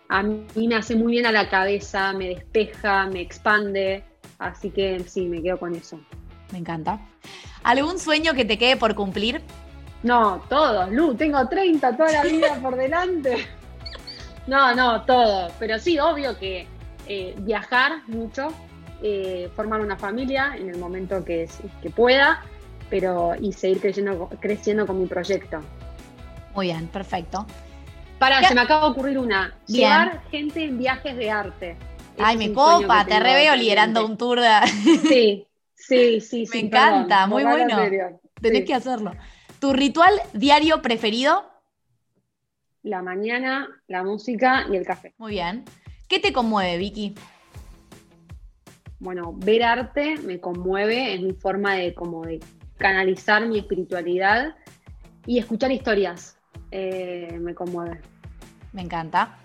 a 0.08 0.24
mí 0.24 0.68
me 0.68 0.76
hace 0.76 0.96
muy 0.96 1.12
bien 1.12 1.26
a 1.26 1.32
la 1.32 1.50
cabeza, 1.50 2.14
me 2.14 2.30
despeja, 2.30 3.08
me 3.08 3.22
expande, 3.22 4.04
así 4.40 4.70
que 4.70 5.00
sí, 5.02 5.26
me 5.26 5.42
quedo 5.42 5.60
con 5.60 5.76
eso. 5.76 6.00
Me 6.52 6.60
encanta. 6.60 7.00
¿Algún 7.64 8.00
sueño 8.00 8.34
que 8.34 8.46
te 8.46 8.58
quede 8.58 8.78
por 8.78 8.96
cumplir? 8.96 9.42
No, 10.04 10.44
todos, 10.50 10.92
Lu, 10.92 11.16
tengo 11.16 11.48
30 11.48 11.96
toda 11.96 12.12
la 12.12 12.24
vida 12.24 12.56
por 12.62 12.76
delante. 12.76 13.48
No, 14.48 14.76
no, 14.76 15.04
todo. 15.04 15.50
Pero 15.58 15.80
sí, 15.80 15.98
obvio 15.98 16.38
que 16.38 16.68
eh, 17.08 17.34
viajar 17.40 18.08
mucho, 18.08 18.54
eh, 19.02 19.50
formar 19.56 19.82
una 19.82 19.98
familia 19.98 20.56
en 20.58 20.70
el 20.70 20.78
momento 20.78 21.24
que, 21.24 21.50
que 21.82 21.90
pueda, 21.90 22.44
pero 22.90 23.34
y 23.40 23.54
seguir 23.54 23.80
creciendo, 23.80 24.30
creciendo 24.40 24.86
con 24.86 25.00
mi 25.00 25.08
proyecto. 25.08 25.62
Muy 26.54 26.68
bien, 26.68 26.88
perfecto. 26.88 27.46
Para, 28.20 28.48
se 28.48 28.54
me 28.54 28.62
acaba 28.62 28.86
de 28.86 28.92
ocurrir 28.92 29.18
una. 29.18 29.54
Llevar 29.68 30.22
gente 30.30 30.64
en 30.64 30.78
viajes 30.78 31.16
de 31.18 31.32
arte. 31.32 31.78
Ay, 32.20 32.38
me 32.38 32.54
copa, 32.54 33.06
te 33.06 33.20
reveo 33.20 33.56
liderando 33.56 34.06
un 34.06 34.18
tour 34.18 34.40
de... 34.40 34.50
Sí, 35.08 35.48
sí, 35.74 36.22
sí. 36.22 36.46
me 36.54 36.60
encanta, 36.60 37.26
muy 37.28 37.44
bueno. 37.44 37.78
Tenés 38.40 38.66
que 38.66 38.74
hacerlo. 38.74 39.14
¿Tu 39.64 39.72
ritual 39.72 40.12
diario 40.34 40.82
preferido? 40.82 41.46
La 42.82 43.02
mañana, 43.02 43.70
la 43.88 44.04
música 44.04 44.66
y 44.70 44.76
el 44.76 44.86
café. 44.86 45.14
Muy 45.18 45.32
bien. 45.32 45.64
¿Qué 46.10 46.20
te 46.20 46.34
conmueve, 46.34 46.78
Vicky? 46.78 47.16
Bueno, 49.00 49.32
ver 49.38 49.64
arte 49.64 50.18
me 50.18 50.42
conmueve, 50.42 51.14
es 51.14 51.22
mi 51.22 51.32
forma 51.32 51.76
de 51.76 51.94
como 51.94 52.26
de 52.26 52.42
canalizar 52.78 53.48
mi 53.48 53.60
espiritualidad 53.60 54.54
y 55.26 55.40
escuchar 55.40 55.72
historias 55.72 56.38
eh, 56.72 57.38
me 57.40 57.56
conmueve. 57.56 58.02
Me 58.74 58.82
encanta. 58.82 59.38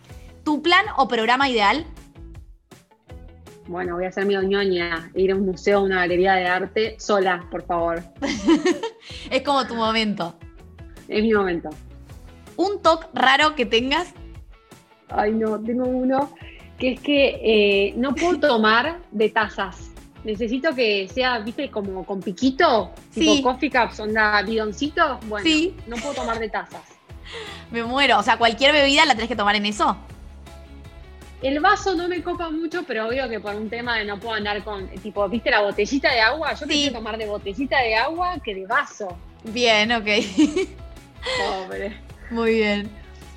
¿Tu 0.42 0.60
plan 0.62 0.84
o 0.96 1.06
programa 1.06 1.48
ideal? 1.48 1.86
Bueno, 3.68 3.96
voy 3.96 4.06
a 4.06 4.08
hacer 4.08 4.24
mi 4.24 4.34
ñoña, 4.34 5.10
ir 5.14 5.30
a 5.30 5.34
un 5.36 5.44
museo, 5.44 5.78
a 5.78 5.82
una 5.82 5.96
galería 5.96 6.32
de 6.32 6.46
arte, 6.46 6.96
sola, 6.98 7.46
por 7.50 7.66
favor. 7.66 8.02
es 9.30 9.42
como 9.42 9.66
tu 9.66 9.74
momento. 9.74 10.34
Es 11.06 11.22
mi 11.22 11.34
momento. 11.34 11.68
¿Un 12.56 12.80
toque 12.80 13.06
raro 13.12 13.54
que 13.54 13.66
tengas? 13.66 14.14
Ay, 15.10 15.32
no, 15.32 15.60
tengo 15.60 15.84
uno 15.84 16.32
que 16.78 16.92
es 16.92 17.00
que 17.00 17.40
eh, 17.42 17.94
no 17.96 18.14
puedo 18.14 18.40
tomar 18.48 19.00
de 19.10 19.28
tazas. 19.28 19.90
Necesito 20.24 20.74
que 20.74 21.06
sea, 21.08 21.38
viste, 21.40 21.70
como 21.70 22.06
con 22.06 22.20
piquito, 22.20 22.92
tipo 23.12 23.42
coffee 23.42 23.70
cups, 23.70 24.00
onda 24.00 24.40
bidoncito. 24.42 25.20
Bueno, 25.26 25.44
sí. 25.44 25.76
no 25.86 25.96
puedo 25.96 26.14
tomar 26.14 26.38
de 26.38 26.48
tazas. 26.48 26.82
Me 27.70 27.84
muero. 27.84 28.18
O 28.18 28.22
sea, 28.22 28.38
cualquier 28.38 28.72
bebida 28.72 29.04
la 29.04 29.14
tenés 29.14 29.28
que 29.28 29.36
tomar 29.36 29.56
en 29.56 29.66
eso. 29.66 29.94
El 31.40 31.60
vaso 31.60 31.94
no 31.94 32.08
me 32.08 32.22
copa 32.22 32.50
mucho, 32.50 32.82
pero 32.84 33.06
obvio 33.06 33.28
que 33.28 33.38
por 33.38 33.54
un 33.54 33.70
tema 33.70 33.96
de 33.98 34.04
no 34.04 34.18
puedo 34.18 34.34
andar 34.34 34.64
con, 34.64 34.88
tipo, 34.88 35.28
¿viste 35.28 35.50
la 35.50 35.60
botellita 35.62 36.12
de 36.12 36.20
agua? 36.20 36.54
Yo 36.54 36.66
prefiero 36.66 36.94
tomar 36.94 37.16
de 37.16 37.26
botellita 37.26 37.80
de 37.80 37.94
agua 37.94 38.38
que 38.42 38.54
de 38.54 38.66
vaso. 38.66 39.16
Bien, 39.44 39.92
ok. 39.92 40.06
Pobre. 41.68 41.96
Muy 42.30 42.54
bien. 42.54 42.90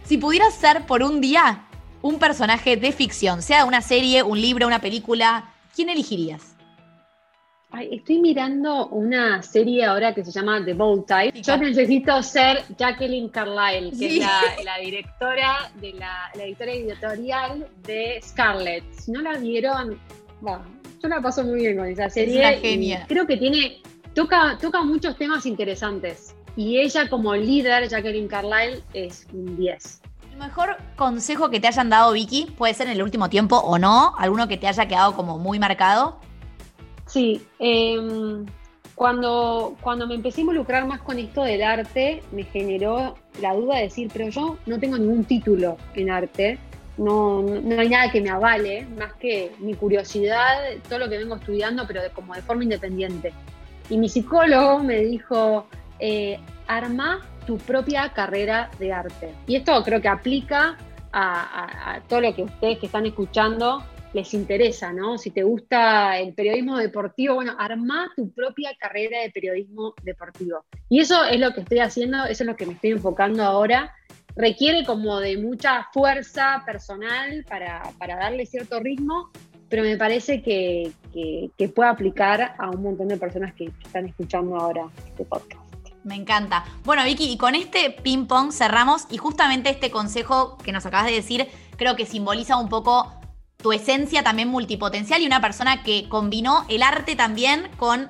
Si 0.03 0.17
pudieras 0.17 0.55
ser 0.55 0.85
por 0.87 1.03
un 1.03 1.21
día 1.21 1.63
un 2.01 2.17
personaje 2.17 2.75
de 2.75 2.91
ficción, 2.91 3.43
sea 3.43 3.65
una 3.65 3.81
serie, 3.81 4.23
un 4.23 4.41
libro, 4.41 4.65
una 4.65 4.81
película, 4.81 5.51
¿quién 5.75 5.89
elegirías? 5.89 6.50
Estoy 7.80 8.19
mirando 8.19 8.88
una 8.88 9.41
serie 9.41 9.86
ahora 9.86 10.13
que 10.13 10.24
se 10.24 10.32
llama 10.32 10.63
The 10.63 10.74
Bold 10.74 11.05
Type. 11.05 11.41
Yo 11.41 11.57
necesito 11.57 12.22
ser 12.22 12.63
Jacqueline 12.78 13.30
Carlyle, 13.30 13.91
que 13.97 14.17
es 14.17 14.26
la, 14.63 14.78
directora 14.84 15.72
de 15.80 15.93
la, 15.93 16.32
editora 16.36 16.74
editorial 16.74 17.67
de 17.84 18.19
Scarlett. 18.24 18.84
Si 18.91 19.11
no 19.11 19.22
la 19.22 19.38
vieron, 19.38 19.99
bueno, 20.41 20.63
yo 21.01 21.09
la 21.09 21.22
paso 21.22 21.43
muy 21.43 21.61
bien 21.61 21.78
con 21.78 21.88
esa 21.88 22.09
serie. 22.09 22.55
Es 22.55 22.61
genia. 22.61 23.05
Creo 23.07 23.26
que 23.26 23.38
tiene, 23.38 23.82
toca, 24.13 24.57
toca 24.61 24.84
muchos 24.84 25.17
temas 25.17 25.45
interesantes. 25.45 26.36
Y 26.55 26.78
ella 26.80 27.09
como 27.09 27.34
líder, 27.36 27.88
Jacqueline 27.88 28.28
Carlyle, 28.28 28.84
es 28.93 29.26
un 29.34 29.55
10. 29.57 30.01
El 30.34 30.38
mejor 30.38 30.78
consejo 30.97 31.49
que 31.49 31.59
te 31.59 31.67
hayan 31.67 31.89
dado, 31.89 32.11
Vicky, 32.11 32.53
puede 32.57 32.74
ser 32.74 32.88
en 32.88 32.93
el 32.93 33.03
último 33.03 33.30
tiempo 33.30 33.57
o 33.57 33.78
no, 33.80 34.13
alguno 34.17 34.47
que 34.47 34.57
te 34.57 34.67
haya 34.67 34.86
quedado 34.88 35.15
como 35.15 35.38
muy 35.39 35.59
marcado. 35.59 36.19
Sí, 37.12 37.45
em, 37.59 38.45
cuando, 38.95 39.76
cuando 39.82 40.07
me 40.07 40.16
empecé 40.16 40.39
a 40.39 40.43
involucrar 40.43 40.88
más 40.88 41.01
con 41.01 41.20
esto 41.20 41.43
del 41.43 41.62
arte, 41.62 42.24
me 42.32 42.43
generó 42.43 43.16
la 43.41 43.53
duda 43.53 43.76
de 43.76 43.84
decir, 43.84 44.09
pero 44.14 44.30
yo 44.30 44.57
no 44.66 44.80
tengo 44.80 44.97
ningún 44.97 45.26
título 45.26 45.76
en 45.93 46.09
arte, 46.09 46.57
no, 46.97 47.41
no 47.41 47.82
hay 47.82 47.89
nada 47.89 48.09
que 48.12 48.22
me 48.22 48.30
avale, 48.30 48.86
más 48.97 49.12
que 49.16 49.51
mi 49.59 49.74
curiosidad, 49.74 50.55
todo 50.88 50.99
lo 50.99 51.09
que 51.09 51.18
vengo 51.18 51.36
estudiando, 51.36 51.86
pero 51.86 52.01
como 52.14 52.34
de 52.34 52.43
forma 52.43 52.64
independiente. 52.64 53.34
Y 53.89 53.97
mi 53.97 54.07
psicólogo 54.07 54.80
me 54.80 54.99
dijo, 54.99 55.68
eh, 55.99 56.39
arma 56.68 57.20
tu 57.45 57.57
propia 57.57 58.14
carrera 58.14 58.72
de 58.80 58.93
arte. 58.93 59.34
Y 59.47 59.57
esto 59.57 59.84
creo 59.84 59.99
que 59.99 60.07
aplica 60.07 60.78
a, 61.12 61.95
a 61.95 62.01
todo 62.07 62.22
lo 62.22 62.34
que 62.34 62.43
ustedes 62.43 62.80
que 62.80 62.86
están 62.86 63.05
escuchando 63.05 63.84
les 64.14 64.34
interesa, 64.34 64.91
¿no? 64.91 65.18
Si 65.18 65.32
te 65.32 65.43
gusta 65.43 66.20
el 66.20 66.34
periodismo 66.34 66.78
deportivo, 66.78 67.36
bueno, 67.36 67.55
arma 67.57 68.12
tu 68.16 68.32
propia 68.32 68.72
carrera 68.78 69.22
de 69.22 69.32
periodismo 69.32 69.93
deportivo. 70.03 70.66
Y 70.89 70.99
eso 70.99 71.24
es 71.26 71.39
lo 71.39 71.53
que 71.53 71.62
estoy 71.62 71.80
haciendo, 71.80 72.26
eso 72.26 72.43
es 72.43 72.47
lo 72.47 72.55
que 72.55 72.66
me 72.66 72.74
estoy 72.74 72.91
enfocando 72.91 73.43
ahora. 73.43 73.93
Requiere 74.36 74.86
como 74.86 75.20
de 75.20 75.38
mucha 75.38 75.88
fuerza 75.93 76.64
personal 76.66 77.45
para, 77.47 77.93
darle 77.99 78.45
cierto 78.45 78.80
ritmo, 78.80 79.30
pero 79.70 79.84
me 79.84 79.97
parece 79.97 80.41
que, 80.41 80.91
que, 81.14 81.70
puede 81.70 81.89
aplicar 81.89 82.55
a 82.57 82.70
un 82.70 82.84
montón 82.84 83.07
de 83.07 83.18
personas 83.18 83.53
que 83.53 83.72
están 83.84 84.07
escuchando 84.07 84.57
ahora 84.57 84.89
este 85.07 85.26
podcast. 85.26 85.62
Me 86.03 86.16
encanta. 86.16 86.66
Bueno, 86.84 87.03
Vicky, 87.03 87.32
y 87.32 87.38
con 87.38 87.55
este 87.55 87.91
ping 87.91 88.26
pong 88.26 88.51
cerramos 88.51 89.05
y 89.12 89.18
justamente 89.18 89.70
este 89.70 89.91
consejo 89.91 90.57
que 90.57 90.72
nos 90.72 90.86
acabas 90.86 91.05
de 91.05 91.14
decir 91.14 91.47
creo 91.78 91.95
que 91.95 92.05
simboliza 92.05 92.57
un 92.57 92.70
poco 92.70 93.20
tu 93.62 93.72
esencia 93.72 94.24
también 94.24 94.47
multipotencial 94.47 95.22
y 95.22 95.26
una 95.26 95.41
persona 95.41 95.84
que 95.84 96.07
combinó 96.09 96.66
el 96.70 96.84
arte 96.84 97.16
también 97.16 97.70
con 97.78 98.07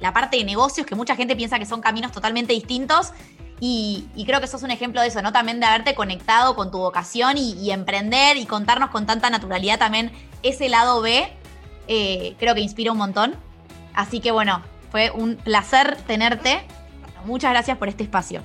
la 0.00 0.12
parte 0.12 0.36
de 0.36 0.44
negocios, 0.44 0.86
que 0.86 0.94
mucha 0.94 1.16
gente 1.16 1.36
piensa 1.36 1.58
que 1.58 1.66
son 1.66 1.80
caminos 1.80 2.12
totalmente 2.12 2.52
distintos. 2.52 3.12
Y, 3.58 4.06
creo 4.26 4.40
que 4.40 4.46
sos 4.46 4.62
un 4.62 4.70
ejemplo 4.70 5.00
de 5.00 5.08
eso, 5.08 5.22
¿no? 5.22 5.32
También 5.32 5.60
de 5.60 5.66
haberte 5.66 5.94
conectado 5.94 6.54
con 6.54 6.70
tu 6.70 6.78
vocación 6.78 7.38
y, 7.38 7.70
emprender 7.70 8.36
y 8.36 8.44
contarnos 8.44 8.90
con 8.90 9.06
tanta 9.06 9.30
naturalidad 9.30 9.78
también 9.78 10.12
ese 10.42 10.68
lado 10.68 11.00
B. 11.00 11.26
Eh, 11.88 12.34
creo 12.38 12.54
que 12.54 12.60
inspira 12.60 12.92
un 12.92 12.98
montón. 12.98 13.34
Así 13.94 14.20
que 14.20 14.30
bueno, 14.30 14.62
fue 14.90 15.10
un 15.10 15.36
placer 15.36 15.96
tenerte. 16.06 16.66
Muchas 17.24 17.50
gracias 17.50 17.78
por 17.78 17.88
este 17.88 18.02
espacio. 18.02 18.42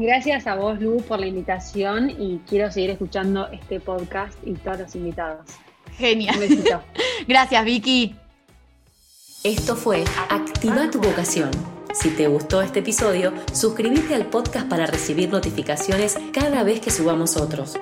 Gracias 0.00 0.46
a 0.46 0.54
vos, 0.54 0.80
Lu, 0.80 0.96
por 1.02 1.20
la 1.20 1.26
invitación 1.26 2.08
y 2.08 2.40
quiero 2.48 2.72
seguir 2.72 2.88
escuchando 2.88 3.48
este 3.48 3.80
podcast 3.80 4.32
y 4.46 4.54
todos 4.54 4.78
los 4.78 4.96
invitados. 4.96 5.44
Genial. 5.98 6.36
Un 6.36 6.40
besito. 6.40 6.82
Gracias, 7.28 7.62
Vicky. 7.66 8.16
Esto 9.44 9.76
fue 9.76 10.04
Activa 10.30 10.90
tu 10.90 11.02
vocación. 11.02 11.50
Si 11.92 12.08
te 12.08 12.28
gustó 12.28 12.62
este 12.62 12.78
episodio, 12.78 13.34
suscríbete 13.52 14.14
al 14.14 14.24
podcast 14.24 14.66
para 14.68 14.86
recibir 14.86 15.28
notificaciones 15.28 16.16
cada 16.32 16.62
vez 16.62 16.80
que 16.80 16.90
subamos 16.90 17.36
otros. 17.36 17.78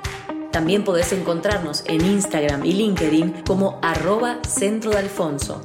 También 0.51 0.83
podés 0.83 1.13
encontrarnos 1.13 1.85
en 1.87 2.05
Instagram 2.05 2.65
y 2.65 2.73
LinkedIn 2.73 3.45
como 3.47 3.79
arroba 3.81 4.41
centro 4.43 4.91
de 4.91 4.99
Alfonso. 4.99 5.63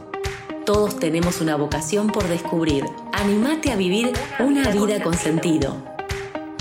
Todos 0.68 1.00
tenemos 1.00 1.42
una 1.42 1.56
vocación 1.56 2.12
por 2.12 2.28
descubrir. 2.28 2.86
Animate 3.12 3.72
a 3.72 3.76
vivir 3.76 4.14
una 4.40 4.70
vida 4.70 5.02
con 5.02 5.16
sentido. 5.16 5.93